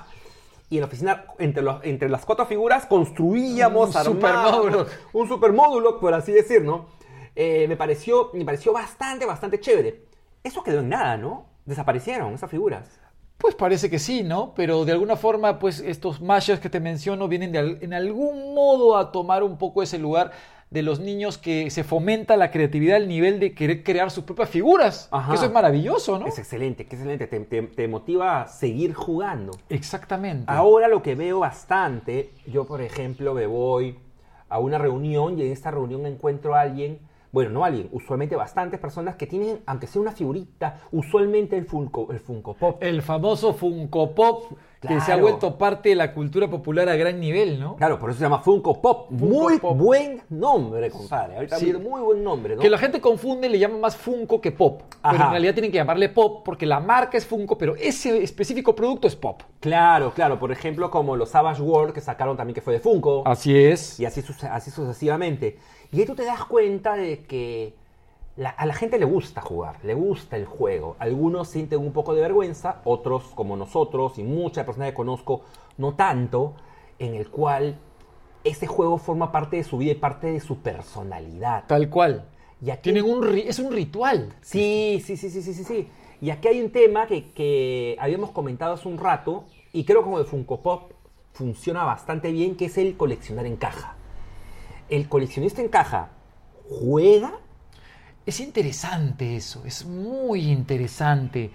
Y 0.69 0.77
en 0.77 0.81
la 0.81 0.87
oficina, 0.87 1.25
entre, 1.37 1.61
los, 1.61 1.83
entre 1.83 2.09
las 2.09 2.25
cuatro 2.25 2.45
figuras, 2.45 2.85
construíamos, 2.85 3.89
Un 3.89 3.97
armábamos, 3.97 4.55
supermódulo. 4.55 4.87
un 5.13 5.27
supermódulo, 5.27 5.99
por 5.99 6.13
así 6.13 6.31
decir, 6.31 6.63
¿no? 6.63 6.87
Eh, 7.35 7.67
me, 7.67 7.75
pareció, 7.75 8.31
me 8.33 8.45
pareció 8.45 8.71
bastante, 8.71 9.25
bastante 9.25 9.59
chévere. 9.59 10.05
Eso 10.43 10.63
quedó 10.63 10.79
en 10.79 10.89
nada, 10.89 11.17
¿no? 11.17 11.45
Desaparecieron 11.65 12.33
esas 12.33 12.49
figuras. 12.49 12.99
Pues 13.37 13.53
parece 13.55 13.89
que 13.89 13.99
sí, 13.99 14.23
¿no? 14.23 14.53
Pero 14.55 14.85
de 14.85 14.93
alguna 14.93 15.15
forma, 15.17 15.59
pues 15.59 15.79
estos 15.79 16.21
mashers 16.21 16.59
que 16.59 16.69
te 16.69 16.79
menciono 16.79 17.27
vienen 17.27 17.51
de, 17.51 17.77
en 17.81 17.93
algún 17.93 18.53
modo 18.55 18.97
a 18.97 19.11
tomar 19.11 19.43
un 19.43 19.57
poco 19.57 19.83
ese 19.83 19.97
lugar 19.99 20.31
de 20.71 20.81
los 20.81 20.99
niños 20.99 21.37
que 21.37 21.69
se 21.69 21.83
fomenta 21.83 22.37
la 22.37 22.49
creatividad 22.49 22.95
al 22.97 23.07
nivel 23.07 23.39
de 23.39 23.53
querer 23.53 23.83
crear 23.83 24.09
sus 24.09 24.23
propias 24.23 24.49
figuras. 24.49 25.07
Ajá. 25.11 25.29
Que 25.29 25.35
eso 25.35 25.45
es 25.45 25.51
maravilloso, 25.51 26.17
¿no? 26.17 26.27
Es 26.27 26.39
excelente, 26.39 26.85
que 26.87 26.95
excelente. 26.95 27.27
Te, 27.27 27.39
te- 27.41 27.61
te 27.61 27.87
motiva 27.87 28.41
a 28.41 28.47
seguir 28.47 28.93
jugando. 28.93 29.51
Exactamente. 29.69 30.45
Ahora 30.47 30.87
lo 30.87 31.03
que 31.03 31.15
veo 31.15 31.39
bastante, 31.39 32.31
yo 32.47 32.65
por 32.65 32.81
ejemplo 32.81 33.33
me 33.33 33.45
voy 33.45 33.99
a 34.49 34.59
una 34.59 34.77
reunión 34.77 35.37
y 35.39 35.43
en 35.43 35.51
esta 35.51 35.71
reunión 35.71 36.05
encuentro 36.05 36.55
a 36.55 36.61
alguien, 36.61 36.99
bueno, 37.35 37.49
no 37.51 37.65
alguien, 37.65 37.89
usualmente 37.91 38.33
bastantes 38.37 38.79
personas 38.79 39.15
que 39.17 39.27
tienen, 39.27 39.59
aunque 39.65 39.87
sea 39.87 40.01
una 40.01 40.13
figurita, 40.13 40.79
usualmente 40.93 41.57
el 41.57 41.65
Funko, 41.65 42.07
el 42.11 42.21
Funko 42.21 42.53
Pop. 42.53 42.81
El 42.81 43.01
famoso 43.01 43.53
Funko 43.53 44.15
Pop 44.15 44.53
que 44.79 44.87
se 44.89 44.95
ha 45.11 45.15
Claro. 45.15 45.21
vuelto 45.23 45.57
parte 45.57 45.89
de 45.89 45.95
la 45.95 46.13
cultura 46.13 46.47
popular 46.47 46.87
a 46.89 46.95
gran 46.95 47.19
nivel, 47.19 47.59
¿no? 47.59 47.75
Claro, 47.75 47.97
por 47.99 48.11
eso 48.11 48.19
se 48.19 48.25
llama 48.25 48.39
Funko 48.39 48.81
Pop. 48.81 49.09
muy 49.11 49.57
Pop. 49.59 49.75
buen 49.77 50.21
nombre, 50.29 50.89
compadre. 50.91 51.35
Ahorita 51.35 51.57
Sí. 51.57 51.73
muy 51.73 52.01
buen 52.01 52.23
nombre, 52.23 52.55
¿no? 52.55 52.61
Que 52.61 52.69
la 52.69 52.77
gente 52.77 53.01
confunde 53.01 53.47
y 53.47 53.49
le 53.49 53.59
llama 53.59 53.79
más 53.79 53.97
Funko 53.97 54.39
que 54.39 54.51
Pop. 54.53 54.83
Pero 55.01 55.15
Ajá. 55.15 55.25
en 55.25 55.31
realidad 55.31 55.53
tienen 55.55 55.71
que 55.71 55.77
llamarle 55.77 56.07
Pop 56.09 56.43
porque 56.45 56.65
la 56.65 56.79
marca 56.79 57.17
es 57.17 57.25
Funko, 57.25 57.57
pero 57.57 57.75
ese 57.75 58.23
específico 58.23 58.75
producto 58.75 59.07
es 59.07 59.15
Pop. 59.15 59.41
Claro, 59.59 60.11
claro. 60.13 60.37
Por 60.39 60.51
ejemplo, 60.51 60.89
como 60.91 61.15
los 61.17 61.29
Savage 61.29 61.61
World 61.61 61.93
que 61.93 61.99
sacaron 62.01 62.37
también 62.37 62.53
que 62.55 62.61
fue 62.61 62.73
de 62.73 62.79
Funko. 62.79 63.23
Así 63.25 63.57
es. 63.57 63.99
Y 63.99 64.05
así, 64.05 64.23
así 64.51 64.69
sucesivamente. 64.71 65.57
Y 65.95 65.99
ahí 66.01 66.05
tú 66.05 66.13
te 66.13 66.25
das 66.25 66.43
cuenta 66.43 66.95
de 66.95 67.23
que 67.23 67.73
la- 68.35 68.49
a 68.49 68.65
la 68.65 68.73
gente 68.73 68.99
le 68.99 69.05
gusta 69.05 69.39
jugar, 69.39 69.77
le 69.83 69.93
gusta 69.93 70.35
el 70.35 70.45
juego. 70.45 70.97
Algunos 70.99 71.47
sienten 71.47 71.79
un 71.79 71.93
poco 71.93 72.13
de 72.13 72.21
vergüenza, 72.21 72.81
otros 72.83 73.23
como 73.33 73.55
nosotros 73.55 74.19
y 74.19 74.23
muchas 74.23 74.65
personas 74.65 74.89
que 74.89 74.93
conozco 74.95 75.41
no 75.77 75.93
tanto, 75.95 76.53
en 76.99 77.15
el 77.15 77.29
cual 77.29 77.77
ese 78.43 78.67
juego 78.67 78.97
forma 78.97 79.31
parte 79.31 79.55
de 79.55 79.63
su 79.63 79.77
vida 79.77 79.93
y 79.93 79.95
parte 79.95 80.27
de 80.27 80.41
su 80.41 80.57
personalidad. 80.57 81.63
Tal 81.67 81.89
cual. 81.89 82.25
Y 82.61 82.71
aquí, 82.71 82.91
Tienen 82.91 83.05
un 83.05 83.25
es 83.37 83.59
un 83.59 83.71
ritual. 83.71 84.33
Sí, 84.41 85.01
sí, 85.05 85.15
sí, 85.15 85.29
sí, 85.29 85.41
sí, 85.41 85.53
sí, 85.53 85.63
sí. 85.63 85.87
Y 86.19 86.29
aquí 86.29 86.49
hay 86.49 86.61
un 86.61 86.71
tema 86.71 87.07
que, 87.07 87.31
que 87.31 87.95
habíamos 87.99 88.31
comentado 88.31 88.73
hace 88.73 88.87
un 88.89 88.97
rato 88.97 89.45
y 89.71 89.85
creo 89.85 89.99
que 89.99 90.03
como 90.05 90.19
de 90.19 90.25
Funko 90.25 90.59
Pop 90.61 90.91
funciona 91.31 91.85
bastante 91.85 92.31
bien, 92.31 92.55
que 92.55 92.65
es 92.65 92.77
el 92.77 92.97
coleccionar 92.97 93.45
en 93.45 93.55
caja. 93.55 93.95
El 94.89 95.09
coleccionista 95.09 95.61
en 95.61 95.69
caja 95.69 96.11
juega, 96.69 97.39
Es 98.25 98.39
interesante 98.39 99.35
eso, 99.35 99.63
es 99.65 99.85
muy 99.85 100.51
interesante. 100.51 101.51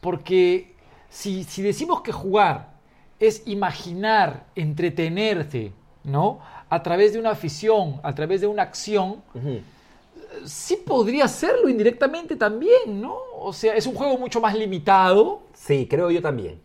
Porque 0.00 0.74
si, 1.08 1.44
si 1.44 1.62
decimos 1.62 2.02
que 2.02 2.12
jugar 2.12 2.78
es 3.18 3.42
imaginar, 3.46 4.46
entretenerse, 4.54 5.72
¿no? 6.04 6.40
A 6.70 6.82
través 6.82 7.12
de 7.12 7.18
una 7.18 7.30
afición, 7.30 8.00
a 8.04 8.14
través 8.14 8.40
de 8.40 8.46
una 8.46 8.62
acción, 8.62 9.22
sí 10.44 10.76
podría 10.76 11.24
hacerlo 11.24 11.68
indirectamente 11.68 12.36
también, 12.36 13.00
¿no? 13.00 13.16
O 13.40 13.52
sea, 13.52 13.74
es 13.74 13.86
un 13.86 13.94
juego 13.94 14.18
mucho 14.18 14.40
más 14.40 14.54
limitado, 14.56 15.42
sí, 15.54 15.86
creo 15.90 16.10
yo 16.10 16.22
también. 16.22 16.60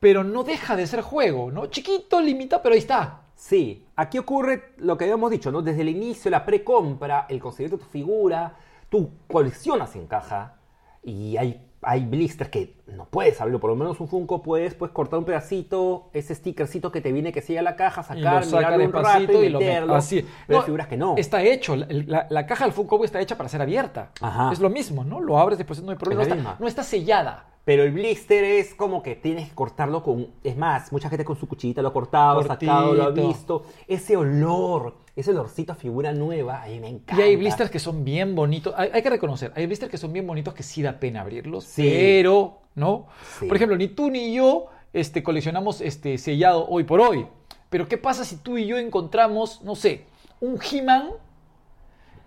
pero 0.00 0.22
no 0.24 0.44
deja 0.44 0.76
de 0.76 0.86
ser 0.86 1.00
juego, 1.02 1.50
¿no? 1.50 1.66
Chiquito, 1.66 2.20
limitado, 2.20 2.62
pero 2.62 2.74
ahí 2.74 2.78
está. 2.80 3.22
Sí, 3.36 3.84
aquí 3.96 4.16
ocurre 4.18 4.72
lo 4.78 4.96
que 4.96 5.04
habíamos 5.04 5.30
dicho, 5.30 5.52
¿no? 5.52 5.60
Desde 5.62 5.82
el 5.82 5.90
inicio, 5.90 6.30
la 6.30 6.44
precompra, 6.44 7.26
el 7.28 7.38
conseguir 7.38 7.70
tu 7.70 7.76
figura, 7.78 8.54
tú 8.88 9.10
coleccionas 9.28 9.94
en 9.94 10.06
caja 10.06 10.54
y 11.02 11.36
hay, 11.36 11.60
hay 11.82 12.06
blisters 12.06 12.48
que 12.50 12.76
no 12.86 13.04
puedes 13.04 13.38
abrirlo, 13.40 13.60
por 13.60 13.68
lo 13.70 13.76
menos 13.76 14.00
un 14.00 14.08
Funko 14.08 14.42
puedes 14.42 14.74
pues 14.74 14.90
cortar 14.90 15.18
un 15.18 15.26
pedacito, 15.26 16.08
ese 16.14 16.34
stickercito 16.34 16.90
que 16.90 17.02
te 17.02 17.12
viene 17.12 17.30
que 17.30 17.42
sigue 17.42 17.58
a 17.58 17.62
la 17.62 17.76
caja, 17.76 18.02
sacar, 18.02 18.42
lo 18.44 18.50
saca 18.50 18.76
mirarlo 18.78 18.84
un 18.86 18.92
rato 19.04 19.44
y 19.44 19.48
lo 19.50 19.94
así. 19.94 20.22
Pero 20.46 20.56
No, 20.58 20.60
hay 20.60 20.64
figuras 20.64 20.86
que 20.88 20.96
no. 20.96 21.14
Está 21.18 21.42
hecho, 21.42 21.76
la, 21.76 21.86
la- 21.90 22.26
la 22.30 22.46
caja 22.46 22.64
del 22.64 22.72
Funko 22.72 23.04
está 23.04 23.20
hecha 23.20 23.36
para 23.36 23.50
ser 23.50 23.60
abierta. 23.60 24.12
Ajá. 24.22 24.50
Es 24.50 24.60
lo 24.60 24.70
mismo, 24.70 25.04
¿no? 25.04 25.20
Lo 25.20 25.38
abres 25.38 25.58
después 25.58 25.82
no 25.82 25.90
hay 25.90 25.98
problema. 25.98 26.22
Es 26.22 26.28
No 26.28 26.34
la 26.34 26.40
está, 26.40 26.50
misma. 26.52 26.56
no 26.60 26.66
está 26.68 26.82
sellada. 26.82 27.44
Pero 27.66 27.82
el 27.82 27.90
blister 27.90 28.44
es 28.44 28.76
como 28.76 29.02
que 29.02 29.16
tienes 29.16 29.48
que 29.48 29.54
cortarlo 29.56 30.00
con... 30.00 30.28
Es 30.44 30.56
más, 30.56 30.92
mucha 30.92 31.08
gente 31.10 31.24
con 31.24 31.36
su 31.36 31.48
cuchillita 31.48 31.82
lo 31.82 31.88
ha 31.88 31.92
cortado, 31.92 32.36
Cortito. 32.36 32.72
sacado, 32.72 32.94
lo 32.94 33.02
ha 33.02 33.10
visto. 33.10 33.64
Ese 33.88 34.16
olor, 34.16 34.98
ese 35.16 35.32
olorcito 35.32 35.72
a 35.72 35.74
figura 35.74 36.12
nueva, 36.12 36.62
a 36.62 36.68
mí 36.68 36.78
me 36.78 36.86
encanta. 36.86 37.20
Y 37.20 37.28
hay 37.28 37.34
blisters 37.34 37.68
que 37.68 37.80
son 37.80 38.04
bien 38.04 38.36
bonitos. 38.36 38.72
Hay, 38.76 38.90
hay 38.92 39.02
que 39.02 39.10
reconocer, 39.10 39.52
hay 39.56 39.66
blisters 39.66 39.90
que 39.90 39.98
son 39.98 40.12
bien 40.12 40.24
bonitos 40.28 40.54
que 40.54 40.62
sí 40.62 40.80
da 40.80 41.00
pena 41.00 41.22
abrirlos. 41.22 41.64
Sí. 41.64 41.82
Pero, 41.82 42.60
¿no? 42.76 43.08
Sí. 43.40 43.46
Por 43.48 43.56
ejemplo, 43.56 43.76
ni 43.76 43.88
tú 43.88 44.12
ni 44.12 44.32
yo 44.32 44.66
este, 44.92 45.24
coleccionamos 45.24 45.80
este, 45.80 46.18
sellado 46.18 46.68
hoy 46.68 46.84
por 46.84 47.00
hoy. 47.00 47.26
Pero 47.68 47.88
¿qué 47.88 47.98
pasa 47.98 48.24
si 48.24 48.36
tú 48.36 48.58
y 48.58 48.66
yo 48.66 48.78
encontramos, 48.78 49.62
no 49.62 49.74
sé, 49.74 50.04
un 50.38 50.60
He-Man, 50.62 51.10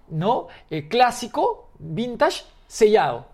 ¿no? 0.10 0.48
Eh, 0.70 0.90
clásico, 0.90 1.70
vintage, 1.80 2.44
sellado. 2.68 3.29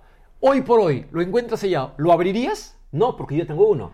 Hoy 0.48 0.62
por 0.62 0.80
hoy 0.80 1.08
lo 1.12 1.22
encuentras 1.22 1.60
sellado. 1.60 1.96
¿Lo 1.98 2.12
abrirías? 2.12 2.78
No, 2.92 3.18
porque 3.18 3.36
yo 3.36 3.48
tengo 3.48 3.68
uno. 3.68 3.92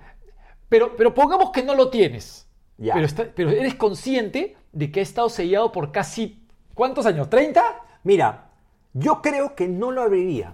Pero, 0.68 0.98
pero 0.98 1.14
pongamos 1.14 1.52
que 1.52 1.64
no 1.64 1.76
lo 1.76 1.90
tienes. 1.90 2.46
Ya. 2.78 2.94
Pero, 2.94 3.06
está- 3.06 3.28
pero 3.34 3.52
eres 3.52 3.76
consciente 3.76 4.58
de 4.74 4.92
que 4.92 5.00
ha 5.00 5.04
estado 5.04 5.30
sellado 5.30 5.72
por 5.72 5.94
casi... 5.94 6.46
¿Cuántos 6.74 7.06
años? 7.06 7.30
¿30? 7.30 7.62
Mira, 8.04 8.50
yo 8.92 9.22
creo 9.22 9.56
que 9.56 9.70
no 9.70 9.92
lo 9.92 10.02
abriría. 10.02 10.54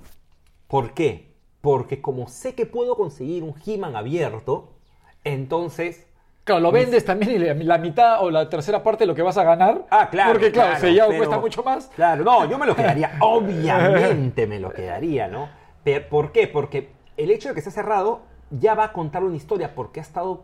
¿Por 0.67 0.93
qué? 0.93 1.33
Porque 1.61 1.99
como 1.99 2.27
sé 2.27 2.53
que 2.53 2.67
puedo 2.67 2.95
conseguir 2.95 3.41
un 3.43 3.55
He-Man 3.65 3.95
abierto, 3.95 4.73
entonces... 5.23 6.05
Claro, 6.43 6.61
lo 6.61 6.71
vendes 6.71 7.05
también 7.05 7.31
y 7.31 7.63
la, 7.63 7.77
mitad 7.79 8.23
o 8.23 8.29
la 8.29 8.47
tercera 8.49 8.83
parte 8.83 9.03
de 9.03 9.07
lo 9.07 9.15
que 9.15 9.23
vas 9.23 9.37
a 9.37 9.43
ganar. 9.43 9.87
Ah, 9.89 10.09
claro. 10.11 10.33
Porque 10.33 10.51
claro, 10.51 10.69
claro, 10.73 10.81
sellado 10.87 11.09
pero- 11.09 11.23
cuesta 11.23 11.39
mucho 11.39 11.63
más. 11.63 11.87
Claro, 11.95 12.23
no, 12.23 12.47
yo 12.47 12.59
me 12.59 12.67
lo 12.67 12.75
quedaría. 12.75 13.17
Obviamente 13.21 14.45
me 14.45 14.59
lo 14.59 14.69
quedaría, 14.71 15.27
¿no? 15.27 15.49
¿Por 16.09 16.31
qué? 16.31 16.47
Porque 16.47 16.91
el 17.17 17.31
hecho 17.31 17.49
de 17.49 17.53
que 17.53 17.59
esté 17.59 17.71
cerrado 17.71 18.21
ya 18.51 18.75
va 18.75 18.85
a 18.85 18.93
contar 18.93 19.23
una 19.23 19.35
historia, 19.35 19.75
porque 19.75 19.99
ha 19.99 20.03
estado, 20.03 20.43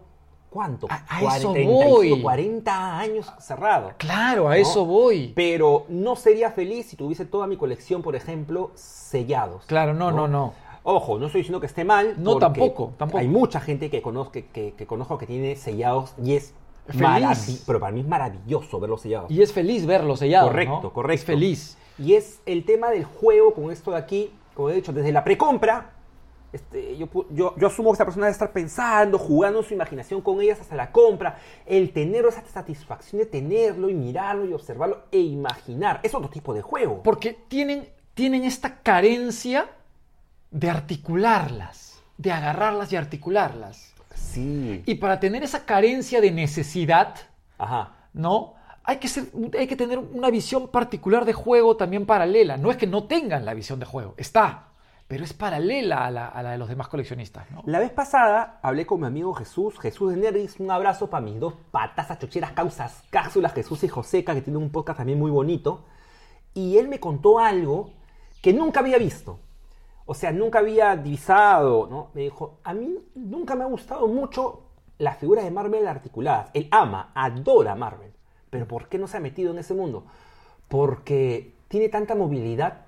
¿cuánto? 0.49 0.87
A- 0.89 1.05
a 1.07 1.19
40, 1.21 1.37
eso 1.37 1.51
35, 1.53 1.89
voy. 1.89 2.21
40 2.21 2.99
años 2.99 3.31
cerrado. 3.39 3.91
Claro, 3.97 4.47
a 4.47 4.51
¿no? 4.51 4.55
eso 4.55 4.85
voy. 4.85 5.31
Pero 5.35 5.85
no 5.89 6.15
sería 6.15 6.51
feliz 6.51 6.87
si 6.87 6.95
tuviese 6.95 7.25
toda 7.25 7.47
mi 7.47 7.57
colección, 7.57 8.01
por 8.01 8.15
ejemplo, 8.15 8.71
sellados. 8.75 9.65
Claro, 9.65 9.93
no, 9.93 10.11
no, 10.11 10.27
no. 10.27 10.53
Ojo, 10.85 11.17
no 11.17 11.27
estoy 11.27 11.39
diciendo 11.41 11.61
que 11.61 11.67
esté 11.67 11.85
mal. 11.85 12.15
No, 12.17 12.37
tampoco, 12.37 12.93
tampoco. 12.97 13.19
Hay 13.19 13.27
mucha 13.29 13.61
gente 13.61 13.89
que 13.89 14.01
conozco 14.01 14.33
que, 14.33 14.47
que- 14.47 14.73
que 14.73 14.85
conozco 14.85 15.17
que 15.17 15.25
tiene 15.25 15.55
sellados 15.55 16.13
y 16.21 16.35
es 16.35 16.53
Feliz. 16.87 17.63
pero 17.65 17.79
para 17.79 17.93
mí 17.93 18.01
es 18.01 18.07
maravilloso 18.07 18.77
verlos 18.81 18.99
sellados. 19.01 19.31
Y 19.31 19.41
es 19.41 19.53
feliz 19.53 19.85
verlo 19.85 20.17
sellado. 20.17 20.47
correcto, 20.49 20.79
¿no? 20.83 20.91
correcto. 20.93 21.13
Es 21.21 21.23
feliz. 21.25 21.77
Y 21.97 22.15
es 22.15 22.41
el 22.45 22.65
tema 22.65 22.89
del 22.89 23.05
juego 23.05 23.53
con 23.53 23.71
esto 23.71 23.91
de 23.91 23.97
aquí, 23.97 24.31
como 24.53 24.69
he 24.69 24.75
dicho, 24.75 24.93
desde 24.93 25.11
la 25.11 25.23
precompra. 25.23 25.91
Este, 26.51 26.95
yo, 26.97 27.07
yo 27.31 27.67
asumo 27.67 27.89
que 27.89 27.95
esa 27.95 28.05
persona 28.05 28.27
debe 28.27 28.33
estar 28.33 28.51
pensando, 28.53 29.17
jugando 29.17 29.63
su 29.63 29.73
imaginación 29.73 30.21
con 30.21 30.39
ellas 30.39 30.61
hasta 30.61 30.75
la 30.75 30.91
compra, 30.91 31.39
el 31.65 31.91
tener 31.91 32.25
esa 32.25 32.43
satisfacción 32.45 33.19
de 33.19 33.25
tenerlo 33.25 33.89
y 33.89 33.95
mirarlo 33.95 34.45
y 34.45 34.53
observarlo 34.53 35.05
e 35.11 35.17
imaginar. 35.17 35.99
Es 36.03 36.13
otro 36.13 36.29
tipo 36.29 36.53
de 36.53 36.61
juego. 36.61 37.01
Porque 37.01 37.33
tienen, 37.47 37.89
tienen 38.13 38.43
esta 38.43 38.81
carencia 38.81 39.67
de 40.51 40.69
articularlas. 40.69 42.03
de 42.19 42.31
agarrarlas 42.31 42.93
y 42.93 42.95
articularlas. 42.95 43.93
Sí. 44.13 44.83
Y 44.85 44.95
para 44.95 45.19
tener 45.19 45.41
esa 45.41 45.65
carencia 45.65 46.21
de 46.21 46.31
necesidad, 46.31 47.15
Ajá. 47.57 47.95
¿no? 48.13 48.53
Hay 48.85 48.97
que, 48.97 49.07
ser, 49.07 49.25
hay 49.57 49.67
que 49.67 49.75
tener 49.75 49.97
una 49.97 50.29
visión 50.29 50.67
particular 50.67 51.23
de 51.25 51.33
juego 51.33 51.77
también 51.77 52.05
paralela. 52.05 52.57
No 52.57 52.69
es 52.69 52.77
que 52.77 52.87
no 52.87 53.05
tengan 53.05 53.45
la 53.45 53.53
visión 53.53 53.79
de 53.79 53.85
juego, 53.85 54.13
está, 54.17 54.73
pero 55.07 55.23
es 55.23 55.33
paralela 55.33 56.05
a 56.05 56.11
la, 56.11 56.27
a 56.27 56.43
la 56.43 56.51
de 56.51 56.57
los 56.57 56.67
demás 56.67 56.87
coleccionistas, 56.87 57.49
¿no? 57.51 57.61
La 57.65 57.79
vez 57.79 57.91
pasada 57.91 58.59
hablé 58.61 58.85
con 58.85 58.99
mi 58.99 59.07
amigo 59.07 59.33
Jesús, 59.33 59.79
Jesús 59.79 60.11
de 60.11 60.17
Nerdis, 60.17 60.59
un 60.59 60.71
abrazo 60.71 61.09
para 61.09 61.23
mis 61.23 61.39
dos 61.39 61.53
patas 61.71 62.17
chocheras 62.19 62.51
causas 62.51 63.03
cápsulas, 63.09 63.53
Jesús 63.53 63.83
y 63.83 63.87
Joseca, 63.89 64.33
que 64.33 64.41
tienen 64.41 64.61
un 64.61 64.69
podcast 64.69 64.97
también 64.97 65.19
muy 65.19 65.31
bonito. 65.31 65.85
Y 66.53 66.77
él 66.77 66.87
me 66.87 66.99
contó 66.99 67.39
algo 67.39 67.91
que 68.41 68.53
nunca 68.53 68.79
había 68.79 68.97
visto. 68.97 69.39
O 70.05 70.13
sea, 70.13 70.31
nunca 70.31 70.59
había 70.59 70.95
divisado, 70.95 71.87
¿no? 71.89 72.09
Me 72.13 72.21
dijo, 72.21 72.59
a 72.63 72.73
mí 72.73 72.97
nunca 73.15 73.55
me 73.55 73.63
ha 73.63 73.67
gustado 73.67 74.07
mucho 74.07 74.63
las 74.97 75.17
figuras 75.17 75.45
de 75.45 75.51
Marvel 75.51 75.87
articuladas. 75.87 76.49
Él 76.53 76.67
ama, 76.71 77.11
adora 77.15 77.75
Marvel. 77.75 78.12
Pero 78.53 78.67
¿por 78.67 78.87
qué 78.87 78.99
no 78.99 79.07
se 79.07 79.17
ha 79.17 79.19
metido 79.19 79.51
en 79.51 79.57
ese 79.57 79.73
mundo? 79.73 80.05
Porque 80.67 81.53
tiene 81.69 81.89
tanta 81.89 82.13
movilidad 82.13 82.81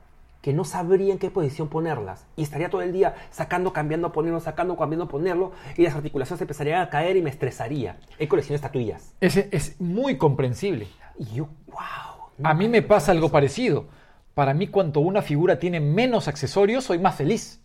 que 0.44 0.54
no 0.54 0.64
sabría 0.64 1.12
en 1.12 1.18
qué 1.18 1.32
posición 1.32 1.70
ponerlas. 1.70 2.28
Y 2.36 2.44
estaría 2.44 2.70
todo 2.70 2.84
el 2.84 2.94
día 2.94 3.16
sacando, 3.32 3.74
cambiando, 3.74 4.12
poniendo, 4.12 4.40
sacando, 4.40 4.78
cambiando, 4.78 5.08
ponerlo. 5.08 5.54
Y 5.76 5.82
las 5.82 5.96
articulaciones 5.96 6.40
empezarían 6.40 6.82
a 6.82 6.90
caer 6.92 7.18
y 7.18 7.24
me 7.24 7.32
estresaría. 7.32 7.98
He 8.20 8.28
coleccionado 8.28 8.58
estatuillas. 8.58 9.16
Es, 9.20 9.38
es 9.38 9.82
muy 9.82 10.20
comprensible. 10.20 10.88
Y 11.18 11.26
yo, 11.34 11.50
wow. 11.66 12.44
A 12.44 12.54
mí 12.54 12.70
me 12.70 12.84
pasa 12.84 13.12
algo 13.12 13.30
parecido. 13.30 13.88
Para 14.36 14.54
mí, 14.54 14.68
cuanto 14.68 15.00
una 15.00 15.24
figura 15.24 15.58
tiene 15.58 15.80
menos 15.80 16.28
accesorios, 16.28 16.84
soy 16.84 17.00
más 17.00 17.16
feliz. 17.16 17.60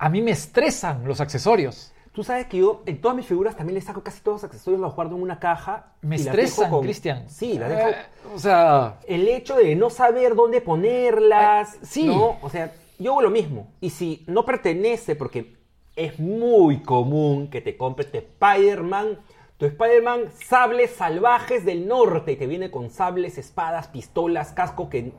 A 0.00 0.08
mí 0.08 0.20
me 0.20 0.32
estresan 0.32 1.06
los 1.06 1.20
accesorios. 1.20 1.92
Tú 2.20 2.24
sabes 2.24 2.48
que 2.48 2.58
yo 2.58 2.82
en 2.84 3.00
todas 3.00 3.16
mis 3.16 3.24
figuras 3.24 3.56
también 3.56 3.76
le 3.76 3.80
saco 3.80 4.02
casi 4.02 4.20
todos 4.20 4.42
los 4.42 4.44
accesorios, 4.44 4.78
los 4.78 4.94
guardo 4.94 5.16
en 5.16 5.22
una 5.22 5.40
caja. 5.40 5.94
Me 6.02 6.16
y 6.16 6.20
estresan, 6.20 6.64
dejo 6.66 6.76
con- 6.76 6.84
Cristian. 6.84 7.30
Sí, 7.30 7.58
la 7.58 7.66
dejo. 7.66 7.88
Eh, 7.88 7.94
o 8.34 8.38
sea, 8.38 8.98
El 9.06 9.26
hecho 9.26 9.56
de 9.56 9.74
no 9.74 9.88
saber 9.88 10.34
dónde 10.34 10.60
ponerlas. 10.60 11.76
Ah, 11.76 11.78
sí. 11.80 12.04
¿no? 12.04 12.36
O 12.42 12.50
sea, 12.50 12.74
yo 12.98 13.12
hago 13.12 13.22
lo 13.22 13.30
mismo. 13.30 13.72
Y 13.80 13.88
si 13.88 14.22
no 14.26 14.44
pertenece, 14.44 15.16
porque 15.16 15.56
es 15.96 16.18
muy 16.20 16.82
común 16.82 17.48
que 17.48 17.62
te 17.62 17.78
compres 17.78 18.12
tu 18.12 18.18
Spider-Man, 18.18 19.18
tu 19.56 19.64
Spider-Man 19.64 20.24
sables 20.46 20.90
salvajes 20.90 21.64
del 21.64 21.88
norte, 21.88 22.36
que 22.36 22.46
viene 22.46 22.70
con 22.70 22.90
sables, 22.90 23.38
espadas, 23.38 23.88
pistolas, 23.88 24.52
casco, 24.52 24.90
que 24.90 25.14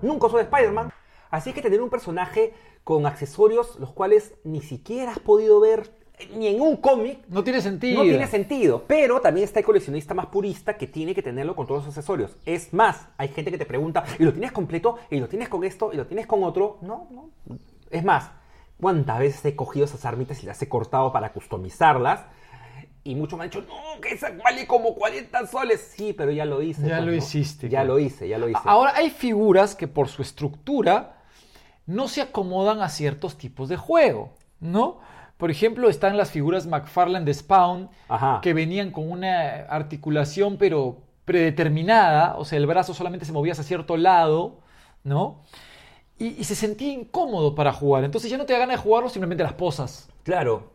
nunca 0.00 0.30
son 0.30 0.38
de 0.38 0.44
Spider-Man. 0.44 0.90
Así 1.30 1.52
que 1.52 1.60
tener 1.60 1.82
un 1.82 1.90
personaje 1.90 2.54
con 2.82 3.04
accesorios 3.04 3.78
los 3.78 3.92
cuales 3.92 4.32
ni 4.42 4.62
siquiera 4.62 5.12
has 5.12 5.18
podido 5.18 5.60
ver 5.60 6.05
ni 6.34 6.48
en 6.48 6.60
un 6.60 6.76
cómic, 6.76 7.20
no 7.28 7.44
tiene 7.44 7.60
sentido. 7.60 8.02
no 8.02 8.08
tiene 8.08 8.26
sentido, 8.26 8.84
pero 8.86 9.20
también 9.20 9.44
está 9.44 9.60
el 9.60 9.66
coleccionista 9.66 10.14
más 10.14 10.26
purista 10.26 10.76
que 10.76 10.86
tiene 10.86 11.14
que 11.14 11.22
tenerlo 11.22 11.54
con 11.54 11.66
todos 11.66 11.84
los 11.84 11.88
accesorios. 11.88 12.36
Es 12.46 12.72
más, 12.72 13.08
hay 13.18 13.28
gente 13.28 13.50
que 13.50 13.58
te 13.58 13.66
pregunta, 13.66 14.04
¿y 14.18 14.24
lo 14.24 14.32
tienes 14.32 14.52
completo? 14.52 14.98
¿Y 15.10 15.20
lo 15.20 15.28
tienes 15.28 15.48
con 15.48 15.64
esto? 15.64 15.92
¿Y 15.92 15.96
lo 15.96 16.06
tienes 16.06 16.26
con 16.26 16.42
otro? 16.42 16.78
No, 16.80 17.08
no. 17.10 17.30
Es 17.90 18.02
más, 18.02 18.30
¿cuántas 18.80 19.18
veces 19.18 19.44
he 19.44 19.56
cogido 19.56 19.84
esas 19.84 20.04
armitas 20.04 20.42
y 20.42 20.46
las 20.46 20.60
he 20.62 20.68
cortado 20.68 21.12
para 21.12 21.32
customizarlas? 21.32 22.24
Y 23.04 23.14
muchos 23.14 23.38
me 23.38 23.44
han 23.44 23.50
dicho, 23.50 23.62
no, 23.62 24.00
que 24.00 24.14
esa 24.14 24.30
vale 24.42 24.66
como 24.66 24.94
40 24.94 25.46
soles. 25.46 25.92
Sí, 25.96 26.12
pero 26.12 26.32
ya 26.32 26.44
lo 26.44 26.60
hice. 26.60 26.82
Ya 26.82 26.96
pues, 26.96 27.06
lo 27.06 27.14
hiciste, 27.14 27.68
Ya 27.68 27.84
lo 27.84 28.00
hice, 28.00 28.26
ya 28.26 28.36
lo 28.36 28.48
hice. 28.48 28.58
Ahora 28.64 28.96
hay 28.96 29.10
figuras 29.10 29.76
que 29.76 29.86
por 29.86 30.08
su 30.08 30.22
estructura 30.22 31.22
no 31.86 32.08
se 32.08 32.20
acomodan 32.20 32.80
a 32.82 32.88
ciertos 32.88 33.38
tipos 33.38 33.68
de 33.68 33.76
juego, 33.76 34.32
¿no? 34.58 34.98
Por 35.36 35.50
ejemplo, 35.50 35.88
están 35.88 36.16
las 36.16 36.30
figuras 36.30 36.66
McFarlane 36.66 37.24
de 37.26 37.34
Spawn, 37.34 37.90
Ajá. 38.08 38.40
que 38.42 38.54
venían 38.54 38.90
con 38.90 39.10
una 39.10 39.66
articulación 39.68 40.56
pero 40.56 41.02
predeterminada, 41.24 42.36
o 42.36 42.44
sea, 42.44 42.58
el 42.58 42.66
brazo 42.66 42.94
solamente 42.94 43.26
se 43.26 43.32
movía 43.32 43.52
hacia 43.52 43.64
cierto 43.64 43.96
lado, 43.96 44.60
¿no? 45.04 45.42
Y, 46.18 46.28
y 46.28 46.44
se 46.44 46.54
sentía 46.54 46.92
incómodo 46.92 47.54
para 47.54 47.72
jugar. 47.72 48.04
Entonces 48.04 48.30
ya 48.30 48.38
no 48.38 48.46
te 48.46 48.52
da 48.54 48.60
ganas 48.60 48.76
de 48.76 48.82
jugarlo, 48.82 49.08
simplemente 49.10 49.42
las 49.44 49.52
posas, 49.52 50.08
Claro, 50.22 50.70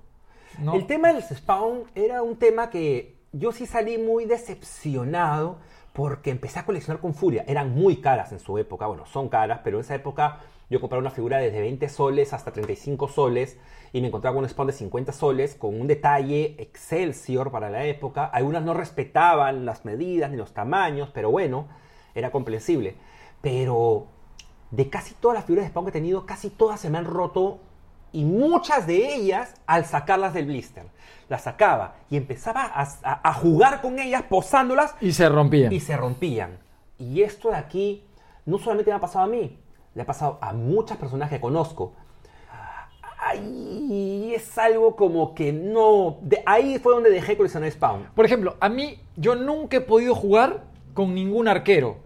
¿no? 0.59 0.75
El 0.75 0.85
tema 0.85 1.11
del 1.11 1.23
Spawn 1.23 1.83
era 1.95 2.21
un 2.21 2.37
tema 2.37 2.69
que 2.69 3.17
yo 3.31 3.51
sí 3.51 3.65
salí 3.65 3.97
muy 3.97 4.25
decepcionado 4.25 5.59
porque 5.93 6.29
empecé 6.29 6.59
a 6.59 6.65
coleccionar 6.65 7.01
con 7.01 7.13
furia. 7.13 7.43
Eran 7.47 7.73
muy 7.73 7.97
caras 7.97 8.31
en 8.31 8.39
su 8.39 8.57
época, 8.57 8.87
bueno, 8.87 9.05
son 9.05 9.27
caras, 9.29 9.59
pero 9.63 9.77
en 9.77 9.81
esa 9.81 9.95
época 9.95 10.39
yo 10.71 10.79
compraba 10.81 11.01
una 11.01 11.11
figura 11.11 11.37
desde 11.37 11.59
20 11.61 11.87
soles 11.89 12.33
hasta 12.33 12.51
35 12.51 13.07
soles 13.09 13.59
y 13.93 14.01
me 14.01 14.07
encontraba 14.07 14.35
con 14.35 14.43
un 14.45 14.49
Spawn 14.49 14.67
de 14.67 14.73
50 14.73 15.11
soles 15.11 15.53
con 15.55 15.79
un 15.79 15.85
detalle 15.85 16.55
Excelsior 16.59 17.51
para 17.51 17.69
la 17.69 17.83
época. 17.85 18.25
Algunas 18.25 18.63
no 18.63 18.73
respetaban 18.73 19.65
las 19.65 19.83
medidas 19.85 20.31
ni 20.31 20.37
los 20.37 20.53
tamaños, 20.53 21.09
pero 21.13 21.29
bueno, 21.29 21.67
era 22.15 22.31
comprensible. 22.31 22.95
Pero 23.41 24.07
de 24.71 24.89
casi 24.89 25.13
todas 25.15 25.35
las 25.35 25.45
figuras 25.45 25.65
de 25.65 25.69
Spawn 25.71 25.85
que 25.85 25.89
he 25.89 25.93
tenido, 25.93 26.25
casi 26.25 26.49
todas 26.49 26.79
se 26.79 26.89
me 26.89 26.97
han 26.97 27.05
roto 27.05 27.59
y 28.13 28.23
muchas 28.23 28.87
de 28.87 29.13
ellas 29.13 29.53
al 29.67 29.85
sacarlas 29.85 30.33
del 30.33 30.45
blister. 30.45 30.85
Las 31.27 31.43
sacaba 31.43 31.95
y 32.09 32.17
empezaba 32.17 32.63
a, 32.63 32.83
a- 33.03 33.29
a 33.29 33.33
jugar 33.33 33.81
con 33.81 33.99
ellas, 33.99 34.23
posándolas 34.29 34.95
Y 35.01 35.11
se 35.11 35.27
rompían. 35.27 35.71
y 35.73 35.79
se 35.81 35.97
rompían. 35.97 36.59
Y 36.97 37.23
esto 37.23 37.49
de 37.49 37.55
aquí 37.57 38.05
no 38.45 38.57
solamente 38.57 38.91
me 38.91 38.97
ha 38.97 39.01
pasado 39.01 39.25
a 39.25 39.27
mí, 39.27 39.57
le 39.93 40.01
ha 40.01 40.05
pasado 40.05 40.37
a 40.41 40.53
muchas 40.53 40.97
personas 40.97 41.29
que 41.29 41.39
conozco. 41.41 41.93
Ay, 43.23 44.33
es 44.35 44.57
algo 44.57 44.95
como 44.95 45.33
que 45.35 45.53
no. 45.53 46.17
de- 46.21 46.41
ahí 46.45 46.79
fue 46.79 46.93
donde 46.93 47.09
dejé 47.11 47.37
coleccionar 47.37 47.69
Spawn. 47.71 48.07
Por 48.15 48.25
ejemplo, 48.25 48.55
a 48.59 48.67
mí 48.69 48.99
yo 49.15 49.35
nunca 49.35 49.77
he 49.77 49.81
podido 49.81 50.15
jugar 50.15 50.63
con 50.93 51.13
ningún 51.13 51.47
arquero, 51.47 51.97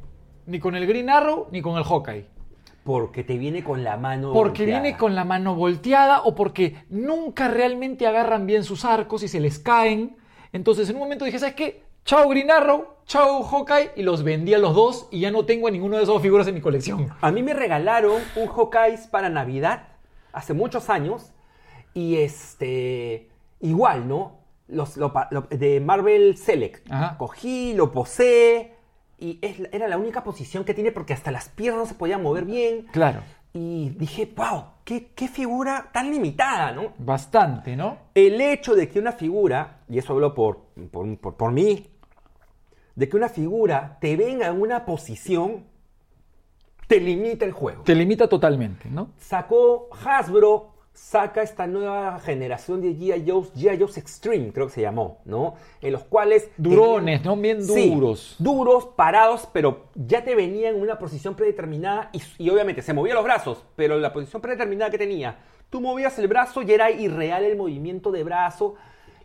ni 0.45 0.59
con 0.59 0.75
el 0.75 0.85
Green 0.85 1.09
Arrow 1.09 1.47
ni 1.51 1.61
con 1.61 1.77
el 1.77 1.83
Hawkeye. 1.83 2.27
Porque 2.83 3.23
te 3.23 3.37
viene 3.37 3.63
con 3.63 3.83
la 3.83 3.97
mano. 3.97 4.31
Porque 4.33 4.63
volteada. 4.63 4.81
viene 4.81 4.97
con 4.97 5.15
la 5.15 5.23
mano 5.25 5.55
volteada 5.55 6.21
o 6.21 6.35
porque 6.35 6.75
nunca 6.89 7.47
realmente 7.47 8.05
agarran 8.05 8.45
bien 8.45 8.63
sus 8.63 8.85
arcos 8.85 9.23
y 9.23 9.27
se 9.27 9.39
les 9.39 9.57
caen. 9.57 10.17
Entonces 10.53 10.89
en 10.89 10.95
un 10.97 11.01
momento 11.01 11.25
dije, 11.25 11.39
¿sabes 11.39 11.55
qué? 11.55 11.83
Chao 12.05 12.29
Green 12.29 12.51
Arrow, 12.51 12.85
chao 13.07 13.41
Hawkeye 13.43 13.91
y 13.95 14.03
los 14.03 14.23
vendí 14.23 14.53
a 14.53 14.59
los 14.59 14.75
dos 14.75 15.07
y 15.11 15.21
ya 15.21 15.31
no 15.31 15.45
tengo 15.45 15.67
a 15.67 15.71
ninguno 15.71 15.97
de 15.97 16.03
esos 16.03 16.21
figuras 16.21 16.45
en 16.47 16.53
mi 16.53 16.61
colección. 16.61 17.09
A 17.19 17.31
mí 17.31 17.41
me 17.41 17.53
regalaron 17.55 18.21
un 18.35 18.47
Hawkeye 18.47 18.99
para 19.09 19.29
Navidad 19.29 19.87
hace 20.31 20.53
muchos 20.53 20.89
años. 20.91 21.31
Y 21.95 22.17
este. 22.17 23.29
Igual, 23.61 24.07
¿no? 24.07 24.39
Los, 24.67 24.97
lo 24.97 25.11
de 25.49 25.79
Marvel 25.79 26.37
Select. 26.37 26.91
Ajá. 26.91 27.17
Cogí, 27.17 27.73
lo 27.73 27.91
posé. 27.91 28.73
Y 29.17 29.39
es 29.41 29.61
era 29.71 29.87
la 29.87 29.97
única 29.97 30.23
posición 30.23 30.63
que 30.65 30.73
tiene 30.75 30.91
porque 30.91 31.13
hasta 31.13 31.31
las 31.31 31.49
piernas 31.49 31.79
no 31.79 31.85
se 31.87 31.95
podían 31.95 32.21
mover 32.21 32.43
bien. 32.45 32.85
Claro, 32.91 33.21
Y 33.53 33.91
dije, 33.91 34.29
wow, 34.35 34.65
qué, 34.83 35.07
qué 35.15 35.29
figura 35.29 35.89
tan 35.93 36.11
limitada, 36.11 36.73
¿no? 36.73 36.91
bastante, 36.97 37.77
¿no? 37.77 37.97
El 38.13 38.41
hecho 38.41 38.75
de 38.75 38.89
que 38.89 38.99
una 38.99 39.13
figura, 39.13 39.79
y 39.87 39.97
eso 39.99 40.11
hablo 40.11 40.33
por, 40.35 40.65
por, 40.91 41.17
por- 41.17 41.37
por 41.37 41.51
mí, 41.53 41.87
de 42.95 43.09
que 43.09 43.17
una 43.17 43.29
figura 43.29 43.97
te 43.99 44.15
venga 44.15 44.47
en 44.47 44.61
una 44.61 44.85
posición, 44.85 45.65
te 46.87 46.99
limita 46.99 47.45
el 47.45 47.51
juego. 47.51 47.83
Te 47.83 47.95
limita 47.95 48.27
totalmente, 48.27 48.89
¿no? 48.89 49.09
Sacó 49.17 49.89
Hasbro, 50.05 50.71
saca 50.93 51.41
esta 51.41 51.67
nueva 51.67 52.19
generación 52.19 52.79
de 52.81 52.95
G.I. 52.95 53.29
Joe's, 53.29 53.53
G.I. 53.53 53.77
Joe's 53.79 53.97
Extreme, 53.97 54.53
creo 54.53 54.67
que 54.67 54.73
se 54.73 54.81
llamó, 54.81 55.19
¿no? 55.25 55.55
En 55.81 55.91
los 55.91 56.03
cuales... 56.03 56.49
Durones, 56.57 57.23
¿no? 57.25 57.35
Bien 57.35 57.61
Sí, 57.63 57.89
duros. 57.93 58.35
duros, 58.39 58.85
parados, 58.95 59.49
pero 59.51 59.87
ya 59.95 60.23
te 60.23 60.35
venían 60.35 60.75
en 60.75 60.81
una 60.81 60.97
posición 60.97 61.35
predeterminada 61.35 62.09
y, 62.13 62.21
y 62.37 62.49
obviamente 62.49 62.81
se 62.81 62.93
movían 62.93 63.15
los 63.15 63.25
brazos, 63.25 63.65
pero 63.75 63.99
la 63.99 64.13
posición 64.13 64.41
predeterminada 64.41 64.89
que 64.89 64.97
tenía, 64.97 65.39
tú 65.69 65.81
movías 65.81 66.17
el 66.19 66.27
brazo 66.27 66.61
y 66.61 66.71
era 66.71 66.91
irreal 66.91 67.43
el 67.43 67.57
movimiento 67.57 68.11
de 68.11 68.23
brazo. 68.23 68.75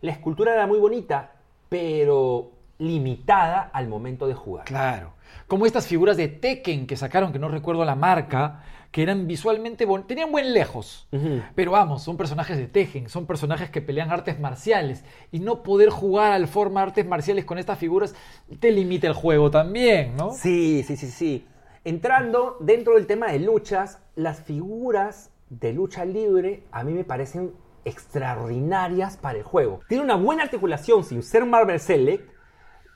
La 0.01 0.11
escultura 0.13 0.55
era 0.55 0.67
muy 0.67 0.79
bonita, 0.79 1.35
pero 1.69 2.51
limitada 2.81 3.71
al 3.73 3.87
momento 3.87 4.27
de 4.27 4.35
jugar. 4.35 4.65
Claro. 4.65 5.13
Como 5.47 5.67
estas 5.67 5.87
figuras 5.87 6.17
de 6.17 6.27
Tekken 6.27 6.87
que 6.89 6.97
sacaron, 6.97 7.33
que 7.33 7.39
no 7.39 7.49
recuerdo 7.49 7.85
la 7.85 7.95
marca, 7.95 8.65
que 8.91 9.03
eran 9.03 9.29
visualmente 9.29 9.85
bon- 9.87 10.07
tenían 10.07 10.33
buen 10.33 10.53
lejos. 10.53 11.07
Pero 11.55 11.71
vamos, 11.71 12.03
son 12.03 12.17
personajes 12.17 12.57
de 12.57 12.67
Tekken, 12.67 13.09
son 13.09 13.27
personajes 13.27 13.71
que 13.71 13.81
pelean 13.81 14.11
artes 14.11 14.41
marciales. 14.41 15.05
Y 15.31 15.39
no 15.39 15.63
poder 15.63 15.91
jugar 15.91 16.33
al 16.33 16.49
forma 16.49 16.83
artes 16.83 17.07
marciales 17.07 17.45
con 17.45 17.59
estas 17.59 17.79
figuras 17.79 18.15
te 18.59 18.73
limita 18.73 19.07
el 19.07 19.13
juego 19.15 19.51
también, 19.51 20.17
¿no? 20.17 20.33
Sí, 20.33 20.83
sí, 20.85 20.97
sí, 20.97 21.09
sí. 21.09 21.47
Entrando 21.85 22.57
dentro 22.61 22.95
del 22.95 23.07
tema 23.07 23.31
de 23.31 23.39
luchas, 23.39 24.01
las 24.17 24.41
figuras 24.41 25.31
de 25.51 25.73
lucha 25.73 26.05
libre 26.05 26.65
a 26.73 26.83
mí 26.83 26.93
me 26.93 27.05
parecen 27.05 27.53
extraordinarias 27.85 29.17
para 29.17 29.39
el 29.39 29.45
juego. 29.45 29.81
Tiene 29.89 30.05
una 30.05 30.15
buena 30.17 30.43
articulación 30.43 31.05
sin 31.05 31.23
ser 31.23 31.45
Marvel 31.47 31.81
Select 31.81 32.29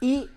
y 0.04 0.30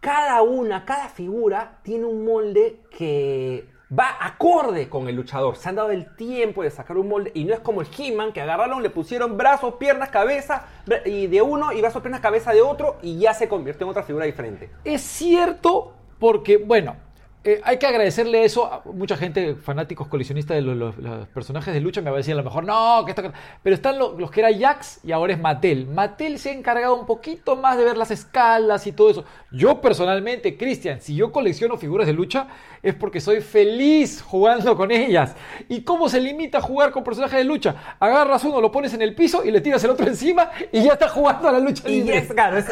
cada 0.00 0.42
una, 0.42 0.84
cada 0.84 1.08
figura 1.08 1.78
tiene 1.82 2.04
un 2.04 2.26
molde 2.26 2.82
que 2.90 3.66
va 3.90 4.18
acorde 4.20 4.90
con 4.90 5.08
el 5.08 5.16
luchador. 5.16 5.56
Se 5.56 5.70
han 5.70 5.76
dado 5.76 5.90
el 5.92 6.14
tiempo 6.14 6.62
de 6.62 6.70
sacar 6.70 6.98
un 6.98 7.08
molde 7.08 7.30
y 7.32 7.44
no 7.44 7.54
es 7.54 7.60
como 7.60 7.80
el 7.80 7.88
He-Man 7.96 8.34
que 8.34 8.42
agarraron, 8.42 8.82
le 8.82 8.90
pusieron 8.90 9.38
brazos, 9.38 9.76
piernas, 9.76 10.10
cabeza 10.10 10.66
y 11.06 11.26
de 11.26 11.40
uno 11.40 11.72
y 11.72 11.80
brazos, 11.80 12.02
piernas, 12.02 12.20
cabeza 12.20 12.52
de 12.52 12.60
otro 12.60 12.98
y 13.00 13.18
ya 13.18 13.32
se 13.32 13.48
convirtió 13.48 13.86
en 13.86 13.92
otra 13.92 14.02
figura 14.02 14.26
diferente. 14.26 14.68
Es 14.84 15.00
cierto 15.00 15.94
porque, 16.18 16.58
bueno, 16.58 16.96
eh, 17.44 17.60
hay 17.64 17.78
que 17.78 17.86
agradecerle 17.86 18.44
eso 18.44 18.66
a 18.66 18.82
mucha 18.92 19.16
gente, 19.16 19.54
fanáticos 19.54 20.08
colisionistas 20.08 20.56
de 20.56 20.62
los, 20.62 20.76
los- 20.76 20.98
los 20.98 21.28
personajes 21.28 21.72
de 21.72 21.80
lucha, 21.80 22.00
me 22.02 22.10
va 22.10 22.16
a 22.16 22.18
decir 22.18 22.34
a 22.34 22.36
lo 22.36 22.42
mejor, 22.44 22.64
no, 22.64 23.04
que 23.04 23.12
esto... 23.12 23.22
que-". 23.22 23.32
Pero 23.62 23.74
están 23.74 23.98
lo- 23.98 24.18
los 24.18 24.30
que 24.30 24.40
era 24.40 24.50
Jax 24.56 25.00
y 25.04 25.12
ahora 25.12 25.32
es 25.32 25.40
Mattel. 25.40 25.86
Mattel 25.86 26.38
se 26.38 26.50
ha 26.50 26.52
encargado 26.52 26.94
un 26.96 27.06
poquito 27.06 27.56
más 27.56 27.78
de 27.78 27.84
ver 27.84 27.96
las 27.96 28.10
escalas 28.10 28.86
y 28.86 28.92
todo 28.92 29.10
eso. 29.10 29.24
Yo 29.52 29.80
personalmente, 29.80 30.56
Cristian, 30.56 31.00
si 31.00 31.14
yo 31.14 31.32
colecciono 31.32 31.76
figuras 31.78 32.06
de 32.06 32.12
lucha, 32.12 32.48
es 32.82 32.94
porque 32.94 33.20
soy 33.20 33.40
feliz 33.40 34.22
jugando 34.22 34.76
con 34.76 34.90
ellas. 34.90 35.34
¿Y 35.68 35.82
cómo 35.82 36.08
se 36.08 36.20
limita 36.20 36.58
a 36.58 36.60
jugar 36.60 36.90
con 36.90 37.02
personajes 37.04 37.38
de 37.38 37.44
lucha? 37.44 37.74
Agarras 37.98 38.44
uno, 38.44 38.60
lo 38.60 38.70
pones 38.72 38.92
en 38.94 39.02
el 39.02 39.14
piso 39.14 39.44
y 39.44 39.50
le 39.50 39.60
tiras 39.60 39.82
el 39.84 39.90
otro 39.90 40.06
encima 40.06 40.50
y 40.72 40.82
ya 40.82 40.92
está 40.92 41.08
jugando 41.08 41.48
a 41.48 41.52
la 41.52 41.58
lucha 41.60 41.88
Y 41.88 42.02
libre. 42.02 42.18
es, 42.18 42.32
claro, 42.32 42.58
es, 42.58 42.66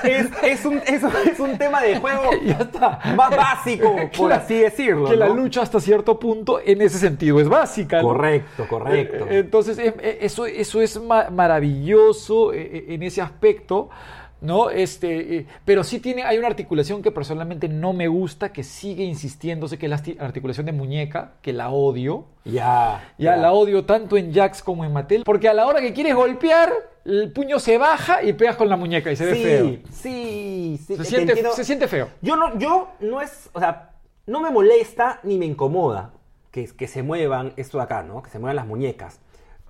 un, 0.64 0.80
es 0.86 1.02
un- 1.02 1.12
es 1.30 1.40
un 1.40 1.56
tema 1.58 1.80
de 1.80 1.98
juego 1.98 2.30
ya 2.44 2.52
está. 2.58 3.00
más 3.16 3.30
básico, 3.36 3.94
por 3.96 4.10
Claro, 4.10 4.34
así 4.34 4.55
decirlo. 4.58 5.08
Que 5.08 5.16
la 5.16 5.28
lucha 5.28 5.62
hasta 5.62 5.80
cierto 5.80 6.18
punto 6.18 6.60
en 6.64 6.80
ese 6.82 6.98
sentido 6.98 7.40
es 7.40 7.48
básica. 7.48 8.02
¿no? 8.02 8.08
Correcto, 8.08 8.66
correcto. 8.68 9.26
Eh, 9.28 9.38
Entonces, 9.38 9.78
eh, 9.78 9.94
eh, 10.00 10.18
eso, 10.22 10.46
eso 10.46 10.80
es 10.82 11.00
ma- 11.00 11.30
maravilloso 11.30 12.52
eh, 12.52 12.86
en 12.88 13.02
ese 13.02 13.20
aspecto. 13.22 13.88
¿No? 14.38 14.68
Este, 14.68 15.38
eh, 15.38 15.46
pero 15.64 15.82
sí 15.82 15.98
tiene, 15.98 16.22
hay 16.22 16.36
una 16.36 16.46
articulación 16.46 17.00
que 17.02 17.10
personalmente 17.10 17.70
no 17.70 17.94
me 17.94 18.06
gusta, 18.06 18.52
que 18.52 18.62
sigue 18.64 19.02
insistiéndose, 19.02 19.78
que 19.78 19.86
es 19.86 19.90
la 19.90 19.96
arti- 19.96 20.20
articulación 20.20 20.66
de 20.66 20.72
muñeca, 20.72 21.32
que 21.40 21.54
la 21.54 21.70
odio. 21.70 22.26
Ya, 22.44 23.02
Ya 23.16 23.34
la 23.36 23.52
odio 23.52 23.86
tanto 23.86 24.18
en 24.18 24.34
Jax 24.34 24.62
como 24.62 24.84
en 24.84 24.92
Mattel, 24.92 25.22
porque 25.24 25.48
a 25.48 25.54
la 25.54 25.66
hora 25.66 25.80
que 25.80 25.94
quieres 25.94 26.14
golpear, 26.14 26.70
el 27.06 27.32
puño 27.32 27.58
se 27.58 27.78
baja 27.78 28.22
y 28.22 28.34
pegas 28.34 28.56
con 28.56 28.68
la 28.68 28.76
muñeca 28.76 29.10
y 29.10 29.16
se 29.16 29.24
ve 29.24 29.34
sí, 29.34 29.42
feo. 29.42 29.66
sí, 29.90 30.76
sí, 30.86 30.86
Se 30.86 30.96
te 30.98 31.04
siente, 31.04 31.50
se 31.52 31.64
siente 31.64 31.88
feo. 31.88 32.10
Yo 32.20 32.36
no, 32.36 32.58
yo 32.58 32.88
no 33.00 33.22
es, 33.22 33.48
o 33.54 33.58
sea, 33.58 33.92
no 34.26 34.40
me 34.40 34.50
molesta 34.50 35.20
ni 35.22 35.38
me 35.38 35.46
incomoda 35.46 36.12
que, 36.50 36.64
que 36.66 36.88
se 36.88 37.02
muevan 37.02 37.52
esto 37.56 37.78
de 37.78 37.84
acá, 37.84 38.02
¿no? 38.02 38.22
Que 38.22 38.30
se 38.30 38.38
muevan 38.38 38.56
las 38.56 38.66
muñecas. 38.66 39.20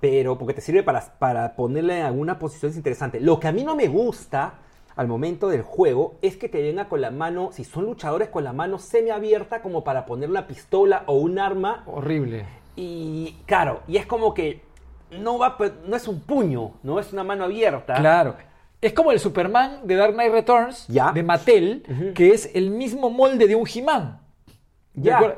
Pero 0.01 0.37
porque 0.39 0.55
te 0.55 0.61
sirve 0.61 0.83
para, 0.83 1.01
para 1.19 1.57
ponerle 1.57 2.01
en 2.01 2.07
alguna 2.07 2.39
posición 2.39 2.71
es 2.71 2.77
interesante. 2.77 3.21
Lo 3.21 3.41
que 3.41 3.49
a 3.49 3.53
mí 3.53 3.65
no 3.65 3.75
me 3.77 3.89
gusta 3.89 4.55
al 4.95 5.09
momento 5.09 5.49
del 5.49 5.63
juego 5.63 6.17
es 6.23 6.37
que 6.37 6.49
te 6.49 6.63
venga 6.63 6.89
con 6.89 7.01
la 7.01 7.11
mano, 7.11 7.51
si 7.53 7.65
son 7.65 7.85
luchadores, 7.85 8.29
con 8.29 8.45
la 8.45 8.53
mano 8.53 8.79
semiabierta 8.79 9.63
como 9.63 9.85
para 9.85 10.07
poner 10.07 10.31
una 10.31 10.47
pistola 10.47 11.03
o 11.07 11.15
un 11.15 11.39
arma. 11.39 11.83
Horrible. 11.87 12.45
Y 12.77 13.37
claro, 13.47 13.81
y 13.89 13.97
es 13.97 14.07
como 14.07 14.33
que 14.35 14.63
no 15.11 15.39
va, 15.39 15.57
pe- 15.57 15.73
no 15.87 15.97
es 15.97 16.07
un 16.09 16.21
puño, 16.21 16.73
no 16.83 16.99
es 17.01 17.13
una 17.13 17.25
mano 17.25 17.45
abierta. 17.45 17.95
Claro. 17.95 18.37
Es 18.81 18.93
como 18.93 19.13
el 19.13 19.19
Superman 19.19 19.81
de 19.85 19.97
Dark 19.97 20.13
Knight 20.15 20.33
Returns 20.33 20.87
Ya. 20.89 21.11
de 21.13 21.23
Mattel, 21.23 22.13
que 22.15 22.31
es 22.31 22.51
el 22.55 22.71
mismo 22.71 23.09
molde 23.11 23.47
de 23.47 23.55
un 23.57 23.67
He-Man. 23.67 24.21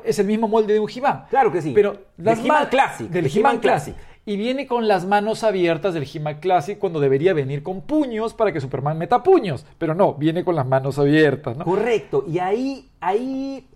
Es 0.03 0.19
el 0.19 0.27
mismo 0.27 0.47
molde 0.47 0.73
de 0.73 0.79
un 0.79 0.89
He-Man. 0.89 1.25
Claro 1.29 1.51
que 1.51 1.61
sí. 1.61 1.71
Pero 1.75 1.91
Del 2.17 2.25
las 2.25 2.39
He-Man 2.39 2.63
ma- 2.63 2.69
Classic, 2.69 3.09
Del 3.09 3.23
del 3.25 3.31
Classic. 3.41 3.61
Classic. 3.61 3.95
Y 4.25 4.37
viene 4.37 4.67
con 4.67 4.87
las 4.87 5.05
manos 5.05 5.43
abiertas 5.43 5.93
del 5.95 6.07
He-Man 6.11 6.39
Classic 6.39 6.77
cuando 6.77 6.99
debería 6.99 7.33
venir 7.33 7.63
con 7.63 7.81
puños 7.81 8.33
para 8.33 8.51
que 8.51 8.61
Superman 8.61 8.97
meta 8.97 9.23
puños. 9.23 9.65
Pero 9.77 9.95
no, 9.95 10.13
viene 10.13 10.43
con 10.43 10.55
las 10.55 10.67
manos 10.67 10.99
abiertas, 10.99 11.57
¿no? 11.57 11.65
Correcto, 11.65 12.25
y 12.27 12.37
ahí, 12.37 12.89
ahí, 12.99 13.67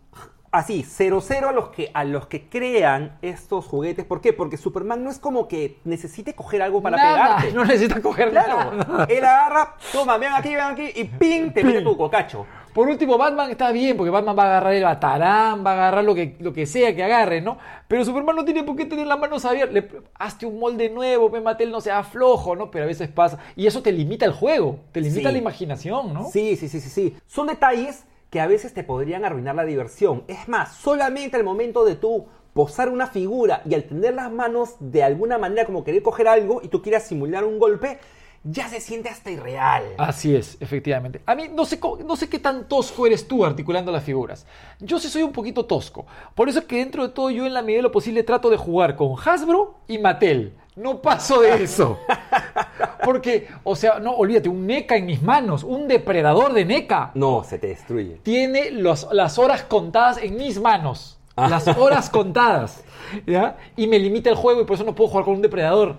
así, 0.52 0.84
0-0 0.84 1.48
a 1.48 1.52
los 1.54 1.70
que 1.70 1.90
a 1.94 2.04
los 2.04 2.28
que 2.28 2.48
crean 2.50 3.18
estos 3.24 3.66
juguetes. 3.66 4.06
¿Por 4.06 4.22
qué? 4.22 4.32
Porque 4.32 4.58
Superman 4.58 5.04
no 5.04 5.10
es 5.10 5.18
como 5.18 5.48
que 5.48 5.80
necesite 5.86 6.36
coger 6.36 6.62
algo 6.62 6.84
para 6.84 6.98
Nada, 6.98 7.38
pegarte. 7.38 7.54
no 7.54 7.66
necesita 7.66 8.00
coger 8.02 8.30
Claro, 8.30 8.74
nada. 8.76 9.06
él 9.10 9.26
agarra, 9.26 9.76
toma, 9.92 10.18
ven 10.20 10.34
aquí, 10.36 10.50
ven 10.50 10.66
aquí, 10.66 10.90
y 10.96 11.06
ping, 11.06 11.50
te 11.52 11.64
mete 11.64 11.82
tu 11.82 11.98
cocacho. 11.98 12.46
Por 12.74 12.88
último, 12.90 13.18
Batman 13.18 13.52
está 13.52 13.72
bien, 13.72 13.96
porque 13.98 14.10
Batman 14.10 14.36
va 14.38 14.44
a 14.44 14.46
agarrar 14.48 14.74
el 14.74 14.84
batarán, 14.84 15.66
va 15.66 15.72
a 15.72 15.74
agarrar 15.74 16.04
lo 16.04 16.16
que, 16.16 16.36
lo 16.40 16.54
que 16.54 16.66
sea 16.66 16.96
que 16.96 17.04
agarre, 17.04 17.40
¿no? 17.42 17.58
Pero 17.88 18.04
Superman 18.04 18.36
no 18.36 18.46
tiene 18.46 18.64
por 18.64 18.76
qué 18.76 18.86
tener 18.86 19.06
las 19.08 19.20
manos 19.20 19.46
abiertas. 19.46 19.74
Le- 19.76 19.90
hazte 20.16 20.46
un 20.46 20.60
molde 20.60 20.90
nuevo, 20.90 21.32
pe, 21.32 21.40
Mattel, 21.42 21.70
no 21.72 21.82
sea 21.82 22.04
flojo, 22.04 22.56
¿no? 22.56 22.72
Pero 22.72 22.86
a 22.86 22.88
veces 22.88 23.10
pasa. 23.10 23.38
Y 23.56 23.68
eso 23.68 23.82
te 23.84 23.92
limita 23.92 24.26
el 24.26 24.34
juego, 24.34 24.80
te 24.92 25.02
limita 25.02 25.30
Sí. 25.30 25.34
la 25.34 25.38
imaginación, 25.40 26.14
¿no? 26.14 26.30
Sí, 26.32 26.56
sí, 26.56 26.68
sí, 26.68 26.80
sí, 26.80 26.90
sí. 26.90 27.16
Son 27.28 27.48
detalles 27.48 28.06
que 28.30 28.42
a 28.42 28.48
veces 28.48 28.74
te 28.74 28.84
podrían 28.84 29.24
arruinar 29.26 29.54
la 29.56 29.66
diversión. 29.66 30.24
Es 30.28 30.48
más, 30.48 30.74
solamente 30.76 31.38
al 31.38 31.44
momento 31.44 31.86
de 31.86 31.96
tú 31.96 32.26
posar 32.54 32.90
una 32.90 33.08
figura 33.08 33.62
y 33.66 33.74
al 33.76 33.84
tener 33.84 34.14
las 34.16 34.32
manos 34.32 34.76
de 34.80 35.04
alguna 35.04 35.38
manera 35.38 35.66
como 35.66 35.84
querer 35.84 36.02
coger 36.02 36.28
algo 36.28 36.62
y 36.64 36.68
tú 36.68 36.82
quieras 36.82 37.04
simular 37.04 37.44
un 37.44 37.60
golpe, 37.60 38.00
ya 38.44 38.68
se 38.68 38.80
siente 38.82 39.10
hasta 39.10 39.32
irreal. 39.32 39.84
Así 39.98 40.36
es, 40.36 40.58
efectivamente. 40.60 41.22
A 41.26 41.34
mí 41.36 41.50
no 41.54 41.66
sé, 41.66 41.80
no 42.06 42.16
sé 42.16 42.28
qué 42.30 42.40
tan 42.40 42.68
tosco 42.68 43.08
eres 43.08 43.28
tú 43.28 43.46
articulando 43.46 43.92
las 43.92 44.04
figuras. 44.04 44.46
Yo 44.80 45.00
sí 45.00 45.08
soy 45.10 45.24
un 45.24 45.32
poquito 45.32 45.66
tosco. 45.66 46.06
Por 46.36 46.50
eso 46.50 46.60
es 46.60 46.66
que 46.66 46.78
dentro 46.78 47.04
de 47.08 47.14
todo 47.14 47.30
yo 47.30 47.46
en 47.46 47.54
la 47.54 47.62
medida 47.62 47.78
de 47.78 47.84
lo 47.84 47.92
posible 47.92 48.24
trato 48.24 48.50
de 48.50 48.58
jugar 48.58 48.96
con 48.96 49.16
Hasbro 49.24 49.76
y 49.88 49.98
Mattel. 49.98 50.54
No 50.76 51.02
paso 51.02 51.40
de 51.42 51.64
eso. 51.64 52.00
Porque, 53.04 53.48
o 53.64 53.76
sea, 53.76 54.00
no, 54.00 54.12
olvídate, 54.14 54.50
un 54.50 54.66
NECA 54.66 54.96
en 54.96 55.06
mis 55.06 55.22
manos, 55.22 55.64
un 55.64 55.88
depredador 55.88 56.54
de 56.54 56.66
NECA. 56.66 57.12
No, 57.16 57.44
se 57.44 57.60
te 57.60 57.68
destruye. 57.68 58.20
Tiene 58.24 58.72
los- 58.72 59.08
las 59.12 59.38
horas 59.38 59.64
contadas 59.64 60.18
en 60.18 60.36
mis 60.36 60.60
manos. 60.60 61.20
Ah. 61.36 61.48
Las 61.50 61.68
horas 61.68 62.10
contadas. 62.10 62.84
¿ya? 63.28 63.58
Y 63.76 63.88
me 63.88 64.00
limita 64.00 64.30
el 64.30 64.36
juego 64.36 64.62
y 64.62 64.66
por 64.66 64.76
eso 64.76 64.84
no 64.84 64.96
puedo 64.96 65.10
jugar 65.10 65.26
con 65.26 65.36
un 65.36 65.42
depredador. 65.42 65.98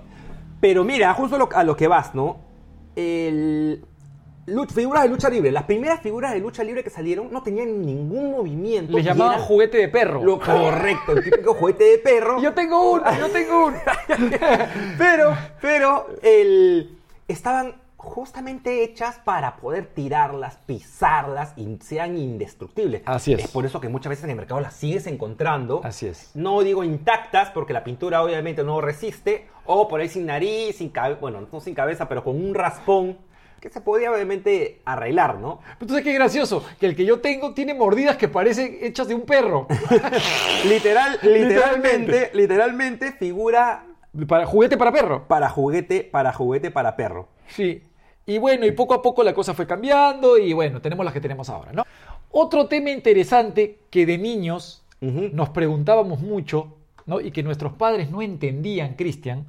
Pero 0.64 0.82
mira, 0.82 1.12
justo 1.12 1.36
a 1.36 1.38
lo, 1.38 1.48
a 1.52 1.62
lo 1.62 1.76
que 1.76 1.88
vas, 1.88 2.14
¿no? 2.14 2.38
El, 2.96 3.84
figuras 4.72 5.02
de 5.02 5.10
lucha 5.10 5.28
libre. 5.28 5.52
Las 5.52 5.64
primeras 5.64 6.00
figuras 6.00 6.32
de 6.32 6.38
lucha 6.40 6.64
libre 6.64 6.82
que 6.82 6.88
salieron 6.88 7.30
no 7.30 7.42
tenían 7.42 7.82
ningún 7.84 8.30
movimiento. 8.30 8.96
Les 8.96 9.04
llamaban 9.04 9.40
juguete 9.40 9.76
de 9.76 9.88
perro. 9.90 10.24
Lo 10.24 10.40
correcto, 10.40 11.12
el 11.12 11.22
típico 11.22 11.52
juguete 11.52 11.84
de 11.84 11.98
perro. 11.98 12.40
Yo 12.40 12.54
tengo 12.54 12.92
uno, 12.92 13.04
yo 13.18 13.28
tengo 13.28 13.66
uno. 13.66 13.76
pero, 14.96 15.36
pero, 15.60 16.06
el, 16.22 16.98
estaban 17.28 17.74
justamente 17.98 18.84
hechas 18.84 19.20
para 19.22 19.56
poder 19.56 19.86
tirarlas, 19.86 20.56
pisarlas 20.64 21.52
y 21.56 21.76
sean 21.82 22.16
indestructibles. 22.16 23.02
Así 23.04 23.34
es. 23.34 23.44
Es 23.44 23.50
por 23.50 23.66
eso 23.66 23.82
que 23.82 23.90
muchas 23.90 24.08
veces 24.08 24.24
en 24.24 24.30
el 24.30 24.36
mercado 24.36 24.62
las 24.62 24.72
sigues 24.72 25.06
encontrando. 25.06 25.82
Así 25.84 26.06
es. 26.06 26.30
No 26.34 26.62
digo 26.62 26.84
intactas, 26.84 27.50
porque 27.50 27.74
la 27.74 27.84
pintura 27.84 28.22
obviamente 28.22 28.64
no 28.64 28.80
resiste. 28.80 29.48
O 29.66 29.88
por 29.88 30.00
ahí 30.00 30.08
sin 30.08 30.26
nariz, 30.26 30.76
sin 30.76 30.88
cabeza, 30.90 31.20
bueno, 31.20 31.46
no 31.50 31.60
sin 31.60 31.74
cabeza, 31.74 32.08
pero 32.08 32.22
con 32.24 32.36
un 32.42 32.54
raspón. 32.54 33.18
Que 33.60 33.70
se 33.70 33.80
podía 33.80 34.12
obviamente 34.12 34.82
arreglar, 34.84 35.38
¿no? 35.38 35.60
Entonces 35.80 36.04
qué 36.04 36.12
gracioso, 36.12 36.62
que 36.78 36.84
el 36.84 36.94
que 36.94 37.06
yo 37.06 37.20
tengo 37.20 37.54
tiene 37.54 37.72
mordidas 37.72 38.18
que 38.18 38.28
parecen 38.28 38.76
hechas 38.82 39.08
de 39.08 39.14
un 39.14 39.22
perro. 39.22 39.66
Literal, 40.68 41.18
Literalmente. 41.22 42.30
literalmente, 42.34 43.12
figura 43.12 43.86
Para 44.28 44.44
juguete 44.44 44.76
para 44.76 44.92
perro. 44.92 45.26
para 45.26 45.48
juguete, 45.48 46.04
para 46.04 46.32
juguete 46.34 46.70
para 46.70 46.94
perro. 46.94 47.28
Sí. 47.48 47.82
Y 48.26 48.36
bueno, 48.38 48.66
y 48.66 48.72
poco 48.72 48.92
a 48.94 49.00
poco 49.00 49.22
la 49.22 49.32
cosa 49.32 49.54
fue 49.54 49.66
cambiando 49.66 50.36
y 50.36 50.52
bueno, 50.52 50.82
tenemos 50.82 51.02
las 51.04 51.14
que 51.14 51.20
tenemos 51.22 51.48
ahora, 51.48 51.72
¿no? 51.72 51.84
Otro 52.30 52.66
tema 52.68 52.90
interesante 52.90 53.78
que 53.90 54.04
de 54.04 54.18
niños 54.18 54.84
nos 55.00 55.50
preguntábamos 55.50 56.20
mucho, 56.20 56.76
¿no? 57.06 57.20
Y 57.20 57.30
que 57.30 57.42
nuestros 57.42 57.72
padres 57.74 58.10
no 58.10 58.20
entendían, 58.22 58.94
Cristian, 58.94 59.46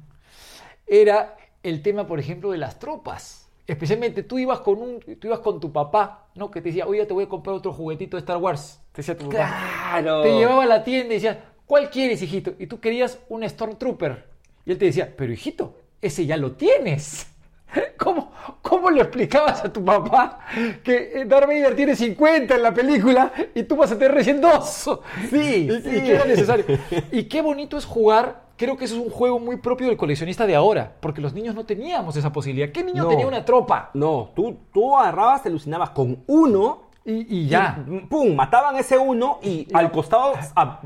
era 0.86 1.36
el 1.62 1.82
tema, 1.82 2.06
por 2.06 2.18
ejemplo, 2.20 2.50
de 2.50 2.58
las 2.58 2.78
tropas. 2.78 3.50
Especialmente 3.66 4.22
tú 4.22 4.38
ibas 4.38 4.60
con 4.60 4.80
un, 4.80 5.00
tú 5.00 5.26
ibas 5.26 5.40
con 5.40 5.58
tu 5.58 5.72
papá, 5.72 6.28
¿no? 6.36 6.50
Que 6.50 6.60
te 6.60 6.68
decía, 6.68 6.86
oye, 6.86 7.04
te 7.04 7.12
voy 7.12 7.24
a 7.24 7.28
comprar 7.28 7.56
otro 7.56 7.72
juguetito 7.72 8.16
de 8.16 8.20
Star 8.20 8.36
Wars. 8.36 8.80
Te 8.92 8.98
decía 9.02 9.16
tu 9.16 9.28
papá. 9.28 9.90
Claro. 10.00 10.22
Te 10.22 10.32
llevaba 10.32 10.62
a 10.62 10.66
la 10.66 10.84
tienda 10.84 11.14
y 11.14 11.16
decía, 11.16 11.52
¿cuál 11.66 11.90
quieres, 11.90 12.22
hijito? 12.22 12.54
Y 12.58 12.68
tú 12.68 12.78
querías 12.78 13.18
un 13.28 13.48
Stormtrooper. 13.48 14.24
Y 14.64 14.70
él 14.70 14.78
te 14.78 14.84
decía, 14.84 15.12
pero 15.16 15.32
hijito, 15.32 15.76
ese 16.00 16.26
ya 16.26 16.36
lo 16.36 16.52
tienes. 16.52 17.26
¿Cómo, 17.98 18.32
¿Cómo 18.62 18.90
le 18.90 19.02
explicabas 19.02 19.64
a 19.64 19.72
tu 19.72 19.84
papá 19.84 20.38
que 20.84 21.12
eh, 21.14 21.24
Darth 21.24 21.48
Vader 21.48 21.74
tiene 21.74 21.96
50 21.96 22.54
en 22.54 22.62
la 22.62 22.72
película 22.72 23.32
y 23.54 23.64
tú 23.64 23.76
vas 23.76 23.90
a 23.90 23.98
tener 23.98 24.14
recién 24.14 24.40
dos? 24.40 24.88
Sí, 25.28 25.68
y, 25.70 25.82
sí. 25.82 25.96
y 25.96 26.00
que 26.02 26.12
era 26.12 26.24
necesario. 26.24 26.64
Y 27.10 27.24
qué 27.24 27.42
bonito 27.42 27.76
es 27.76 27.84
jugar. 27.84 28.45
Creo 28.56 28.76
que 28.76 28.86
eso 28.86 28.94
es 28.96 29.00
un 29.02 29.10
juego 29.10 29.38
muy 29.38 29.56
propio 29.58 29.86
del 29.88 29.96
coleccionista 29.96 30.46
de 30.46 30.54
ahora, 30.56 30.94
porque 31.00 31.20
los 31.20 31.34
niños 31.34 31.54
no 31.54 31.64
teníamos 31.66 32.16
esa 32.16 32.32
posibilidad. 32.32 32.70
¿Qué 32.72 32.82
niño 32.82 33.02
No. 33.02 33.08
tenía 33.10 33.26
una 33.26 33.44
tropa? 33.44 33.90
No, 33.94 34.30
tú, 34.34 34.58
tú 34.72 34.96
agarrabas, 34.96 35.42
te 35.42 35.48
alucinabas 35.50 35.90
con 35.90 36.22
uno. 36.26 36.84
Y, 37.08 37.42
y 37.42 37.46
ya. 37.48 37.78
y, 37.88 38.00
pum, 38.00 38.34
mataban 38.34 38.74
ese 38.78 38.98
uno 38.98 39.38
y 39.40 39.68
al 39.72 39.92
costado, 39.92 40.32
a- 40.56 40.80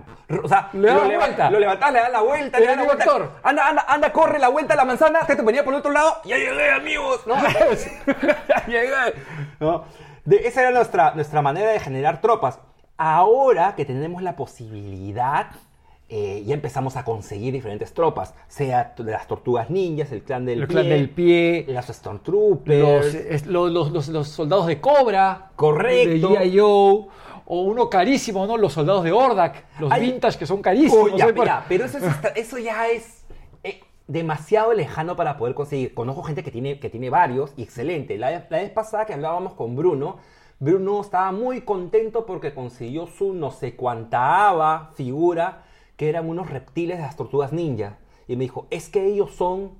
o 0.45 0.47
sea, 0.49 0.69
Le 0.75 0.81
lo, 0.93 1.05
leva- 1.07 1.25
vuelta. 1.25 1.51
lo 1.51 1.59
levantabas, 1.59 1.95
le 1.95 2.01
das 2.01 2.13
la 2.13 2.21
vuelta, 2.21 2.59
Le 2.59 2.65
le 2.67 2.71
das 2.73 2.77
la 2.77 2.85
vuelta. 2.85 3.05
actor. 3.05 3.31
Anda, 3.43 3.69
anda, 3.69 3.85
anda, 3.89 4.13
corre 4.13 4.39
la 4.39 4.49
vuelta 4.51 4.75
a 4.75 4.77
la 4.77 4.85
manzana, 4.85 5.21
que 5.27 5.35
te 5.35 5.41
venía 5.41 5.65
por 5.65 5.73
el 5.73 5.79
otro 5.81 5.93
lado. 5.93 6.17
Ya 6.27 6.37
llegué, 6.37 6.73
amigos, 6.73 7.27
¿no? 7.27 7.37
ya 8.07 8.67
llegué. 8.67 9.15
¿No? 9.61 9.85
De- 10.27 10.47
esa 10.47 10.61
era 10.61 10.73
nuestra, 10.73 11.15
nuestra 11.15 11.41
manera 11.41 11.71
de 11.71 11.81
generar 11.81 12.21
tropas. 12.21 12.59
Ahora 12.99 13.75
que 13.75 13.87
tenemos 13.87 14.23
la 14.23 14.37
posibilidad, 14.37 15.47
eh, 16.13 16.43
ya 16.45 16.55
empezamos 16.55 16.97
a 16.97 17.05
conseguir 17.05 17.53
diferentes 17.53 17.95
tropas, 17.95 18.35
sea 18.49 18.95
de 18.99 19.13
las 19.13 19.27
tortugas 19.29 19.71
ninjas, 19.71 20.11
el 20.11 20.23
clan 20.25 20.45
del 20.45 20.63
El 20.63 20.67
pie, 20.67 20.75
clan 20.75 20.89
del 20.89 21.11
pie, 21.11 21.65
las 21.69 21.87
los, 21.89 21.97
Stormtroopers, 21.97 23.15
es- 23.15 23.47
los, 23.47 23.71
los- 23.71 23.93
los- 23.93 24.09
los 24.09 24.29
soldados 24.29 24.67
de 24.67 24.81
Cobra, 24.81 25.51
Correcto. 25.57 26.29
de 26.31 26.39
G.I. 26.41 26.59
Joe, 26.59 27.07
o 27.53 27.63
uno 27.63 27.89
carísimo, 27.89 28.47
¿no? 28.47 28.57
Los 28.57 28.73
soldados 28.73 29.05
de 29.05 29.13
Ordak, 29.13 29.65
los 29.79 29.91
Ay. 29.93 30.03
vintage 30.11 30.39
que 30.39 30.47
son 30.47 30.61
carísimos. 30.63 31.11
Oh, 31.13 31.17
ya, 31.17 31.27
por- 31.27 31.35
mira, 31.41 31.65
pero 31.69 31.85
eso, 31.85 31.99
es 31.99 32.05
eso 32.37 32.59
ya 32.59 32.89
es 32.89 33.25
eh, 33.65 33.81
demasiado 34.09 34.73
lejano 34.73 35.15
para 35.17 35.37
poder 35.37 35.55
conseguir. 35.55 35.95
Conozco 35.95 36.23
gente 36.25 36.43
que 36.43 36.51
tiene, 36.51 36.79
que 36.81 36.91
tiene 36.91 37.09
varios 37.11 37.53
y 37.57 37.63
excelente. 37.63 38.19
La, 38.19 38.31
la 38.51 38.59
vez 38.59 38.71
pasada 38.71 39.07
que 39.07 39.15
hablábamos 39.15 39.55
con 39.55 39.77
Bruno, 39.77 40.19
Bruno 40.59 41.01
estaba 41.01 41.33
muy 41.33 41.63
contento 41.63 42.27
porque 42.27 42.53
consiguió 42.53 43.07
su 43.07 43.33
no 43.33 43.51
sé 43.51 43.75
cuánta 43.77 44.91
figura, 44.95 45.65
que 46.01 46.09
eran 46.09 46.27
unos 46.31 46.49
reptiles 46.49 46.97
de 46.97 47.03
las 47.03 47.15
tortugas 47.15 47.53
ninja. 47.53 47.99
Y 48.27 48.35
me 48.35 48.45
dijo, 48.45 48.67
es 48.71 48.89
que 48.89 49.05
ellos 49.05 49.33
son 49.33 49.73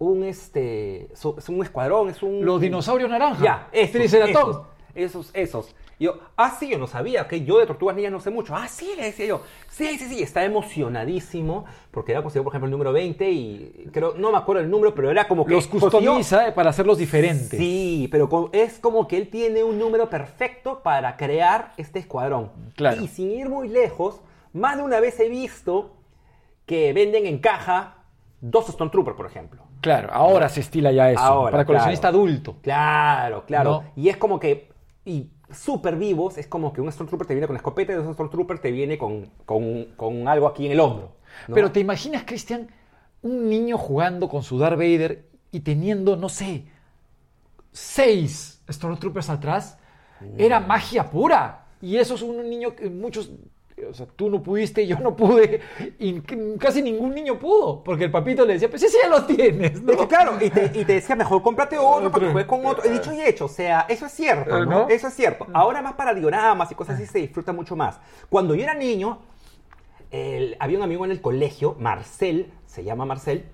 un, 0.00 0.24
este, 0.24 1.06
so- 1.14 1.36
es 1.38 1.48
un 1.48 1.62
escuadrón, 1.62 2.08
es 2.08 2.20
un... 2.20 2.44
Los 2.44 2.60
dinosaurios 2.60 3.08
naranja. 3.08 3.40
Ya, 3.44 3.68
esos, 3.70 3.92
Triceratops. 3.92 4.58
esos, 4.96 5.30
esos, 5.30 5.30
esos. 5.34 5.74
Y 6.00 6.06
yo, 6.06 6.18
ah, 6.36 6.56
sí, 6.58 6.68
yo 6.68 6.78
no 6.78 6.88
sabía, 6.88 7.28
que 7.28 7.44
yo 7.44 7.60
de 7.60 7.66
Tortugas 7.66 7.94
Ninjas 7.94 8.10
no 8.10 8.18
sé 8.18 8.30
mucho. 8.30 8.56
Ah, 8.56 8.66
sí, 8.66 8.90
le 8.96 9.04
decía 9.04 9.26
yo. 9.26 9.42
Sí, 9.70 9.86
sí, 10.00 10.06
sí, 10.06 10.20
está 10.20 10.44
emocionadísimo 10.44 11.64
porque 11.92 12.10
había 12.10 12.24
conseguido, 12.24 12.42
por 12.42 12.50
ejemplo, 12.50 12.66
el 12.66 12.72
número 12.72 12.92
20 12.92 13.30
y 13.30 13.88
creo, 13.92 14.14
no 14.16 14.32
me 14.32 14.38
acuerdo 14.38 14.62
el 14.62 14.68
número, 14.68 14.96
pero 14.96 15.12
era 15.12 15.28
como 15.28 15.46
que... 15.46 15.54
Los 15.54 15.68
customiza 15.68 16.52
para 16.56 16.70
hacerlos 16.70 16.98
diferentes. 16.98 17.56
Sí, 17.56 18.08
pero 18.10 18.50
es 18.52 18.80
como 18.80 19.06
que 19.06 19.16
él 19.16 19.28
tiene 19.28 19.62
un 19.62 19.78
número 19.78 20.10
perfecto 20.10 20.82
para 20.82 21.16
crear 21.16 21.72
este 21.76 22.00
escuadrón. 22.00 22.50
Claro. 22.74 23.00
Y 23.00 23.06
sin 23.06 23.30
ir 23.30 23.48
muy 23.48 23.68
lejos, 23.68 24.20
más 24.52 24.76
de 24.76 24.82
una 24.82 25.00
vez 25.00 25.18
he 25.20 25.28
visto 25.28 25.96
que 26.66 26.92
venden 26.92 27.26
en 27.26 27.38
caja 27.38 28.04
dos 28.40 28.66
Stormtroopers, 28.66 29.16
por 29.16 29.26
ejemplo. 29.26 29.62
Claro, 29.80 30.10
ahora 30.12 30.48
se 30.48 30.60
estila 30.60 30.92
ya 30.92 31.10
eso. 31.10 31.20
Ahora, 31.20 31.50
para 31.52 31.64
coleccionista 31.64 32.08
claro. 32.10 32.18
adulto. 32.18 32.56
Claro, 32.62 33.44
claro. 33.46 33.70
¿No? 33.70 33.84
Y 33.96 34.08
es 34.08 34.16
como 34.16 34.38
que, 34.38 34.70
y 35.04 35.30
súper 35.50 35.96
vivos, 35.96 36.38
es 36.38 36.46
como 36.46 36.72
que 36.72 36.80
un 36.80 36.90
Stormtrooper 36.90 37.26
te 37.26 37.34
viene 37.34 37.46
con 37.46 37.56
escopeta 37.56 37.92
y 37.92 37.96
un 37.96 38.14
Stormtrooper 38.14 38.58
te 38.60 38.70
viene 38.70 38.96
con, 38.96 39.26
con, 39.44 39.86
con 39.96 40.28
algo 40.28 40.46
aquí 40.46 40.66
en 40.66 40.72
el 40.72 40.80
hombro. 40.80 41.16
¿no? 41.48 41.54
Pero 41.54 41.72
te 41.72 41.80
imaginas, 41.80 42.24
Cristian, 42.24 42.68
un 43.22 43.48
niño 43.48 43.76
jugando 43.76 44.28
con 44.28 44.42
su 44.42 44.58
Darth 44.58 44.76
Vader 44.76 45.28
y 45.50 45.60
teniendo, 45.60 46.16
no 46.16 46.28
sé, 46.28 46.66
seis 47.72 48.62
Stormtroopers 48.70 49.30
atrás. 49.30 49.78
Era 50.38 50.60
Mm. 50.60 50.66
magia 50.68 51.10
pura. 51.10 51.66
Y 51.80 51.96
eso 51.96 52.14
es 52.14 52.22
un 52.22 52.48
niño 52.48 52.76
que 52.76 52.88
muchos. 52.88 53.30
O 53.88 53.94
sea, 53.94 54.06
tú 54.06 54.30
no 54.30 54.42
pudiste, 54.42 54.86
yo 54.86 54.98
no 55.00 55.16
pude, 55.16 55.60
y 55.98 56.20
casi 56.58 56.82
ningún 56.82 57.14
niño 57.14 57.38
pudo, 57.38 57.82
porque 57.82 58.04
el 58.04 58.10
papito 58.10 58.44
le 58.44 58.54
decía, 58.54 58.70
pues 58.70 58.82
ese 58.82 58.98
ya 59.02 59.08
lo 59.08 59.24
tienes, 59.24 59.82
¿no? 59.82 59.92
Es 59.92 59.98
que 59.98 60.06
claro, 60.08 60.36
y 60.40 60.50
te, 60.50 60.66
y 60.74 60.84
te 60.84 60.94
decía, 60.94 61.16
mejor 61.16 61.42
cómprate 61.42 61.78
otro 61.78 62.10
para 62.10 62.10
que 62.10 62.16
Otro. 62.26 62.32
juegues 62.32 62.46
con 62.48 62.66
otro. 62.66 62.84
He 62.84 62.90
dicho 62.90 63.12
y 63.12 63.20
hecho, 63.20 63.46
o 63.46 63.48
sea, 63.48 63.86
eso 63.88 64.06
es 64.06 64.12
cierto, 64.12 64.56
Eh, 64.58 64.66
¿no? 64.66 64.82
¿no? 64.82 64.88
Eso 64.88 65.08
es 65.08 65.14
cierto. 65.14 65.46
Ahora 65.52 65.82
más 65.82 65.94
para 65.94 66.14
dioramas 66.14 66.70
y 66.70 66.74
cosas 66.74 66.96
así 66.96 67.06
se 67.06 67.18
disfruta 67.18 67.52
mucho 67.52 67.76
más. 67.76 67.98
Cuando 68.28 68.54
yo 68.54 68.62
era 68.62 68.74
niño, 68.74 69.18
el- 70.10 70.56
había 70.60 70.78
un 70.78 70.84
amigo 70.84 71.04
en 71.04 71.10
el 71.10 71.20
colegio, 71.20 71.76
Marcel, 71.78 72.50
se 72.66 72.84
llama 72.84 73.04
Marcel, 73.04 73.44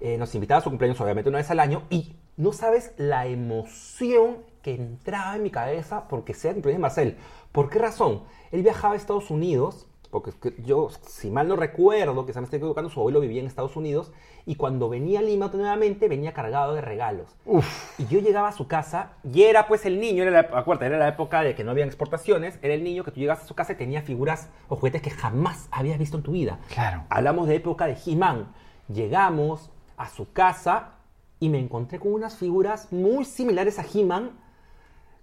eh, 0.00 0.16
nos 0.18 0.34
invitaba 0.34 0.58
a 0.58 0.62
su 0.62 0.70
cumpleaños 0.70 1.00
obviamente 1.00 1.28
una 1.28 1.38
vez 1.38 1.50
al 1.50 1.60
año 1.60 1.82
y 1.90 2.14
no 2.36 2.52
sabes 2.52 2.92
la 2.96 3.26
emoción 3.26 4.38
que 4.62 4.74
entraba 4.74 5.36
en 5.36 5.42
mi 5.42 5.50
cabeza 5.50 6.06
porque 6.08 6.34
sea 6.34 6.50
el 6.50 6.56
cumpleaños 6.56 6.78
de 6.78 6.82
Marcel. 6.82 7.16
¿Por 7.52 7.68
qué 7.68 7.78
razón? 7.78 8.22
Él 8.50 8.62
viajaba 8.62 8.94
a 8.94 8.96
Estados 8.96 9.30
Unidos, 9.30 9.86
porque 10.10 10.54
yo, 10.64 10.88
si 11.06 11.30
mal 11.30 11.48
no 11.48 11.56
recuerdo, 11.56 12.24
que 12.24 12.32
se 12.32 12.40
me 12.40 12.44
estoy 12.44 12.58
equivocando, 12.58 12.88
su 12.90 13.00
abuelo 13.00 13.20
vivía 13.20 13.40
en 13.40 13.46
Estados 13.46 13.76
Unidos 13.76 14.10
y 14.46 14.54
cuando 14.54 14.88
venía 14.88 15.18
a 15.18 15.22
Lima 15.22 15.50
nuevamente 15.52 16.08
venía 16.08 16.32
cargado 16.32 16.72
de 16.72 16.80
regalos. 16.80 17.36
Uf, 17.44 18.00
Y 18.00 18.06
yo 18.06 18.20
llegaba 18.20 18.48
a 18.48 18.52
su 18.52 18.66
casa 18.66 19.12
y 19.22 19.42
era 19.42 19.68
pues 19.68 19.84
el 19.84 20.00
niño, 20.00 20.22
era 20.22 20.30
la, 20.30 20.58
acuérdate, 20.58 20.86
era 20.86 20.98
la 20.98 21.08
época 21.08 21.42
de 21.42 21.54
que 21.54 21.64
no 21.64 21.72
habían 21.72 21.88
exportaciones, 21.88 22.58
era 22.62 22.72
el 22.72 22.82
niño 22.82 23.04
que 23.04 23.10
tú 23.10 23.20
llegabas 23.20 23.44
a 23.44 23.46
su 23.46 23.54
casa 23.54 23.74
y 23.74 23.76
tenía 23.76 24.00
figuras 24.00 24.48
o 24.68 24.76
juguetes 24.76 25.02
que 25.02 25.10
jamás 25.10 25.68
habías 25.70 25.98
visto 25.98 26.16
en 26.16 26.22
tu 26.22 26.32
vida. 26.32 26.58
Claro. 26.72 27.04
Hablamos 27.10 27.46
de 27.46 27.56
época 27.56 27.86
de 27.86 27.96
He-Man. 28.06 28.54
Llegamos 28.88 29.70
a 29.98 30.08
su 30.08 30.32
casa 30.32 30.94
y 31.40 31.50
me 31.50 31.58
encontré 31.58 31.98
con 31.98 32.14
unas 32.14 32.36
figuras 32.36 32.90
muy 32.90 33.26
similares 33.26 33.78
a 33.78 33.84
He-Man 33.84 34.30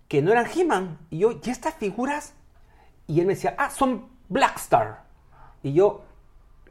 que 0.08 0.22
no 0.22 0.32
eran 0.32 0.46
He-Man. 0.46 1.00
Y 1.10 1.20
yo, 1.20 1.32
¿y 1.44 1.50
estas 1.50 1.74
figuras? 1.74 2.36
Y 3.08 3.20
él 3.20 3.28
me 3.28 3.34
decía, 3.34 3.56
ah, 3.58 3.70
son 3.70 4.08
Blackstar. 4.30 5.04
Y 5.64 5.74
yo, 5.74 6.02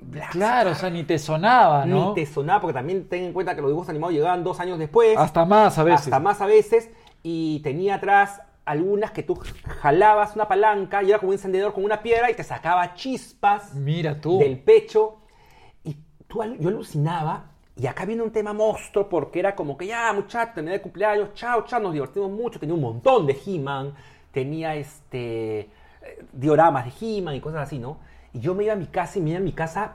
Blackstar. 0.01 0.32
claro, 0.32 0.70
o 0.70 0.74
sea, 0.74 0.91
ni 0.91 1.05
te 1.05 1.18
sonaba, 1.18 1.87
¿no? 1.87 2.09
Ni 2.09 2.14
te 2.14 2.26
sonaba, 2.26 2.61
porque 2.61 2.74
también 2.74 3.09
ten 3.09 3.24
en 3.24 3.32
cuenta 3.32 3.55
que 3.55 3.61
los 3.61 3.70
dibujos 3.70 3.89
animados 3.89 4.14
llegaban 4.14 4.45
dos 4.45 4.61
años 4.61 4.78
después. 4.78 5.16
Hasta 5.16 5.45
más 5.45 5.78
a 5.78 5.85
veces. 5.85 6.07
Hasta 6.07 6.20
más 6.20 6.41
a 6.41 6.47
veces. 6.47 6.91
Y 7.22 7.61
tenía 7.61 7.97
atrás 7.97 8.41
algunas 8.64 9.11
que 9.11 9.22
tú 9.22 9.39
jalabas 9.80 10.35
una 10.35 10.49
palanca 10.49 11.03
y 11.03 11.11
era 11.11 11.18
como 11.18 11.30
un 11.30 11.35
encendedor 11.35 11.72
con 11.72 11.85
una 11.85 12.03
piedra 12.03 12.30
y 12.30 12.35
te 12.35 12.43
sacaba 12.43 12.95
chispas 12.95 13.74
Mira 13.74 14.20
tú. 14.20 14.39
del 14.39 14.59
pecho. 14.59 15.18
Y 15.85 15.97
tú, 16.26 16.43
yo 16.59 16.68
alucinaba. 16.68 17.51
Y 17.76 17.87
acá 17.87 18.05
viene 18.05 18.22
un 18.22 18.30
tema 18.30 18.53
monstruo 18.53 19.09
porque 19.09 19.41
era 19.41 19.57
como 19.57 19.76
que 19.76 19.87
ya, 19.87 20.12
muchachos, 20.12 20.55
terminé 20.55 20.76
de 20.76 20.82
cumpleaños, 20.82 21.35
chao, 21.35 21.64
chao, 21.64 21.80
nos 21.80 21.93
divertimos 21.93 22.30
mucho. 22.30 22.61
Tenía 22.61 22.74
un 22.74 22.80
montón 22.80 23.26
de 23.26 23.37
He-Man, 23.45 23.95
tenía 24.30 24.76
este 24.76 25.68
dioramas 26.32 26.84
de 26.84 26.92
He-Man 27.18 27.34
y 27.34 27.40
cosas 27.40 27.62
así, 27.62 27.78
¿no? 27.78 27.98
Y 28.32 28.40
yo 28.40 28.55
me 28.55 28.64
iba 28.64 28.72
a 28.72 28.76
mi 28.76 28.86
casa 28.86 29.18
y 29.18 29.22
me 29.22 29.30
iba 29.30 29.38
a 29.38 29.42
mi 29.42 29.52
casa 29.52 29.92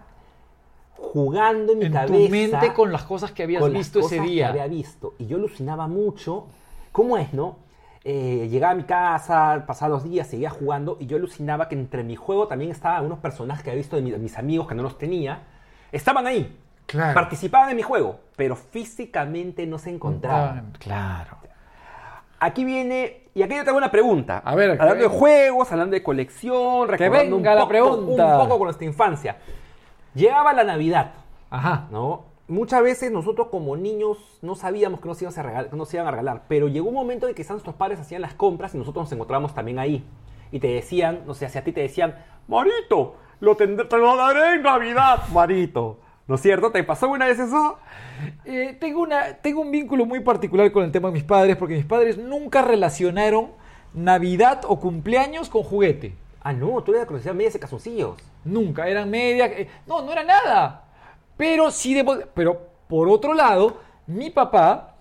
jugando 0.96 1.74
en 1.74 1.80
mi 1.80 1.86
en 1.86 1.94
cabeza 1.94 2.14
tu 2.26 2.30
mente 2.30 2.74
con 2.74 2.92
las 2.92 3.04
cosas 3.04 3.32
que 3.32 3.44
habías 3.44 3.62
con 3.62 3.72
las 3.74 3.80
visto 3.80 4.00
ese 4.00 4.18
cosas 4.18 4.26
que 4.26 4.32
día. 4.32 4.50
había 4.50 4.68
visto. 4.68 5.14
Y 5.18 5.28
yo 5.28 5.38
alucinaba 5.38 5.88
mucho. 5.88 6.48
¿Cómo 6.92 7.18
es, 7.18 7.34
no? 7.34 7.58
Eh, 8.04 8.48
llegaba 8.50 8.72
a 8.74 8.76
mi 8.76 8.84
casa, 8.84 9.64
pasaba 9.68 9.90
los 9.90 10.04
días, 10.04 10.28
seguía 10.28 10.50
jugando 10.50 10.98
y 11.00 11.06
yo 11.06 11.18
alucinaba 11.18 11.68
que 11.68 11.76
entre 11.76 12.04
mi 12.04 12.16
juego 12.16 12.48
también 12.48 12.72
estaban 12.72 13.06
unos 13.06 13.20
personajes 13.20 13.64
que 13.64 13.70
había 13.72 13.80
visto 13.80 13.96
de, 13.96 14.02
mi- 14.02 14.12
de 14.12 14.18
mis 14.18 14.38
amigos 14.38 14.68
que 14.68 14.76
no 14.76 14.84
los 14.84 14.98
tenía. 14.98 15.44
Estaban 15.92 16.26
ahí. 16.26 16.58
Claro. 16.86 17.14
Participaban 17.14 17.70
en 17.70 17.76
mi 17.76 17.84
juego, 17.84 18.20
pero 18.36 18.56
físicamente 18.56 19.68
no 19.68 19.78
se 19.78 19.92
encontraban. 19.92 20.74
Claro. 20.80 21.38
Aquí 22.40 22.64
viene, 22.64 23.19
y 23.34 23.44
aquí 23.44 23.56
yo 23.56 23.64
tengo 23.64 23.78
una 23.78 23.92
pregunta. 23.92 24.42
A 24.44 24.56
ver, 24.56 24.72
hablando 24.72 25.04
de 25.04 25.10
juegos, 25.10 25.72
hablando 25.72 25.94
de 25.94 26.04
colección, 26.04 26.88
recordando 26.88 27.36
un 27.38 27.44
poco, 27.60 27.70
pregunta. 27.70 28.26
un 28.38 28.44
poco 28.44 28.58
con 28.58 28.66
nuestra 28.66 28.86
infancia. 28.86 29.38
Llegaba 30.16 30.54
la 30.54 30.64
Navidad. 30.64 31.12
Ajá. 31.50 31.88
¿no? 31.92 32.26
Muchas 32.48 32.82
veces 32.82 33.12
nosotros 33.12 33.48
como 33.52 33.78
niños 33.78 34.18
no 34.42 34.56
sabíamos 34.56 35.00
que 35.02 35.08
nos, 35.08 35.22
iban 35.22 35.34
a 35.38 35.44
regalar, 35.44 35.70
que 35.70 35.76
nos 35.76 35.94
iban 35.94 36.08
a 36.08 36.12
regalar, 36.12 36.44
pero 36.48 36.68
llegó 36.68 36.90
un 36.90 36.96
momento 36.96 37.28
en 37.28 37.34
que 37.36 37.42
quizás 37.42 37.52
nuestros 37.52 37.76
padres 37.76 38.00
hacían 38.00 38.22
las 38.24 38.34
compras 38.34 38.74
y 38.74 38.78
nosotros 38.80 39.06
nos 39.06 39.12
encontrábamos 39.14 39.54
también 39.54 39.78
ahí. 39.80 40.04
Y 40.52 40.60
te 40.60 40.68
decían, 40.68 41.22
no 41.28 41.36
sé, 41.36 41.48
si 41.48 41.58
a 41.60 41.64
ti 41.64 41.72
te 41.72 41.82
decían, 41.82 42.16
Marito, 42.48 43.16
lo 43.40 43.56
tendré- 43.56 43.88
te 43.88 43.98
lo 43.98 44.16
daré 44.18 44.56
en 44.56 44.64
Navidad, 44.64 45.20
Marito. 45.32 46.00
¿No 46.30 46.36
es 46.36 46.42
cierto? 46.42 46.72
¿Te 46.72 46.84
pasó 46.84 47.10
una 47.10 47.26
vez 47.26 47.40
eso? 47.40 47.80
Eh, 48.46 48.78
tengo, 48.80 49.02
una, 49.02 49.34
tengo 49.38 49.62
un 49.62 49.72
vínculo 49.72 50.06
muy 50.06 50.20
particular 50.20 50.72
con 50.72 50.84
el 50.84 50.92
tema 50.92 51.08
de 51.08 51.16
mis 51.16 51.24
padres, 51.24 51.58
porque 51.58 51.74
mis 51.74 51.86
padres 51.88 52.20
nunca 52.20 52.62
relacionaron 52.62 53.48
Navidad 53.96 54.62
o 54.68 54.80
cumpleaños 54.80 55.50
con 55.50 55.64
juguete. 55.64 56.16
Ah, 56.44 56.54
no, 56.54 56.84
tú 56.84 56.94
eres 56.94 57.24
de 57.24 57.34
medias 57.34 57.54
de 57.54 57.60
calzoncillos. 57.60 58.20
Nunca, 58.46 58.88
eran 58.88 59.10
media. 59.10 59.48
eh, 59.48 59.70
no, 59.88 60.04
no 60.04 60.12
era 60.12 60.24
nada. 60.24 60.84
Pero 61.36 61.72
sí 61.72 61.96
debo. 61.96 62.20
Pero 62.36 62.62
por 62.88 63.10
otro 63.10 63.34
lado, 63.34 63.80
mi 64.06 64.30
papá 64.30 64.98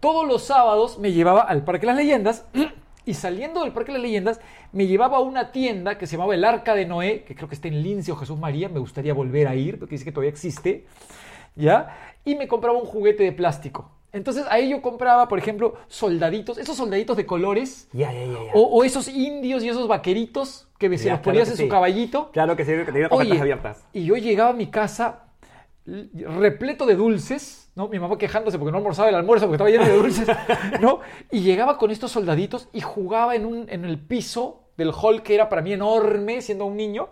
todos 0.00 0.26
los 0.26 0.44
sábados 0.44 0.98
me 0.98 1.12
llevaba 1.12 1.42
al 1.42 1.62
Parque 1.62 1.82
de 1.82 1.86
las 1.88 1.96
Leyendas 1.96 2.46
y 3.10 3.14
saliendo 3.14 3.62
del 3.64 3.72
Parque 3.72 3.90
de 3.90 3.98
las 3.98 4.02
Leyendas 4.02 4.40
me 4.72 4.86
llevaba 4.86 5.16
a 5.16 5.20
una 5.20 5.50
tienda 5.50 5.98
que 5.98 6.06
se 6.06 6.16
llamaba 6.16 6.34
El 6.34 6.44
Arca 6.44 6.74
de 6.74 6.86
Noé, 6.86 7.24
que 7.24 7.34
creo 7.34 7.48
que 7.48 7.56
está 7.56 7.66
en 7.66 7.82
Lince 7.82 8.12
o 8.12 8.16
Jesús 8.16 8.38
María. 8.38 8.68
Me 8.68 8.78
gustaría 8.78 9.12
volver 9.12 9.48
a 9.48 9.56
ir 9.56 9.78
porque 9.80 9.96
dice 9.96 10.04
que 10.04 10.12
todavía 10.12 10.30
existe. 10.30 10.86
¿Ya? 11.56 12.14
Y 12.24 12.36
me 12.36 12.46
compraba 12.46 12.78
un 12.78 12.84
juguete 12.86 13.24
de 13.24 13.32
plástico. 13.32 13.90
Entonces 14.12 14.44
ahí 14.48 14.70
yo 14.70 14.80
compraba, 14.80 15.26
por 15.26 15.38
ejemplo, 15.38 15.74
soldaditos, 15.88 16.58
esos 16.58 16.76
soldaditos 16.76 17.16
de 17.16 17.26
colores. 17.26 17.88
Ya, 17.92 18.12
ya, 18.12 18.24
ya. 18.24 18.32
ya. 18.32 18.52
O, 18.54 18.62
o 18.62 18.84
esos 18.84 19.08
indios 19.08 19.64
y 19.64 19.68
esos 19.68 19.88
vaqueritos 19.88 20.68
que 20.78 20.96
se 20.96 21.10
los 21.10 21.18
ponías 21.18 21.50
en 21.50 21.56
sí. 21.56 21.64
su 21.64 21.68
caballito. 21.68 22.30
Claro 22.32 22.54
que 22.54 22.64
sí, 22.64 22.72
que 22.72 22.92
tenía 22.92 23.08
Oye, 23.10 23.40
abiertas. 23.40 23.84
y 23.92 24.04
yo 24.04 24.16
llegaba 24.16 24.50
a 24.50 24.54
mi 24.54 24.68
casa 24.68 25.24
repleto 25.86 26.86
de 26.86 26.94
dulces, 26.94 27.70
¿no? 27.74 27.88
Mi 27.88 27.98
mamá 27.98 28.16
quejándose 28.18 28.58
porque 28.58 28.72
no 28.72 28.78
almorzaba 28.78 29.08
el 29.08 29.14
almuerzo 29.14 29.46
porque 29.46 29.56
estaba 29.56 29.70
lleno 29.70 29.84
de 29.84 29.96
dulces, 29.96 30.28
¿no? 30.80 31.00
Y 31.30 31.40
llegaba 31.40 31.78
con 31.78 31.90
estos 31.90 32.12
soldaditos 32.12 32.68
y 32.72 32.80
jugaba 32.80 33.34
en, 33.34 33.46
un, 33.46 33.66
en 33.68 33.84
el 33.84 33.98
piso 33.98 34.64
del 34.76 34.92
hall 34.92 35.22
que 35.22 35.34
era 35.34 35.48
para 35.48 35.62
mí 35.62 35.72
enorme 35.72 36.42
siendo 36.42 36.64
un 36.66 36.76
niño. 36.76 37.08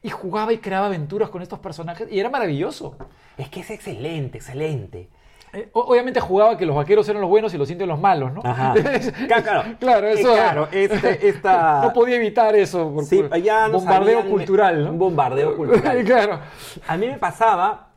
Y 0.00 0.10
jugaba 0.10 0.52
y 0.52 0.58
creaba 0.58 0.86
aventuras 0.86 1.28
con 1.28 1.42
estos 1.42 1.58
personajes 1.58 2.06
y 2.10 2.20
era 2.20 2.30
maravilloso. 2.30 2.96
Es 3.36 3.48
que 3.48 3.60
es 3.60 3.70
excelente, 3.70 4.38
excelente. 4.38 5.08
Eh, 5.52 5.70
obviamente 5.72 6.20
jugaba 6.20 6.56
que 6.56 6.66
los 6.66 6.76
vaqueros 6.76 7.08
eran 7.08 7.20
los 7.22 7.28
buenos 7.30 7.52
y 7.54 7.58
los 7.58 7.68
indios 7.70 7.88
los 7.88 7.98
malos, 7.98 8.32
¿no? 8.32 8.42
Ajá. 8.44 8.74
Claro, 9.26 9.64
claro. 9.80 10.06
Eso. 10.10 10.32
claro, 10.34 10.68
este- 10.70 11.26
esta- 11.28 11.80
no 11.82 11.92
podía 11.92 12.16
evitar 12.16 12.54
eso. 12.54 12.92
Por, 12.92 13.04
Sí, 13.06 13.20
nos 13.22 13.72
bombardeo 13.72 14.24
cultural, 14.28 14.84
¿no? 14.84 14.90
un 14.90 14.98
bombardeo 14.98 15.56
cultural. 15.56 16.04
claro. 16.04 16.40
A 16.86 16.96
mí 16.96 17.06
me 17.08 17.16
pasaba, 17.18 17.87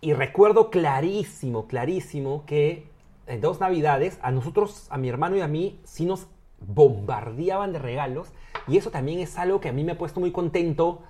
y 0.00 0.12
recuerdo 0.14 0.70
clarísimo, 0.70 1.66
clarísimo, 1.66 2.44
que 2.46 2.86
en 3.26 3.40
dos 3.40 3.60
navidades 3.60 4.18
a 4.22 4.30
nosotros, 4.30 4.86
a 4.90 4.98
mi 4.98 5.08
hermano 5.08 5.36
y 5.36 5.40
a 5.40 5.48
mí, 5.48 5.80
sí 5.84 6.04
nos 6.06 6.26
bombardeaban 6.60 7.72
de 7.72 7.78
regalos. 7.78 8.32
Y 8.66 8.76
eso 8.76 8.90
también 8.90 9.20
es 9.20 9.38
algo 9.38 9.60
que 9.60 9.68
a 9.68 9.72
mí 9.72 9.84
me 9.84 9.92
ha 9.92 9.98
puesto 9.98 10.20
muy 10.20 10.32
contento 10.32 11.02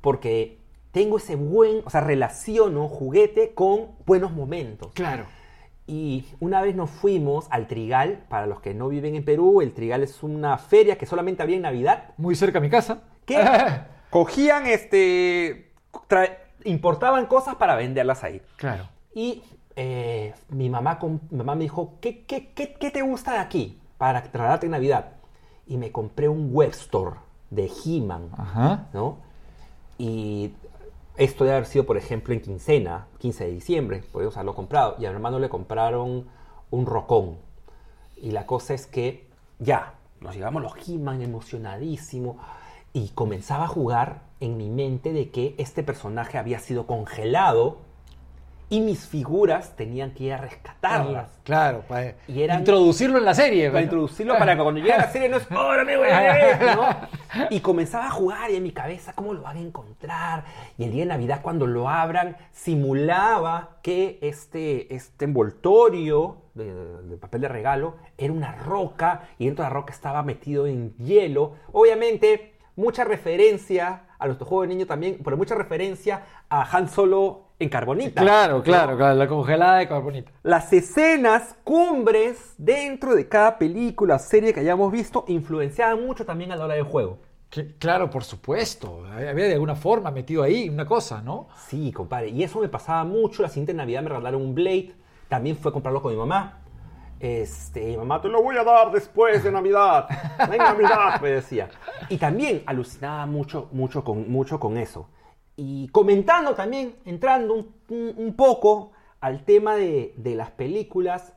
porque 0.00 0.58
tengo 0.92 1.18
ese 1.18 1.36
buen, 1.36 1.82
o 1.84 1.90
sea, 1.90 2.00
relaciono 2.00 2.88
juguete 2.88 3.52
con 3.54 3.88
buenos 4.06 4.32
momentos. 4.32 4.92
Claro. 4.94 5.26
Y 5.86 6.24
una 6.40 6.62
vez 6.62 6.74
nos 6.74 6.90
fuimos 6.90 7.46
al 7.50 7.66
Trigal, 7.68 8.24
para 8.28 8.46
los 8.46 8.60
que 8.60 8.74
no 8.74 8.88
viven 8.88 9.14
en 9.14 9.24
Perú, 9.24 9.60
el 9.60 9.72
Trigal 9.72 10.02
es 10.02 10.22
una 10.22 10.58
feria 10.58 10.98
que 10.98 11.06
solamente 11.06 11.42
había 11.42 11.56
en 11.56 11.62
Navidad. 11.62 12.14
Muy 12.16 12.34
cerca 12.34 12.58
de 12.60 12.66
mi 12.66 12.70
casa. 12.70 13.02
que 13.24 13.38
cogían, 14.10 14.66
este, 14.66 15.72
tra- 16.08 16.36
importaban 16.66 17.26
cosas 17.26 17.54
para 17.56 17.74
venderlas 17.74 18.22
ahí. 18.24 18.42
claro. 18.56 18.88
Y 19.14 19.42
eh, 19.76 20.34
mi, 20.50 20.68
mamá, 20.68 20.98
mi 21.02 21.38
mamá 21.38 21.54
me 21.54 21.64
dijo, 21.64 21.94
¿qué, 22.00 22.24
qué, 22.24 22.52
qué, 22.52 22.74
qué 22.74 22.90
te 22.90 23.00
gusta 23.00 23.32
de 23.32 23.38
aquí 23.38 23.80
para 23.96 24.20
regalarte 24.20 24.66
en 24.66 24.72
Navidad? 24.72 25.12
Y 25.66 25.78
me 25.78 25.90
compré 25.90 26.28
un 26.28 26.52
web 26.52 26.70
store 26.70 27.16
de 27.50 27.70
He-Man. 27.84 28.30
¿no? 28.92 29.18
Y 29.98 30.52
esto 31.16 31.44
debe 31.44 31.56
haber 31.56 31.66
sido, 31.68 31.86
por 31.86 31.96
ejemplo, 31.96 32.34
en 32.34 32.40
quincena, 32.40 33.06
15 33.18 33.44
de 33.44 33.50
diciembre, 33.52 34.02
podemos 34.12 34.36
haberlo 34.36 34.54
comprado. 34.54 34.96
Y 34.98 35.06
a 35.06 35.10
mi 35.10 35.16
hermano 35.16 35.38
le 35.38 35.48
compraron 35.48 36.26
un 36.70 36.86
rocón. 36.86 37.36
Y 38.16 38.30
la 38.30 38.46
cosa 38.46 38.74
es 38.74 38.86
que 38.86 39.26
ya, 39.58 39.94
nos 40.20 40.34
llevamos 40.34 40.62
los 40.62 40.72
He-Man 40.88 41.22
emocionadísimo. 41.22 42.38
Y 42.92 43.08
comenzaba 43.10 43.64
a 43.64 43.68
jugar 43.68 44.22
en 44.40 44.56
mi 44.56 44.68
mente 44.70 45.12
de 45.12 45.30
que 45.30 45.54
este 45.58 45.82
personaje 45.82 46.38
había 46.38 46.58
sido 46.58 46.86
congelado 46.86 47.78
y 48.68 48.80
mis 48.80 49.06
figuras 49.06 49.76
tenían 49.76 50.10
que 50.10 50.24
ir 50.24 50.32
a 50.32 50.38
rescatarlas. 50.38 51.30
Claro, 51.44 51.82
para 51.86 52.14
Y 52.26 52.42
eran- 52.42 52.58
introducirlo 52.58 53.16
en 53.18 53.24
la 53.24 53.32
serie. 53.32 53.70
Para 53.70 53.82
introducirlo 53.82 54.36
para 54.36 54.56
que 54.56 54.62
cuando 54.62 54.80
llegue 54.80 54.92
a 54.92 54.98
la 54.98 55.08
serie 55.12 55.28
no 55.28 55.36
es 55.36 55.46
¡Hola, 55.52 55.82
amigo! 55.82 56.02
¿no? 56.74 57.46
Y 57.50 57.60
comenzaba 57.60 58.06
a 58.06 58.10
jugar 58.10 58.50
y 58.50 58.56
en 58.56 58.64
mi 58.64 58.72
cabeza, 58.72 59.12
¿cómo 59.12 59.32
lo 59.34 59.42
van 59.42 59.56
a 59.58 59.60
encontrar? 59.60 60.44
Y 60.78 60.82
el 60.82 60.90
día 60.90 61.02
de 61.04 61.10
Navidad, 61.10 61.42
cuando 61.42 61.68
lo 61.68 61.88
abran, 61.88 62.36
simulaba 62.52 63.76
que 63.82 64.18
este, 64.20 64.92
este 64.94 65.26
envoltorio 65.26 66.38
de, 66.54 66.74
de 67.02 67.16
papel 67.18 67.42
de 67.42 67.48
regalo 67.48 67.94
era 68.18 68.32
una 68.32 68.50
roca 68.52 69.28
y 69.38 69.46
dentro 69.46 69.62
de 69.64 69.70
la 69.70 69.74
roca 69.74 69.92
estaba 69.92 70.24
metido 70.24 70.66
en 70.66 70.92
hielo. 70.96 71.54
Obviamente, 71.72 72.54
mucha 72.76 73.04
referencia 73.04 74.04
a 74.18 74.26
nuestro 74.26 74.46
juego 74.46 74.62
de 74.62 74.68
niño 74.68 74.86
también, 74.86 75.18
pero 75.24 75.36
mucha 75.36 75.54
referencia 75.54 76.22
a 76.48 76.62
Han 76.76 76.88
Solo 76.88 77.42
en 77.58 77.68
carbonita. 77.68 78.20
Claro, 78.22 78.58
¿no? 78.58 78.62
claro, 78.62 78.96
claro, 78.96 79.14
la 79.14 79.26
congelada 79.28 79.78
de 79.78 79.88
carbonita. 79.88 80.30
Las 80.42 80.72
escenas 80.72 81.56
cumbres 81.64 82.54
dentro 82.58 83.14
de 83.14 83.28
cada 83.28 83.58
película, 83.58 84.18
serie 84.18 84.52
que 84.54 84.60
hayamos 84.60 84.92
visto, 84.92 85.24
influenciaban 85.28 86.04
mucho 86.04 86.24
también 86.26 86.52
a 86.52 86.56
la 86.56 86.64
hora 86.66 86.74
del 86.74 86.84
juego. 86.84 87.18
Que- 87.50 87.74
Claro, 87.78 88.10
por 88.10 88.24
supuesto. 88.24 89.04
Había 89.06 89.46
de 89.46 89.54
alguna 89.54 89.74
forma 89.76 90.10
metido 90.10 90.42
ahí 90.42 90.68
una 90.68 90.84
cosa, 90.84 91.22
¿no? 91.22 91.48
Sí, 91.68 91.92
compadre. 91.92 92.28
Y 92.30 92.42
eso 92.42 92.60
me 92.60 92.68
pasaba 92.68 93.04
mucho. 93.04 93.42
La 93.42 93.48
siguiente 93.48 93.72
Navidad 93.72 94.02
me 94.02 94.08
regalaron 94.10 94.42
un 94.42 94.54
Blade. 94.54 94.92
También 95.28 95.56
fue 95.56 95.70
a 95.70 95.72
comprarlo 95.72 96.02
con 96.02 96.12
mi 96.12 96.18
mamá. 96.18 96.58
Este, 97.18 97.96
mamá, 97.96 98.20
te 98.20 98.28
lo 98.28 98.42
voy 98.42 98.56
a 98.56 98.64
dar 98.64 98.90
después 98.92 99.42
de 99.42 99.50
Navidad. 99.50 100.06
En 100.38 100.58
Navidad, 100.58 101.20
me 101.20 101.30
decía. 101.30 101.68
Y 102.08 102.18
también 102.18 102.62
alucinaba 102.66 103.24
mucho, 103.26 103.68
mucho 103.72 104.04
con, 104.04 104.30
mucho 104.30 104.60
con 104.60 104.76
eso. 104.76 105.08
Y 105.56 105.88
comentando 105.88 106.54
también, 106.54 106.94
entrando 107.06 107.54
un, 107.54 107.74
un- 107.88 108.14
un 108.18 108.34
poco 108.34 108.92
al 109.20 109.44
tema 109.44 109.76
de, 109.76 110.12
de 110.18 110.34
las 110.34 110.50
películas. 110.50 111.32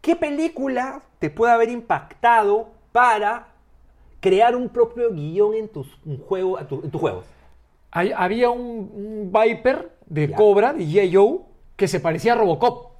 ¿Qué 0.00 0.16
película 0.16 1.02
te 1.20 1.30
puede 1.30 1.52
haber 1.52 1.68
impactado 1.70 2.68
para 2.92 3.46
crear 4.20 4.56
un 4.56 4.68
propio 4.68 5.12
guion 5.12 5.54
en 5.54 5.68
tus, 5.68 5.98
un 6.04 6.18
juego, 6.18 6.58
en 6.58 6.66
tu- 6.66 6.82
en 6.82 6.90
tus 6.90 7.00
juegos? 7.00 7.24
Hay- 7.92 8.12
había 8.16 8.50
un, 8.50 8.90
un 8.92 9.32
Viper 9.32 9.92
de 10.06 10.28
Ya. 10.28 10.36
Cobra, 10.36 10.72
de 10.72 10.84
G.I. 10.84 11.40
Que 11.76 11.86
se 11.88 12.00
parecía 12.00 12.32
a 12.32 12.36
Robocop. 12.36 12.92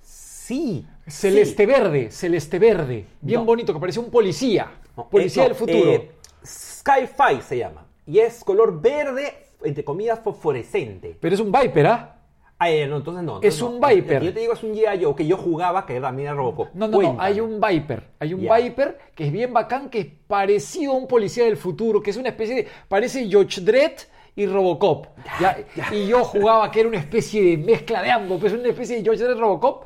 Sí. 0.00 0.86
Celeste 1.08 1.64
sí. 1.64 1.66
verde, 1.66 2.10
celeste 2.10 2.58
verde. 2.58 3.06
Bien 3.20 3.40
No. 3.40 3.46
bonito, 3.46 3.72
que 3.74 3.80
parecía 3.80 4.02
un 4.02 4.10
policía. 4.10 4.70
No, 4.96 5.08
policía 5.08 5.44
eh, 5.44 5.46
del 5.48 5.54
futuro. 5.54 5.90
eh, 5.92 6.10
Sky-Fi 6.44 7.40
se 7.42 7.58
llama. 7.58 7.86
Y 8.06 8.18
es 8.20 8.42
color 8.44 8.80
verde, 8.80 9.32
entre 9.62 9.84
comillas, 9.84 10.20
fosforescente. 10.20 11.16
Pero 11.20 11.34
es 11.34 11.40
un 11.40 11.52
Viper, 11.52 11.86
¿ah? 11.86 12.14
Ah, 12.60 12.70
eh, 12.70 12.86
no, 12.88 12.96
entonces 12.96 13.22
no. 13.22 13.36
entonces 13.36 13.54
Es 13.54 13.62
un 13.62 13.80
Viper. 13.80 14.22
Yo 14.22 14.32
te 14.34 14.40
digo 14.40 14.52
es 14.52 14.62
un 14.64 14.74
G.I. 14.74 15.04
Joe 15.04 15.14
que 15.14 15.26
yo 15.26 15.36
jugaba, 15.36 15.86
que 15.86 16.00
también 16.00 16.28
era 16.28 16.36
Robocop. 16.36 16.68
No, 16.74 16.88
no, 16.88 17.00
no, 17.00 17.16
hay 17.20 17.38
un 17.40 17.60
Viper. 17.60 18.02
Hay 18.18 18.34
un. 18.34 18.40
Viper 18.40 18.98
que 19.14 19.26
es 19.26 19.32
bien 19.32 19.52
bacán, 19.52 19.88
que 19.90 20.00
es 20.00 20.06
parecido 20.26 20.92
a 20.92 20.96
un 20.96 21.06
policía 21.06 21.44
del 21.44 21.56
futuro, 21.56 22.02
que 22.02 22.10
es 22.10 22.16
una 22.16 22.30
especie 22.30 22.56
de. 22.56 22.66
Parece 22.88 23.28
George 23.28 23.60
Dredd 23.60 23.92
y 24.34 24.46
Robocop. 24.46 25.06
¿ya? 25.40 25.56
Y 25.92 26.08
yo 26.08 26.24
jugaba 26.24 26.68
que 26.72 26.80
era 26.80 26.88
una 26.88 26.98
especie 26.98 27.42
de 27.44 27.56
mezcla 27.58 28.02
de 28.02 28.10
ambos, 28.10 28.40
pues 28.40 28.52
una 28.52 28.68
especie 28.68 28.96
de 28.96 29.02
George 29.04 29.22
Dredd 29.22 29.38
Robocop. 29.38 29.84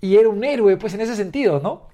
Y 0.00 0.16
era 0.16 0.28
un 0.28 0.42
héroe, 0.44 0.76
pues 0.76 0.94
en 0.94 1.00
ese 1.02 1.16
sentido, 1.16 1.60
¿no? 1.60 1.88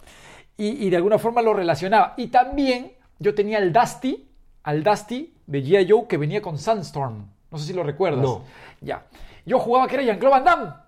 Y, 0.56 0.86
y 0.86 0.90
de 0.90 0.96
alguna 0.96 1.18
forma 1.18 1.42
lo 1.42 1.54
relacionaba. 1.54 2.14
Y 2.16 2.28
también 2.28 2.92
yo 3.18 3.34
tenía 3.34 3.58
al 3.58 3.72
Dusty, 3.72 4.28
al 4.62 4.82
Dusty 4.82 5.34
de 5.46 5.62
G.I. 5.62 5.90
Joe 5.90 6.06
que 6.06 6.16
venía 6.16 6.42
con 6.42 6.58
Sandstorm. 6.58 7.26
No 7.50 7.58
sé 7.58 7.66
si 7.66 7.72
lo 7.72 7.82
recuerdas. 7.82 8.22
No. 8.22 8.42
Ya. 8.80 9.06
Yo 9.44 9.58
jugaba 9.58 9.86
que 9.86 9.94
era 9.94 10.04
Jean-Claude 10.04 10.34
Van 10.34 10.44
Damme 10.44 10.86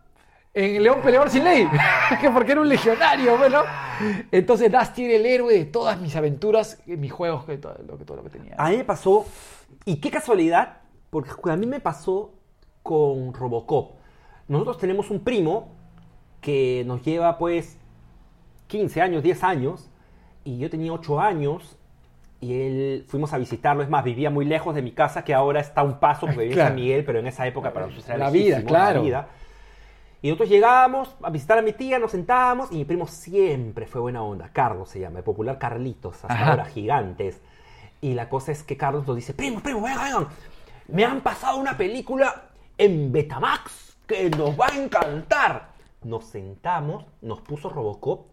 en 0.55 0.83
León 0.83 1.01
Peleador 1.03 1.31
sin 1.31 1.45
ley. 1.45 1.69
que 2.21 2.31
porque 2.31 2.53
era 2.53 2.61
un 2.61 2.69
legionario, 2.69 3.39
bueno. 3.39 3.63
Entonces 4.31 4.71
Dusty 4.71 5.05
era 5.05 5.15
el 5.15 5.27
héroe 5.27 5.55
de 5.55 5.65
todas 5.67 6.01
mis 6.01 6.15
aventuras, 6.17 6.83
en 6.87 7.01
mis 7.01 7.13
juegos, 7.13 7.45
que 7.45 7.59
todo, 7.59 7.77
lo 7.87 7.99
que, 7.99 8.05
todo 8.05 8.17
lo 8.19 8.23
que 8.25 8.31
tenía. 8.31 8.55
A 8.59 8.71
mí 8.71 8.79
me 8.79 8.85
pasó, 8.85 9.27
y 9.85 9.97
qué 9.97 10.11
casualidad, 10.11 10.79
porque 11.11 11.31
a 11.51 11.57
mí 11.57 11.67
me 11.67 11.81
pasó 11.81 12.33
con 12.83 13.33
Robocop. 13.35 13.93
Nosotros 14.49 14.79
tenemos 14.79 15.11
un 15.11 15.21
primo 15.21 15.78
que 16.41 16.85
nos 16.87 17.03
lleva 17.03 17.39
pues 17.39 17.79
15 18.69 19.01
años, 19.03 19.23
10 19.23 19.45
años, 19.45 19.91
y 20.45 20.59
yo 20.59 20.71
tenía 20.71 20.93
8 20.93 21.21
años, 21.21 21.77
y 22.41 22.53
él 22.55 23.05
fuimos 23.09 23.33
a 23.33 23.39
visitarlo, 23.39 23.83
es 23.83 23.89
más, 23.89 24.05
vivía 24.05 24.31
muy 24.31 24.45
lejos 24.45 24.75
de 24.75 24.83
mi 24.83 24.93
casa, 24.93 25.25
que 25.25 25.35
ahora 25.35 25.61
está 25.61 25.81
a 25.81 25.85
un 25.85 25.99
paso, 25.99 26.27
porque 26.27 26.43
vivía 26.43 26.63
en. 26.63 26.69
San 26.69 26.75
Miguel, 26.77 27.05
pero 27.05 27.19
en 27.19 27.27
esa 27.27 27.47
época 27.47 27.73
para 27.73 27.87
nosotros 27.87 28.09
era 28.09 28.19
La 28.19 28.31
vida, 28.31 28.63
claro. 28.63 29.01
La 29.01 29.05
vida. 29.05 29.29
Y 30.21 30.29
nosotros 30.29 30.49
llegábamos 30.49 31.15
a 31.23 31.31
visitar 31.31 31.59
a 31.59 31.63
mi 31.63 31.73
tía, 31.73 31.99
nos 31.99 32.11
sentábamos 32.11 32.73
y 32.73 32.77
mi 32.77 32.85
primo 32.85 33.07
siempre 33.07 33.87
fue 33.87 34.01
buena 34.01 34.23
onda. 34.23 34.51
Carlos 34.53 34.89
se 34.89 34.99
llama, 34.99 35.19
el 35.19 35.25
popular 35.25 35.59
Carlitos, 35.59 36.17
hasta 36.17 36.35
Ajá. 36.35 36.51
ahora 36.51 36.65
gigantes. 36.65 37.41
Y 38.01 38.15
la 38.15 38.29
cosa 38.29 38.53
es 38.53 38.63
que 38.63 38.77
Carlos 38.77 39.07
nos 39.07 39.17
dice, 39.17 39.33
primo, 39.33 39.61
primo, 39.61 39.81
vengan, 39.81 40.05
vengan. 40.05 40.27
Me 40.89 41.05
han 41.05 41.21
pasado 41.21 41.59
una 41.59 41.77
película 41.77 42.49
en 42.77 43.13
Betamax 43.13 43.97
que 44.07 44.31
nos 44.31 44.59
va 44.59 44.69
a 44.69 44.77
encantar. 44.77 45.69
Nos 46.05 46.25
sentamos, 46.27 47.05
nos 47.23 47.41
puso 47.41 47.69
Robocop. 47.69 48.27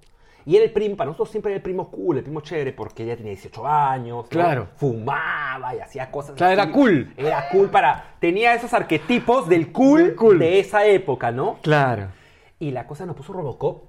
Y 0.47 0.55
era 0.55 0.65
el 0.65 0.71
primo, 0.71 0.95
para 0.95 1.07
nosotros 1.07 1.29
siempre 1.31 1.51
era 1.51 1.57
el 1.57 1.63
primo 1.63 1.89
cool, 1.89 2.17
el 2.17 2.23
primo 2.23 2.41
chévere, 2.41 2.71
porque 2.71 3.01
ella 3.03 3.17
tenía 3.17 3.31
18 3.31 3.65
años. 3.67 4.25
¿no? 4.25 4.29
Claro. 4.29 4.67
Fumaba 4.75 5.73
y 5.75 5.79
hacía 5.79 6.11
cosas 6.11 6.35
Claro, 6.35 6.53
así. 6.53 6.61
era 6.61 6.71
cool. 6.71 7.13
Era 7.17 7.49
cool 7.49 7.69
para... 7.71 8.15
Tenía 8.19 8.53
esos 8.53 8.71
arquetipos 8.73 9.49
del 9.49 9.71
cool, 9.71 10.03
Del 10.03 10.15
cool. 10.15 10.37
de 10.39 10.59
esa 10.59 10.85
época, 10.85 11.31
¿no? 11.31 11.57
Claro. 11.63 12.09
Y 12.59 12.69
la 12.71 12.85
cosa 12.85 13.07
nos 13.07 13.15
puso 13.15 13.33
Robocop 13.33 13.85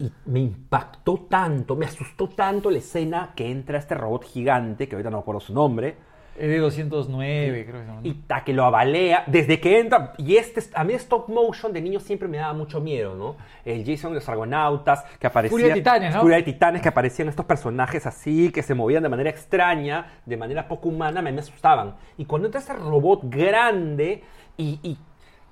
y 0.00 0.10
me 0.26 0.40
impactó 0.40 1.26
tanto, 1.30 1.76
me 1.76 1.86
asustó 1.86 2.28
tanto 2.28 2.70
la 2.70 2.78
escena 2.78 3.32
que 3.36 3.48
entra 3.50 3.78
este 3.78 3.94
robot 3.94 4.24
gigante, 4.24 4.88
que 4.88 4.96
ahorita 4.96 5.10
no 5.10 5.18
me 5.18 5.20
acuerdo 5.22 5.40
su 5.40 5.54
nombre, 5.54 5.96
ED209, 6.38 7.64
creo 7.64 7.64
que 7.64 7.72
se 7.72 7.86
llama. 7.86 8.00
y 8.02 8.14
ta, 8.14 8.44
que 8.44 8.52
lo 8.52 8.64
abalea 8.64 9.24
desde 9.26 9.60
que 9.60 9.78
entra. 9.80 10.12
Y 10.18 10.36
este, 10.36 10.62
a 10.74 10.84
mí 10.84 10.94
stop 10.94 11.28
motion 11.28 11.72
de 11.72 11.80
niño 11.80 12.00
siempre 12.00 12.28
me 12.28 12.38
daba 12.38 12.52
mucho 12.52 12.80
miedo, 12.80 13.14
¿no? 13.14 13.36
El 13.64 13.84
Jason 13.84 14.12
de 14.12 14.16
los 14.16 14.28
Argonautas, 14.28 15.04
que 15.18 15.26
aparecía. 15.26 15.50
Furia 15.50 15.68
de 15.68 15.74
Titanes, 15.74 16.14
¿no? 16.14 16.20
Furia 16.20 16.36
de 16.36 16.42
Titanes, 16.44 16.82
que 16.82 16.88
aparecían 16.88 17.28
estos 17.28 17.46
personajes 17.46 18.06
así, 18.06 18.50
que 18.50 18.62
se 18.62 18.74
movían 18.74 19.02
de 19.02 19.08
manera 19.08 19.30
extraña, 19.30 20.20
de 20.24 20.36
manera 20.36 20.68
poco 20.68 20.88
humana, 20.88 21.22
me, 21.22 21.32
me 21.32 21.40
asustaban. 21.40 21.96
Y 22.16 22.24
cuando 22.24 22.46
entra 22.48 22.60
ese 22.60 22.72
robot 22.72 23.22
grande 23.24 24.22
y. 24.56 24.78
y 24.82 24.98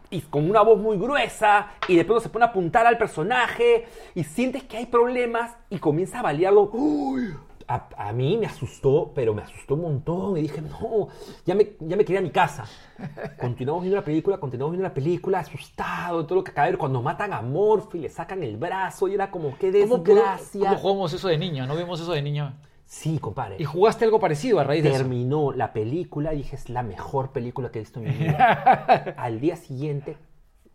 y 0.09 0.21
con 0.21 0.49
una 0.49 0.63
voz 0.63 0.79
muy 0.79 0.97
gruesa, 0.99 1.71
y 1.89 1.97
de 1.97 2.05
pronto 2.05 2.21
se 2.21 2.29
pone 2.29 2.45
a 2.45 2.49
apuntar 2.49 2.87
al 2.87 2.97
personaje, 2.97 3.87
y 4.15 4.25
sientes 4.25 4.63
que 4.63 4.77
hay 4.77 4.87
problemas, 4.87 5.57
y 5.69 5.79
comienza 5.79 6.21
a 6.21 6.23
balearlo. 6.23 6.71
¡Uy! 6.73 7.35
A, 7.69 7.89
a 7.97 8.13
mí 8.13 8.37
me 8.37 8.47
asustó, 8.47 9.13
pero 9.15 9.35
me 9.35 9.43
asustó 9.43 9.75
un 9.75 9.83
montón. 9.83 10.37
Y 10.37 10.43
dije, 10.43 10.61
no, 10.61 11.09
ya 11.45 11.55
me, 11.55 11.73
ya 11.81 11.97
me 11.97 12.05
quería 12.05 12.21
a 12.21 12.23
mi 12.23 12.31
casa. 12.31 12.65
Continuamos 13.41 13.83
viendo 13.83 13.97
la 13.97 14.05
película, 14.05 14.39
continuamos 14.39 14.73
viendo 14.73 14.89
la 14.89 14.95
película, 14.95 15.41
asustado, 15.41 16.25
todo 16.25 16.37
lo 16.37 16.45
que 16.45 16.51
acaba 16.51 16.67
de 16.67 16.73
ver. 16.73 16.79
Cuando 16.79 17.03
matan 17.03 17.33
a 17.33 17.43
Morphy, 17.43 17.99
le 17.99 18.09
sacan 18.09 18.43
el 18.43 18.57
brazo 18.57 19.09
y 19.09 19.15
era 19.15 19.31
como, 19.31 19.57
qué 19.59 19.71
¿Cómo, 19.83 19.99
desgracia. 19.99 20.69
¿Cómo 20.71 20.81
jugamos 20.81 21.13
eso 21.13 21.29
de 21.29 21.39
niño? 21.39 21.67
¿No 21.67 21.77
vimos 21.77 22.01
eso 22.01 22.13
de 22.13 22.23
niño? 22.23 22.55
Sí, 22.87 23.19
compadre. 23.19 23.57
Y 23.59 23.65
jugaste 23.65 24.05
algo 24.05 24.21
parecido 24.21 24.61
a 24.61 24.65
raíz 24.65 24.83
de 24.83 24.91
eso. 24.91 24.99
Terminó 24.99 25.53
la 25.53 25.73
película 25.73 26.33
y 26.33 26.39
dije, 26.39 26.55
es 26.55 26.71
la 26.71 26.83
mejor 26.83 27.33
película 27.33 27.71
que 27.71 27.81
he 27.81 27.83
visto 27.83 28.01
en 28.01 28.07
mi 28.07 28.13
vida. 28.13 29.15
Al 29.19 29.41
día 29.41 29.57
siguiente, 29.57 30.17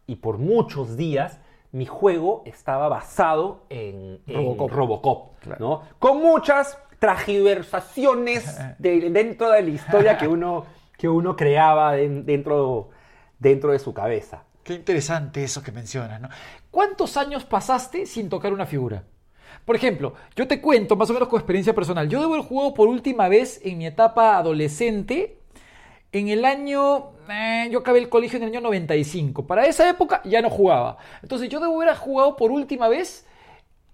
y 0.07 0.17
por 0.17 0.37
muchos 0.37 0.97
días, 0.97 1.39
mi 1.71 1.85
juego 1.85 2.43
estaba 2.45 2.87
basado 2.89 3.63
en, 3.69 4.21
en 4.27 4.35
Robocop. 4.35 4.71
Robocop, 4.71 5.39
Claro. 5.39 5.59
¿no? 5.59 5.81
Con 5.99 6.21
muchas 6.21 6.77
tragiversaciones 6.99 8.57
de- 8.79 9.09
dentro 9.09 9.49
de 9.51 9.61
la 9.63 9.69
historia 9.69 10.17
que 10.17 10.27
uno, 10.27 10.65
que 10.97 11.07
uno 11.09 11.35
creaba 11.35 11.93
den- 11.95 12.25
dentro, 12.25 12.89
dentro 13.39 13.71
de 13.71 13.79
su 13.79 13.93
cabeza. 13.93 14.43
Qué 14.63 14.73
interesante 14.75 15.43
eso 15.43 15.63
que 15.63 15.71
mencionas, 15.71 16.21
¿no? 16.21 16.29
¿Cuántos 16.69 17.17
años 17.17 17.43
pasaste 17.45 18.05
sin 18.05 18.29
tocar 18.29 18.53
una 18.53 18.65
figura? 18.65 19.03
Por 19.65 19.75
ejemplo, 19.75 20.13
yo 20.35 20.47
te 20.47 20.61
cuento 20.61 20.95
más 20.95 21.09
o 21.09 21.13
menos 21.13 21.27
con 21.27 21.39
experiencia 21.39 21.73
personal. 21.73 22.07
Yo 22.07 22.19
debo 22.19 22.33
haber 22.35 22.45
jugado 22.45 22.73
por 22.73 22.87
última 22.87 23.27
vez 23.27 23.59
en 23.63 23.77
mi 23.79 23.85
etapa 23.87 24.37
adolescente 24.37 25.39
en 26.11 26.27
el 26.29 26.45
año... 26.45 27.11
eh, 27.29 27.67
yo 27.71 27.79
acabé 27.79 27.99
el 27.99 28.09
colegio 28.09 28.37
en 28.37 28.43
el 28.43 28.49
año 28.49 28.61
95. 28.61 29.45
Para 29.47 29.65
esa 29.65 29.89
época 29.89 30.21
ya 30.25 30.41
no 30.41 30.49
jugaba. 30.49 30.97
Entonces 31.21 31.49
yo 31.49 31.59
debo 31.59 31.81
haber 31.81 31.95
jugado 31.95 32.35
por 32.35 32.51
última 32.51 32.87
vez 32.89 33.25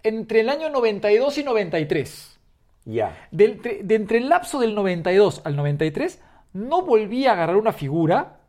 entre 0.04 0.42
el 0.42 0.50
año 0.50 0.70
92 0.70 1.38
y 1.38 1.44
93. 1.44 2.40
Ya. 2.86 3.28
Del- 3.32 3.62
de 3.62 3.96
entre 3.96 4.18
el 4.20 4.30
lapso 4.30 4.60
del 4.60 4.74
92 4.76 5.42
al 5.44 5.56
93, 5.56 6.22
no 6.54 6.84
volví 6.84 7.26
a 7.28 7.34
agarrar 7.34 7.58
una 7.58 7.74
figura 7.74 8.40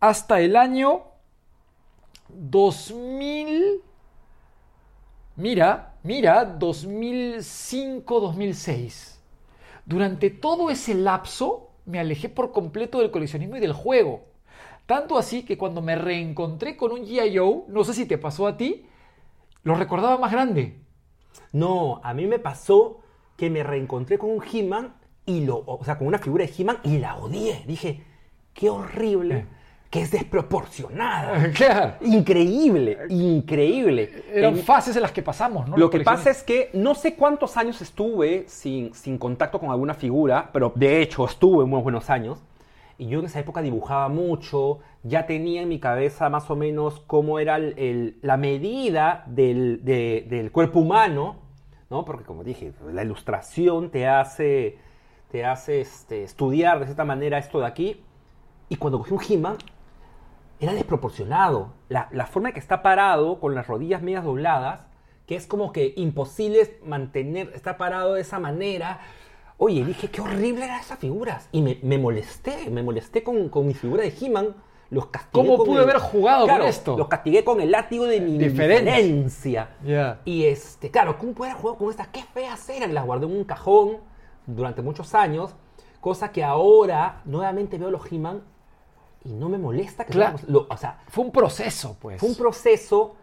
hasta 0.00 0.40
el 0.40 0.56
año 0.56 1.04
2000. 2.28 3.80
Mira, 5.36 5.94
mira, 6.02 6.58
2005-2006. 6.58 9.16
Durante 9.84 10.30
todo 10.30 10.70
ese 10.70 10.94
lapso 10.94 11.65
me 11.86 11.98
alejé 11.98 12.28
por 12.28 12.52
completo 12.52 12.98
del 12.98 13.10
coleccionismo 13.10 13.56
y 13.56 13.60
del 13.60 13.72
juego. 13.72 14.24
Tanto 14.86 15.18
así 15.18 15.44
que 15.44 15.58
cuando 15.58 15.82
me 15.82 15.96
reencontré 15.96 16.76
con 16.76 16.92
un 16.92 17.00
G.I. 17.06 17.36
Joe, 17.36 17.62
no 17.68 17.82
sé 17.84 17.94
si 17.94 18.06
te 18.06 18.18
pasó 18.18 18.46
a 18.46 18.56
ti, 18.56 18.86
lo 19.62 19.74
recordaba 19.74 20.18
más 20.18 20.30
grande. 20.30 20.78
No, 21.52 22.00
a 22.04 22.14
mí 22.14 22.26
me 22.26 22.38
pasó 22.38 23.00
que 23.36 23.50
me 23.50 23.62
reencontré 23.62 24.18
con 24.18 24.30
un 24.30 24.42
He-Man 24.42 24.94
y 25.24 25.44
lo, 25.44 25.64
o 25.66 25.84
sea, 25.84 25.98
con 25.98 26.06
una 26.06 26.18
figura 26.18 26.46
de 26.46 26.52
He-Man 26.56 26.78
y 26.84 26.98
la 26.98 27.16
odié. 27.16 27.64
Dije, 27.66 28.02
qué 28.54 28.70
horrible, 28.70 29.38
Eh. 29.38 29.46
Que 29.90 30.02
es 30.02 30.10
desproporcionada. 30.10 31.50
Claro. 31.54 31.94
Increíble, 32.02 32.98
increíble. 33.08 34.24
Eran 34.32 34.56
En- 34.56 34.62
fases 34.64 34.96
en 34.96 35.02
las 35.02 35.12
que 35.12 35.22
pasamos, 35.22 35.68
¿no? 35.68 35.76
lo 35.76 35.90
que 35.90 36.00
pasa 36.00 36.30
es 36.30 36.42
que 36.42 36.70
no 36.72 36.94
sé 36.94 37.14
cuántos 37.14 37.56
años 37.56 37.80
estuve 37.80 38.44
sin, 38.48 38.92
sin 38.94 39.18
contacto 39.18 39.58
con 39.60 39.70
alguna 39.70 39.94
figura, 39.94 40.50
pero 40.52 40.72
de 40.74 41.00
hecho 41.02 41.24
estuve 41.24 41.64
unos 41.64 41.82
buenos 41.82 42.10
años. 42.10 42.42
Y 42.98 43.08
yo 43.08 43.20
en 43.20 43.26
esa 43.26 43.40
época 43.40 43.60
dibujaba 43.60 44.08
mucho, 44.08 44.78
ya 45.02 45.26
tenía 45.26 45.60
en 45.62 45.68
mi 45.68 45.78
cabeza 45.78 46.30
más 46.30 46.50
o 46.50 46.56
menos 46.56 47.00
cómo 47.06 47.38
era 47.38 47.56
el- 47.56 47.78
el- 47.78 48.16
la 48.22 48.36
medida 48.38 49.22
del, 49.26 49.84
de- 49.84 50.26
del 50.28 50.50
cuerpo 50.50 50.80
humano, 50.80 51.36
¿no? 51.90 52.04
Porque 52.04 52.24
como 52.24 52.42
dije, 52.42 52.72
la 52.92 53.02
ilustración 53.04 53.90
te 53.90 54.08
hace, 54.08 54.78
te 55.30 55.44
hace 55.44 55.80
este, 55.82 56.22
estudiar 56.24 56.78
de 56.80 56.86
cierta 56.86 57.04
manera 57.04 57.36
esto 57.38 57.60
de 57.60 57.66
aquí. 57.66 58.00
Y 58.70 58.76
cuando 58.76 58.98
cogí 58.98 59.12
un 59.12 59.20
He-Man, 59.28 59.56
era 60.60 60.72
desproporcionado. 60.72 61.72
La, 61.88 62.08
la 62.12 62.26
forma 62.26 62.48
en 62.48 62.54
que 62.54 62.60
está 62.60 62.82
parado, 62.82 63.40
con 63.40 63.54
las 63.54 63.66
rodillas 63.66 64.02
medias 64.02 64.24
dobladas, 64.24 64.80
que 65.26 65.36
es 65.36 65.46
como 65.46 65.72
que 65.72 65.92
imposible 65.96 66.78
mantener, 66.84 67.50
está 67.54 67.76
parado 67.76 68.14
de 68.14 68.20
esa 68.22 68.38
manera. 68.38 69.00
Oye, 69.58 69.84
dije, 69.84 70.08
qué 70.08 70.20
horrible 70.20 70.64
eran 70.64 70.80
esas 70.80 70.98
figuras. 70.98 71.48
Y 71.52 71.62
me, 71.62 71.78
me 71.82 71.98
molesté, 71.98 72.70
me 72.70 72.82
molesté 72.82 73.22
con, 73.22 73.48
con 73.48 73.66
mi 73.66 73.74
figura 73.74 74.02
de 74.02 74.14
He-Man. 74.20 74.54
Los 74.88 75.06
castigué 75.06 75.32
¿Cómo 75.48 75.64
pude 75.64 75.78
el- 75.78 75.82
haber 75.82 75.98
jugado 75.98 76.46
con 76.46 76.62
esto? 76.62 76.96
Los 76.96 77.08
castigué 77.08 77.42
con 77.42 77.60
el 77.60 77.72
látigo 77.72 78.04
de 78.04 78.20
mi 78.20 78.38
Diferencia. 78.38 79.70
Ya. 79.84 80.20
Y 80.24 80.44
este, 80.44 80.90
claro, 80.92 81.18
¿cómo 81.18 81.32
pude 81.32 81.48
haber 81.50 81.60
jugado 81.60 81.78
con 81.78 81.90
estas? 81.90 82.06
Qué 82.08 82.22
feas 82.22 82.68
eran. 82.68 82.94
Las 82.94 83.04
guardé 83.04 83.26
en 83.26 83.32
un 83.36 83.44
cajón 83.44 83.96
durante 84.46 84.82
muchos 84.82 85.12
años. 85.14 85.54
Cosa 86.00 86.30
que 86.30 86.44
ahora 86.44 87.22
nuevamente 87.24 87.78
veo 87.78 87.90
los 87.90 88.10
He-Man 88.12 88.42
y 89.26 89.32
no 89.32 89.48
me 89.48 89.58
molesta 89.58 90.04
que 90.04 90.12
Claro. 90.12 90.38
lo- 90.48 90.66
o 90.70 90.76
sea, 90.76 91.00
Fue 91.08 91.24
un 91.24 91.32
proceso, 91.32 91.96
pues. 92.00 92.20
fue 92.20 92.28
un 92.28 92.36
proceso. 92.36 93.16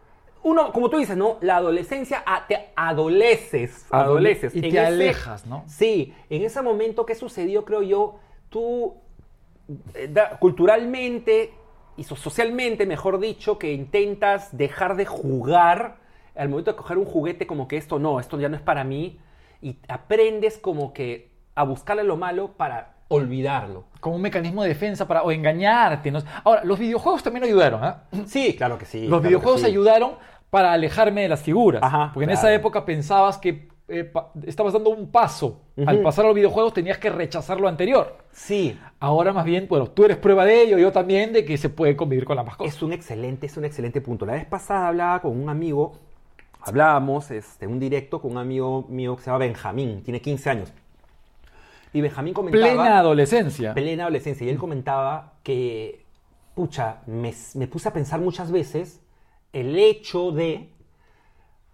Uno, 0.43 0.74
como 0.74 0.89
tú 0.89 0.97
dices, 0.97 1.16
¿no? 1.16 1.38
La 1.41 1.56
adolescencia, 1.58 2.22
a- 2.26 2.45
te 2.47 2.72
adoleces. 2.76 3.86
Adole- 3.89 4.04
Adoleces. 4.04 4.56
y 4.56 4.62
te 4.62 4.68
ese- 4.68 4.80
alejas, 4.80 5.45
¿no? 5.45 5.64
Sí, 5.68 6.14
en 6.30 6.41
ese 6.43 6.62
momento, 6.62 7.06
¿qué 7.06 7.16
sucedió? 7.16 7.64
Creo 7.64 7.82
yo, 7.82 8.20
tú, 8.49 8.95
eh, 9.93 10.10
da- 10.12 10.38
culturalmente 10.39 11.54
y 11.95 12.04
so- 12.04 12.16
socialmente, 12.18 12.86
mejor 12.86 13.20
dicho, 13.20 13.58
que 13.58 13.72
intentas 13.72 14.56
dejar 14.58 14.95
de 14.97 15.06
jugar 15.06 15.97
al 16.36 16.49
momento 16.49 16.72
de 16.72 16.78
coger 16.78 16.97
un 16.97 17.06
juguete 17.06 17.45
como 17.47 17.68
que 17.68 17.78
esto 17.78 17.99
no, 17.99 18.20
esto 18.20 18.39
ya 18.39 18.49
no 18.49 18.56
es 18.58 18.62
para 18.62 18.84
mí, 18.84 19.20
y 19.62 19.78
aprendes 19.88 20.58
como 20.58 20.91
que 20.91 21.32
a 21.56 21.64
buscarle 21.64 22.04
lo 22.04 22.18
malo 22.18 22.54
para 22.58 22.92
olvidarlo. 23.08 23.86
Como 23.99 24.16
un 24.16 24.22
mecanismo 24.22 24.64
de 24.64 24.70
defensa 24.70 25.08
para 25.08 25.24
o 25.24 25.32
engañarte. 25.32 26.12
¿no? 26.12 26.20
Ahora, 26.43 26.64
los 26.64 26.80
videojuegos 26.80 27.24
también 27.24 27.43
ayudaron. 27.43 27.84
¿ah? 27.84 28.04
Sí, 28.26 28.56
claro 28.56 28.78
que 28.78 28.86
sí. 28.86 29.01
Los 29.01 29.22
claro 29.22 29.22
videojuegos 29.22 29.62
sí. 29.62 29.68
ayudaron 29.68 30.12
para 30.49 30.74
alejarme 30.74 31.22
de 31.22 31.30
las 31.30 31.41
figuras. 31.41 31.82
Ajá, 31.84 32.12
porque 32.14 32.26
en 32.26 32.30
esa 32.30 32.54
época 32.54 32.86
pensabas 32.86 33.39
que 33.39 33.70
eh, 33.88 34.12
estabas 34.45 34.74
dando 34.74 34.91
un 34.91 35.12
paso. 35.12 35.62
Al 35.86 36.01
pasar 36.01 36.26
a 36.26 36.28
los 36.28 36.36
videojuegos 36.36 36.74
tenías 36.74 36.99
que 36.99 37.10
rechazar 37.10 37.60
lo 37.60 37.68
anterior. 37.68 38.18
Sí, 38.32 38.78
Ahora 39.04 39.34
más 39.34 39.43
bien, 39.43 39.68
bueno, 39.68 39.88
tú 39.88 40.06
eres 40.06 40.16
prueba 40.16 40.45
de 40.45 40.62
ello, 40.62 40.78
yo 40.78 40.93
también, 40.93 41.34
de 41.34 41.43
que 41.43 41.58
se 41.58 41.68
puede 41.68 41.93
convivir 41.93 42.24
con 42.24 42.39
ambas 42.39 42.56
cosas. 42.56 42.74
Es 42.74 42.82
un 42.82 42.93
excelente, 42.93 43.47
es 43.47 43.58
un 43.58 43.66
excelente 43.66 43.99
punto. 43.99 44.26
La 44.26 44.32
vez 44.32 44.45
pasada 44.45 44.88
hablaba 44.88 45.22
con 45.22 45.38
un 45.38 45.49
amigo, 45.49 45.99
hablábamos 46.62 47.30
este, 47.30 47.68
un 47.68 47.82
directo 47.82 48.22
con 48.22 48.32
un 48.32 48.38
amigo 48.38 48.86
mío 48.88 49.18
que 49.18 49.24
se 49.24 49.26
llama 49.26 49.39
Benjamín, 49.39 50.04
tiene 50.04 50.22
15 50.22 50.49
años. 50.49 50.74
Y 51.93 52.01
Benjamín 52.01 52.33
comentaba... 52.33 52.63
Plena 52.63 52.97
adolescencia. 52.99 53.73
plena 53.73 54.03
adolescencia. 54.03 54.45
Y 54.45 54.49
él 54.49 54.57
comentaba 54.57 55.33
que, 55.43 56.05
pucha, 56.55 56.97
me, 57.05 57.33
me 57.55 57.67
puse 57.67 57.87
a 57.89 57.93
pensar 57.93 58.19
muchas 58.19 58.51
veces 58.51 58.99
el 59.53 59.77
hecho 59.77 60.31
de, 60.31 60.69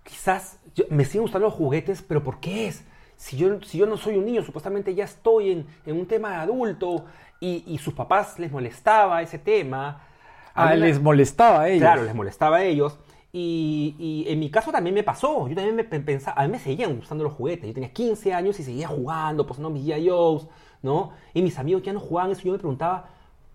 quizás, 0.03 0.59
yo- 0.75 0.85
me 0.89 1.05
siguen 1.05 1.21
gustando 1.23 1.47
los 1.47 1.55
juguetes, 1.55 2.01
pero 2.01 2.23
¿por 2.23 2.39
qué 2.39 2.67
es? 2.67 2.83
Si 3.15 3.37
yo, 3.37 3.61
si 3.63 3.77
yo 3.77 3.85
no 3.85 3.97
soy 3.97 4.15
un 4.17 4.25
niño, 4.25 4.43
supuestamente 4.43 4.95
ya 4.95 5.03
estoy 5.03 5.51
en, 5.51 5.67
en 5.85 5.97
un 5.99 6.05
tema 6.05 6.29
de 6.31 6.35
adulto 6.37 7.05
y, 7.39 7.63
y 7.67 7.77
sus 7.77 7.93
papás 7.93 8.39
les 8.39 8.51
molestaba 8.51 9.21
ese 9.21 9.39
tema. 9.39 10.03
Ah, 10.55 10.75
les 10.75 11.01
molestaba 11.01 11.61
a 11.61 11.69
ellos. 11.69 11.81
Claro, 11.81 12.03
les 12.03 12.15
molestaba 12.15 12.57
a 12.57 12.63
ellos. 12.63 12.97
Y, 13.31 13.95
y 13.99 14.31
en 14.31 14.39
mi 14.39 14.49
caso 14.49 14.71
también 14.71 14.93
me 14.95 15.03
pasó. 15.03 15.47
Yo 15.47 15.55
también 15.55 15.75
me 15.75 15.83
pe- 15.83 15.99
pensaba, 15.99 16.41
a 16.41 16.45
mí 16.45 16.51
me 16.51 16.59
seguían 16.59 16.95
gustando 16.95 17.23
los 17.23 17.33
juguetes. 17.33 17.67
Yo 17.67 17.73
tenía 17.73 17.93
15 17.93 18.33
años 18.33 18.59
y 18.59 18.63
seguía 18.63 18.87
jugando, 18.87 19.45
posando 19.45 19.69
mis 19.69 19.85
G.I. 19.85 20.09
Joes, 20.09 20.47
¿no? 20.81 21.11
Y 21.33 21.41
mis 21.41 21.57
amigos 21.59 21.83
ya 21.83 21.93
no 21.93 21.99
jugaban 21.99 22.31
eso. 22.31 22.41
Yo 22.43 22.53
me 22.53 22.57
preguntaba, 22.57 23.07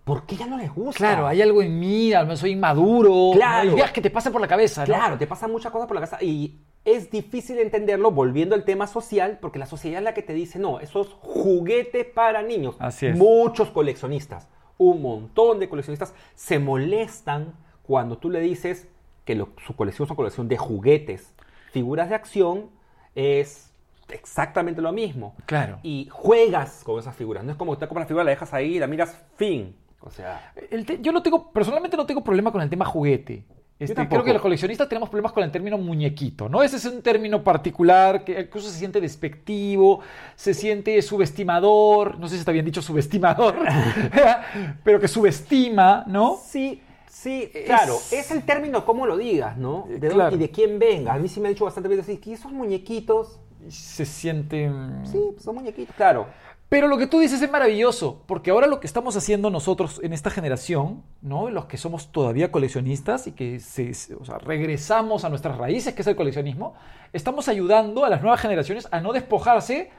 ¿por 0.05 0.25
qué 0.25 0.37
ya 0.37 0.47
no 0.47 0.57
les 0.57 0.73
gusta? 0.73 0.97
Claro, 0.97 1.27
hay 1.27 1.41
algo 1.41 1.61
en 1.61 1.77
mí, 1.77 2.13
a 2.13 2.19
lo 2.21 2.27
mejor 2.27 2.37
soy 2.37 2.51
inmaduro. 2.51 3.31
Claro. 3.33 3.73
Ideas 3.73 3.91
que 3.91 4.01
te 4.01 4.09
pasan 4.09 4.31
por 4.31 4.39
la 4.41 4.47
cabeza, 4.47 4.81
¿no? 4.81 4.85
Claro, 4.85 5.17
te 5.17 5.27
pasan 5.27 5.51
muchas 5.51 5.71
cosas 5.73 5.87
por 5.87 5.95
la 5.95 6.01
casa 6.01 6.23
y 6.23 6.61
es 6.85 7.09
difícil 7.11 7.57
entenderlo 7.59 8.11
volviendo 8.11 8.55
al 8.55 8.63
tema 8.63 8.87
social, 8.87 9.39
porque 9.41 9.59
la 9.59 9.65
sociedad 9.65 9.97
es 9.97 10.03
la 10.05 10.13
que 10.13 10.21
te 10.21 10.33
dice, 10.33 10.57
no, 10.59 10.79
eso 10.79 11.01
es 11.01 11.07
juguete 11.19 12.05
para 12.05 12.41
niños. 12.43 12.75
Así 12.79 13.07
es. 13.07 13.17
Muchos 13.17 13.71
coleccionistas, 13.71 14.47
un 14.77 15.01
montón 15.01 15.59
de 15.59 15.67
coleccionistas 15.67 16.13
se 16.35 16.59
molestan 16.59 17.53
cuando 17.81 18.17
tú 18.19 18.29
le 18.29 18.39
dices 18.39 18.87
que 19.25 19.35
lo- 19.35 19.49
su 19.65 19.75
colección 19.75 20.05
es 20.05 20.11
una 20.11 20.15
colección 20.15 20.47
de 20.47 20.57
juguetes. 20.57 21.33
Figuras 21.71 22.09
de 22.09 22.15
acción 22.15 22.69
es 23.15 23.71
exactamente 24.09 24.81
lo 24.81 24.91
mismo. 24.91 25.35
Claro. 25.45 25.79
Y 25.83 26.07
juegas 26.11 26.83
con 26.83 26.99
esas 26.99 27.15
figuras. 27.15 27.43
No 27.43 27.51
es 27.51 27.57
como 27.57 27.73
que 27.73 27.79
te 27.79 27.87
compras 27.87 28.05
la 28.05 28.07
figura, 28.07 28.23
la 28.23 28.29
dejas 28.31 28.53
ahí 28.53 28.79
la 28.79 28.87
miras, 28.87 29.21
fin. 29.35 29.75
O 29.99 30.11
sea, 30.11 30.53
El 30.69 30.85
yo 31.01 31.11
no 31.11 31.23
tengo, 31.23 31.51
personalmente 31.51 31.97
no 31.97 32.05
tengo 32.05 32.23
problema 32.23 32.51
con 32.51 32.61
el 32.61 32.69
tema 32.69 32.85
juguete. 32.85 33.43
Este, 33.77 34.07
creo 34.07 34.23
que 34.23 34.31
los 34.31 34.41
coleccionistas 34.41 34.87
tenemos 34.87 35.09
problemas 35.09 35.33
con 35.33 35.43
el 35.43 35.51
término 35.51 35.77
muñequito, 35.77 36.47
¿no? 36.47 36.63
Ese 36.63 36.77
es 36.77 36.85
un 36.85 37.01
término 37.01 37.43
particular 37.43 38.23
que 38.23 38.39
incluso 38.39 38.69
se 38.69 38.77
siente 38.79 39.01
despectivo, 39.01 39.99
se 40.37 40.53
siente 40.53 41.01
subestimador, 41.01 42.17
no 42.17 42.29
sé 42.29 42.35
si 42.35 42.39
está 42.39 42.53
bien 42.53 42.63
dicho 42.63 42.81
subestimador, 42.81 43.55
pero 44.83 44.99
que 44.99 45.09
subestima, 45.09 46.05
¿no? 46.07 46.37
Sí, 46.41 46.81
sí, 47.15 47.49
Es- 47.53 47.65
claro. 47.65 47.97
Es 48.11 48.29
el 48.31 48.43
término 48.43 48.85
cómo 48.85 49.05
lo 49.05 49.15
digas, 49.17 49.57
¿no? 49.57 49.85
De 49.87 49.93
dónde- 49.93 50.09
claro. 50.09 50.35
y 50.35 50.39
de 50.39 50.51
quién 50.51 50.77
venga. 50.79 51.13
A 51.13 51.17
mí 51.19 51.27
sí 51.29 51.39
me 51.39 51.47
ha 51.47 51.49
dicho 51.51 51.65
bastante 51.65 51.87
veces 51.89 52.19
que 52.19 52.33
esos 52.33 52.51
muñequitos, 52.51 53.39
se 53.69 54.05
sienten... 54.05 55.05
Sí, 55.05 55.19
son 55.39 55.55
muñequitos, 55.55 55.95
claro. 55.95 56.27
Pero 56.69 56.87
lo 56.87 56.97
que 56.97 57.07
tú 57.07 57.19
dices 57.19 57.41
es 57.41 57.49
maravilloso, 57.49 58.23
porque 58.27 58.51
ahora 58.51 58.67
lo 58.67 58.79
que 58.79 58.87
estamos 58.87 59.15
haciendo 59.15 59.49
nosotros 59.49 59.99
en 60.03 60.13
esta 60.13 60.29
generación, 60.29 61.03
¿no? 61.21 61.49
los 61.49 61.65
que 61.65 61.77
somos 61.77 62.11
todavía 62.11 62.51
coleccionistas 62.51 63.27
y 63.27 63.31
que 63.31 63.59
se- 63.59 63.93
se- 63.93 64.15
o 64.15 64.25
sea, 64.25 64.37
regresamos 64.39 65.23
a 65.25 65.29
nuestras 65.29 65.57
raíces, 65.57 65.93
que 65.93 66.01
es 66.01 66.07
el 66.07 66.15
coleccionismo, 66.15 66.73
estamos 67.13 67.47
ayudando 67.47 68.03
a 68.03 68.09
las 68.09 68.21
nuevas 68.21 68.41
generaciones 68.41 68.87
a 68.91 68.99
no 68.99 69.13
despojarse 69.13 69.89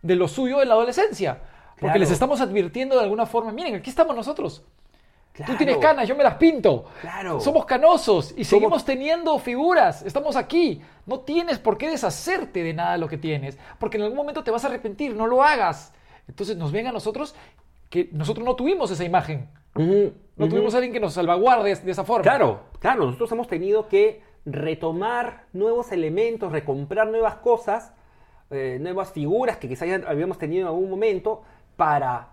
de 0.00 0.16
lo 0.16 0.26
suyo 0.28 0.62
en 0.62 0.68
la 0.68 0.74
adolescencia. 0.74 1.40
Porque 1.72 1.86
Claro. 1.86 1.98
les 2.00 2.10
estamos 2.12 2.40
advirtiendo 2.40 2.96
de 2.96 3.02
alguna 3.02 3.26
forma, 3.26 3.52
miren, 3.52 3.74
aquí 3.74 3.90
estamos 3.90 4.14
nosotros. 4.16 4.64
Tú 5.46 5.56
tienes 5.56 5.78
canas, 5.78 6.06
yo 6.06 6.14
me 6.14 6.22
las 6.22 6.34
pinto. 6.34 6.84
Claro. 7.00 7.40
Somos 7.40 7.64
canosos 7.64 8.32
y 8.36 8.44
Somos- 8.44 8.48
seguimos 8.48 8.84
teniendo 8.84 9.38
figuras. 9.38 10.02
Estamos 10.02 10.36
aquí. 10.36 10.82
No 11.06 11.20
tienes 11.20 11.58
por 11.58 11.78
qué 11.78 11.88
deshacerte 11.90 12.62
de 12.62 12.74
nada 12.74 12.92
de 12.92 12.98
lo 12.98 13.08
que 13.08 13.16
tienes, 13.16 13.58
porque 13.78 13.96
en 13.96 14.02
algún 14.04 14.16
momento 14.18 14.44
te 14.44 14.50
vas 14.50 14.64
a 14.64 14.68
arrepentir. 14.68 15.14
No 15.16 15.26
lo 15.26 15.42
hagas. 15.42 15.94
Entonces 16.28 16.56
nos 16.56 16.70
ven 16.70 16.86
a 16.86 16.92
nosotros 16.92 17.34
que 17.88 18.08
nosotros 18.12 18.44
no 18.44 18.54
tuvimos 18.56 18.90
esa 18.90 19.04
imagen. 19.04 19.48
No 19.74 20.48
tuvimos 20.48 20.74
a 20.74 20.76
alguien 20.78 20.92
que 20.92 21.00
nos 21.00 21.14
salvaguarde 21.14 21.74
de 21.76 21.90
esa 21.90 22.04
forma. 22.04 22.22
Claro, 22.22 22.60
claro, 22.78 23.06
nosotros 23.06 23.32
hemos 23.32 23.48
tenido 23.48 23.88
que 23.88 24.22
retomar 24.44 25.44
nuevos 25.52 25.92
elementos, 25.92 26.52
recomprar 26.52 27.08
nuevas 27.08 27.36
cosas, 27.36 27.92
eh, 28.50 28.78
nuevas 28.80 29.12
figuras 29.12 29.56
que 29.56 29.68
quizás 29.68 29.88
habíamos 30.06 30.36
tenido 30.38 30.62
en 30.62 30.66
algún 30.68 30.90
momento 30.90 31.42
para, 31.76 32.28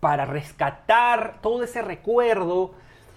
para 0.00 0.24
rescatar 0.24 1.40
todo 1.40 1.62
ese 1.62 1.82
recuerdo. 1.82 2.72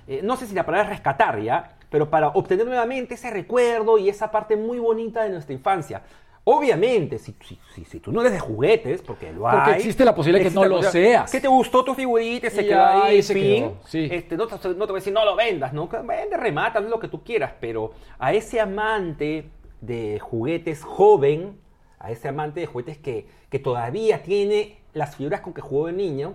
eh, 0.07 0.21
no 0.23 0.37
sé 0.37 0.47
si 0.47 0.55
la 0.55 0.65
palabra 0.65 0.85
es 0.85 0.89
rescatar 0.89 1.39
ya, 1.41 1.75
pero 1.89 2.09
para 2.09 2.29
obtener 2.29 2.65
nuevamente 2.65 3.15
ese 3.15 3.29
recuerdo 3.29 3.97
y 3.97 4.09
esa 4.09 4.31
parte 4.31 4.55
muy 4.55 4.79
bonita 4.79 5.23
de 5.23 5.29
nuestra 5.29 5.53
infancia. 5.53 6.01
Obviamente, 6.45 7.19
si, 7.19 7.35
si, 7.41 7.59
si, 7.75 7.85
si 7.85 7.99
tú 7.99 8.11
no 8.11 8.21
eres 8.21 8.33
de 8.33 8.39
juguetes, 8.39 9.03
porque 9.03 9.31
lo 9.31 9.47
hay. 9.47 9.57
Porque 9.57 9.71
existe 9.77 10.03
la 10.03 10.15
posibilidad 10.15 10.41
que 10.41 10.47
existe 10.47 10.67
no 10.67 10.75
lo 10.75 10.81
seas. 10.81 11.29
Que 11.29 11.41
te 11.41 11.47
gustó 11.47 11.83
tu 11.83 11.93
figurita 11.93 12.49
se 12.49 12.65
quedó 12.65 12.85
ahí, 12.85 13.21
se 13.21 13.33
fin. 13.35 13.43
quedó, 13.43 13.77
sí. 13.85 14.07
Este, 14.09 14.35
no, 14.35 14.47
te, 14.47 14.55
no 14.55 14.59
te 14.59 14.73
voy 14.75 14.89
a 14.89 14.93
decir 14.93 15.13
no 15.13 15.25
lo 15.25 15.35
vendas, 15.35 15.73
¿no? 15.73 15.87
Vende, 15.87 16.37
remata, 16.37 16.79
lo 16.79 16.99
que 16.99 17.07
tú 17.07 17.23
quieras, 17.23 17.53
pero 17.59 17.91
a 18.17 18.33
ese 18.33 18.59
amante 18.59 19.49
de 19.81 20.19
juguetes 20.19 20.83
joven, 20.83 21.59
a 21.99 22.09
ese 22.09 22.29
amante 22.29 22.61
de 22.61 22.65
juguetes 22.65 22.97
que, 22.97 23.27
que 23.49 23.59
todavía 23.59 24.23
tiene 24.23 24.79
las 24.93 25.15
figuras 25.17 25.41
con 25.41 25.53
que 25.53 25.61
jugó 25.61 25.87
de 25.87 25.93
niño, 25.93 26.33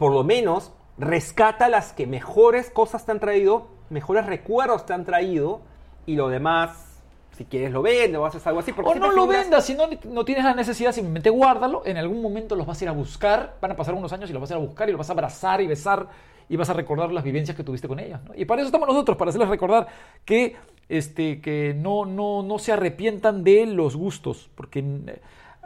por 0.00 0.12
lo 0.12 0.24
menos 0.24 0.72
rescata 0.98 1.68
las 1.68 1.92
que 1.92 2.06
mejores 2.06 2.70
cosas 2.70 3.04
te 3.06 3.12
han 3.12 3.20
traído, 3.20 3.68
mejores 3.90 4.24
recuerdos 4.26 4.86
te 4.86 4.94
han 4.94 5.04
traído, 5.04 5.60
y 6.06 6.16
lo 6.16 6.28
demás, 6.28 7.00
si 7.36 7.44
quieres 7.44 7.70
lo 7.70 7.82
vendes 7.82 8.18
o 8.18 8.24
haces 8.26 8.44
algo 8.46 8.60
así. 8.60 8.72
Porque 8.72 8.90
O 8.90 8.94
no 8.94 9.12
lo 9.12 9.22
figuras- 9.22 9.42
vendas, 9.42 9.64
si 9.66 9.74
no, 9.74 9.84
no 10.08 10.24
tienes 10.24 10.44
la 10.44 10.54
necesidad, 10.54 10.92
simplemente 10.92 11.28
guárdalo. 11.30 11.82
En 11.84 11.98
algún 11.98 12.20
momento 12.22 12.56
los 12.56 12.66
vas 12.66 12.80
a 12.80 12.84
ir 12.84 12.88
a 12.88 12.92
buscar, 12.92 13.56
van 13.60 13.72
a 13.72 13.76
pasar 13.76 13.94
unos 13.94 14.12
años 14.12 14.28
y 14.30 14.32
los 14.32 14.40
vas 14.40 14.50
a 14.50 14.54
ir 14.54 14.60
a 14.62 14.64
buscar 14.66 14.88
y 14.88 14.92
los 14.92 14.98
vas 14.98 15.10
a 15.10 15.12
abrazar 15.12 15.60
y 15.60 15.66
besar 15.66 16.08
y 16.48 16.56
vas 16.56 16.68
a 16.70 16.72
recordar 16.72 17.12
las 17.12 17.22
vivencias 17.22 17.56
que 17.56 17.62
tuviste 17.62 17.86
con 17.86 18.00
ellas. 18.00 18.20
¿no? 18.24 18.32
Y 18.34 18.44
para 18.46 18.62
eso 18.62 18.66
estamos 18.68 18.88
nosotros, 18.88 19.16
para 19.16 19.28
hacerles 19.28 19.48
recordar 19.50 19.86
que, 20.24 20.56
este, 20.88 21.40
que 21.40 21.74
no, 21.76 22.06
no, 22.06 22.42
no 22.42 22.58
se 22.58 22.72
arrepientan 22.72 23.44
de 23.44 23.66
los 23.66 23.94
gustos, 23.96 24.50
porque 24.56 24.80
eh, 24.80 25.20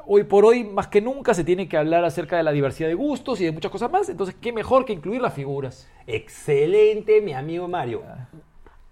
hoy 0.07 0.25
por 0.25 0.45
hoy, 0.45 0.65
más 0.65 0.89
que 0.89 1.01
nunca, 1.01 1.35
se 1.35 1.45
tiene 1.45 1.69
que 1.69 1.77
hablar 1.77 2.05
acerca 2.05 2.37
de 2.37 2.43
la 2.43 2.53
diversidad 2.53 2.89
de 2.89 2.95
gustos 2.95 3.41
y 3.41 3.45
de 3.45 3.53
muchas 3.53 3.71
cosas 3.71 3.91
más. 3.91 4.09
Entonces, 4.09 4.35
qué 4.41 4.53
mejor 4.53 4.85
que 4.85 4.93
incluir 4.93 5.21
las 5.21 5.35
figuras. 5.35 5.89
Excelente, 6.07 7.21
mi 7.21 7.33
amigo 7.33 7.69
Mario. 7.69 8.03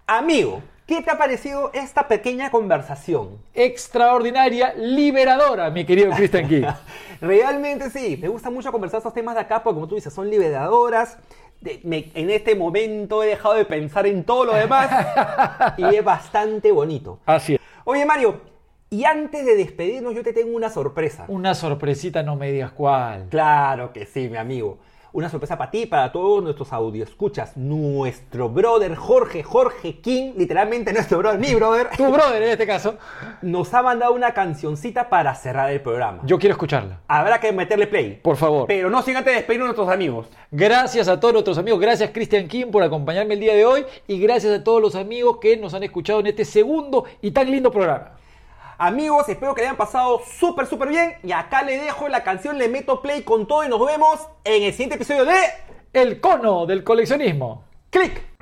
Amigo, 0.07 0.61
¿qué 0.85 1.01
te 1.01 1.11
ha 1.11 1.17
parecido 1.17 1.71
esta 1.73 2.07
pequeña 2.07 2.51
conversación? 2.51 3.37
Extraordinaria, 3.53 4.73
liberadora, 4.75 5.69
mi 5.69 5.85
querido 5.85 6.11
Christian 6.11 6.47
King. 6.47 6.63
Realmente 7.21 7.89
sí, 7.89 8.17
me 8.21 8.27
gusta 8.27 8.49
mucho 8.49 8.71
conversar 8.71 8.97
estos 8.97 9.13
temas 9.13 9.35
de 9.35 9.41
acá 9.41 9.63
porque 9.63 9.75
como 9.75 9.87
tú 9.87 9.95
dices, 9.95 10.13
son 10.13 10.29
liberadoras. 10.29 11.17
De- 11.61 11.79
me- 11.83 12.11
en 12.13 12.29
este 12.29 12.55
momento 12.55 13.23
he 13.23 13.27
dejado 13.27 13.55
de 13.55 13.63
pensar 13.65 14.05
en 14.07 14.23
todo 14.25 14.45
lo 14.45 14.53
demás 14.55 14.89
y 15.77 15.95
es 15.95 16.03
bastante 16.03 16.71
bonito. 16.71 17.19
Así 17.25 17.55
es. 17.55 17.61
Oye 17.85 18.05
Mario, 18.05 18.41
y 18.93 19.05
antes 19.05 19.43
de 19.43 19.55
despedirnos 19.55 20.13
yo 20.13 20.21
te 20.21 20.33
tengo 20.33 20.55
una 20.55 20.69
sorpresa. 20.69 21.25
Una 21.27 21.55
sorpresita, 21.55 22.21
no 22.21 22.35
me 22.35 22.51
digas 22.51 22.73
cuál. 22.73 23.25
Claro 23.29 23.91
que 23.91 24.05
sí, 24.05 24.29
mi 24.29 24.37
amigo. 24.37 24.77
Una 25.13 25.29
sorpresa 25.29 25.57
para 25.57 25.71
ti, 25.71 25.87
para 25.87 26.11
todos 26.11 26.43
nuestros 26.43 26.71
audioscuchas. 26.71 27.57
Nuestro 27.57 28.49
brother 28.49 28.95
Jorge, 28.95 29.41
Jorge 29.41 29.99
King, 29.99 30.33
literalmente 30.37 30.93
nuestro 30.93 31.17
brother, 31.17 31.39
mi 31.39 31.55
brother, 31.55 31.89
Tu 31.97 32.03
brother 32.03 32.43
en 32.43 32.49
este 32.49 32.67
caso. 32.67 32.97
nos 33.41 33.73
ha 33.73 33.81
mandado 33.81 34.13
una 34.13 34.35
cancioncita 34.35 35.09
para 35.09 35.33
cerrar 35.33 35.71
el 35.71 35.81
programa. 35.81 36.21
Yo 36.23 36.37
quiero 36.37 36.53
escucharla. 36.53 36.99
Habrá 37.07 37.39
que 37.39 37.51
meterle 37.51 37.87
play. 37.87 38.19
Por 38.21 38.37
favor. 38.37 38.67
Pero 38.67 38.91
no 38.91 39.01
sin 39.01 39.17
antes 39.17 39.33
despedirnos 39.33 39.65
de 39.65 39.75
nuestros 39.75 39.89
amigos. 39.89 40.27
Gracias 40.51 41.07
a 41.07 41.19
todos 41.19 41.33
nuestros 41.33 41.57
amigos, 41.57 41.79
gracias 41.79 42.11
Christian 42.11 42.47
Kim 42.47 42.69
por 42.69 42.83
acompañarme 42.83 43.33
el 43.33 43.39
día 43.39 43.55
de 43.55 43.65
hoy 43.65 43.85
y 44.07 44.19
gracias 44.19 44.53
a 44.59 44.63
todos 44.63 44.81
los 44.83 44.95
amigos 44.95 45.37
que 45.41 45.57
nos 45.57 45.73
han 45.73 45.81
escuchado 45.81 46.19
en 46.19 46.27
este 46.27 46.45
segundo 46.45 47.05
y 47.23 47.31
tan 47.31 47.49
lindo 47.49 47.71
programa. 47.71 48.17
Amigos, 48.77 49.29
espero 49.29 49.53
que 49.53 49.61
le 49.61 49.67
hayan 49.67 49.77
pasado 49.77 50.21
súper, 50.39 50.65
súper 50.65 50.89
bien. 50.89 51.15
Y 51.23 51.31
acá 51.31 51.63
le 51.63 51.77
dejo 51.77 52.07
la 52.07 52.23
canción, 52.23 52.57
le 52.57 52.69
meto 52.69 53.01
play 53.01 53.23
con 53.23 53.47
todo 53.47 53.63
y 53.63 53.69
nos 53.69 53.85
vemos 53.85 54.19
en 54.43 54.63
el 54.63 54.71
siguiente 54.71 54.95
episodio 54.95 55.25
de 55.25 55.35
El 55.93 56.19
cono 56.19 56.65
del 56.65 56.83
coleccionismo. 56.83 57.65
Click. 57.89 58.32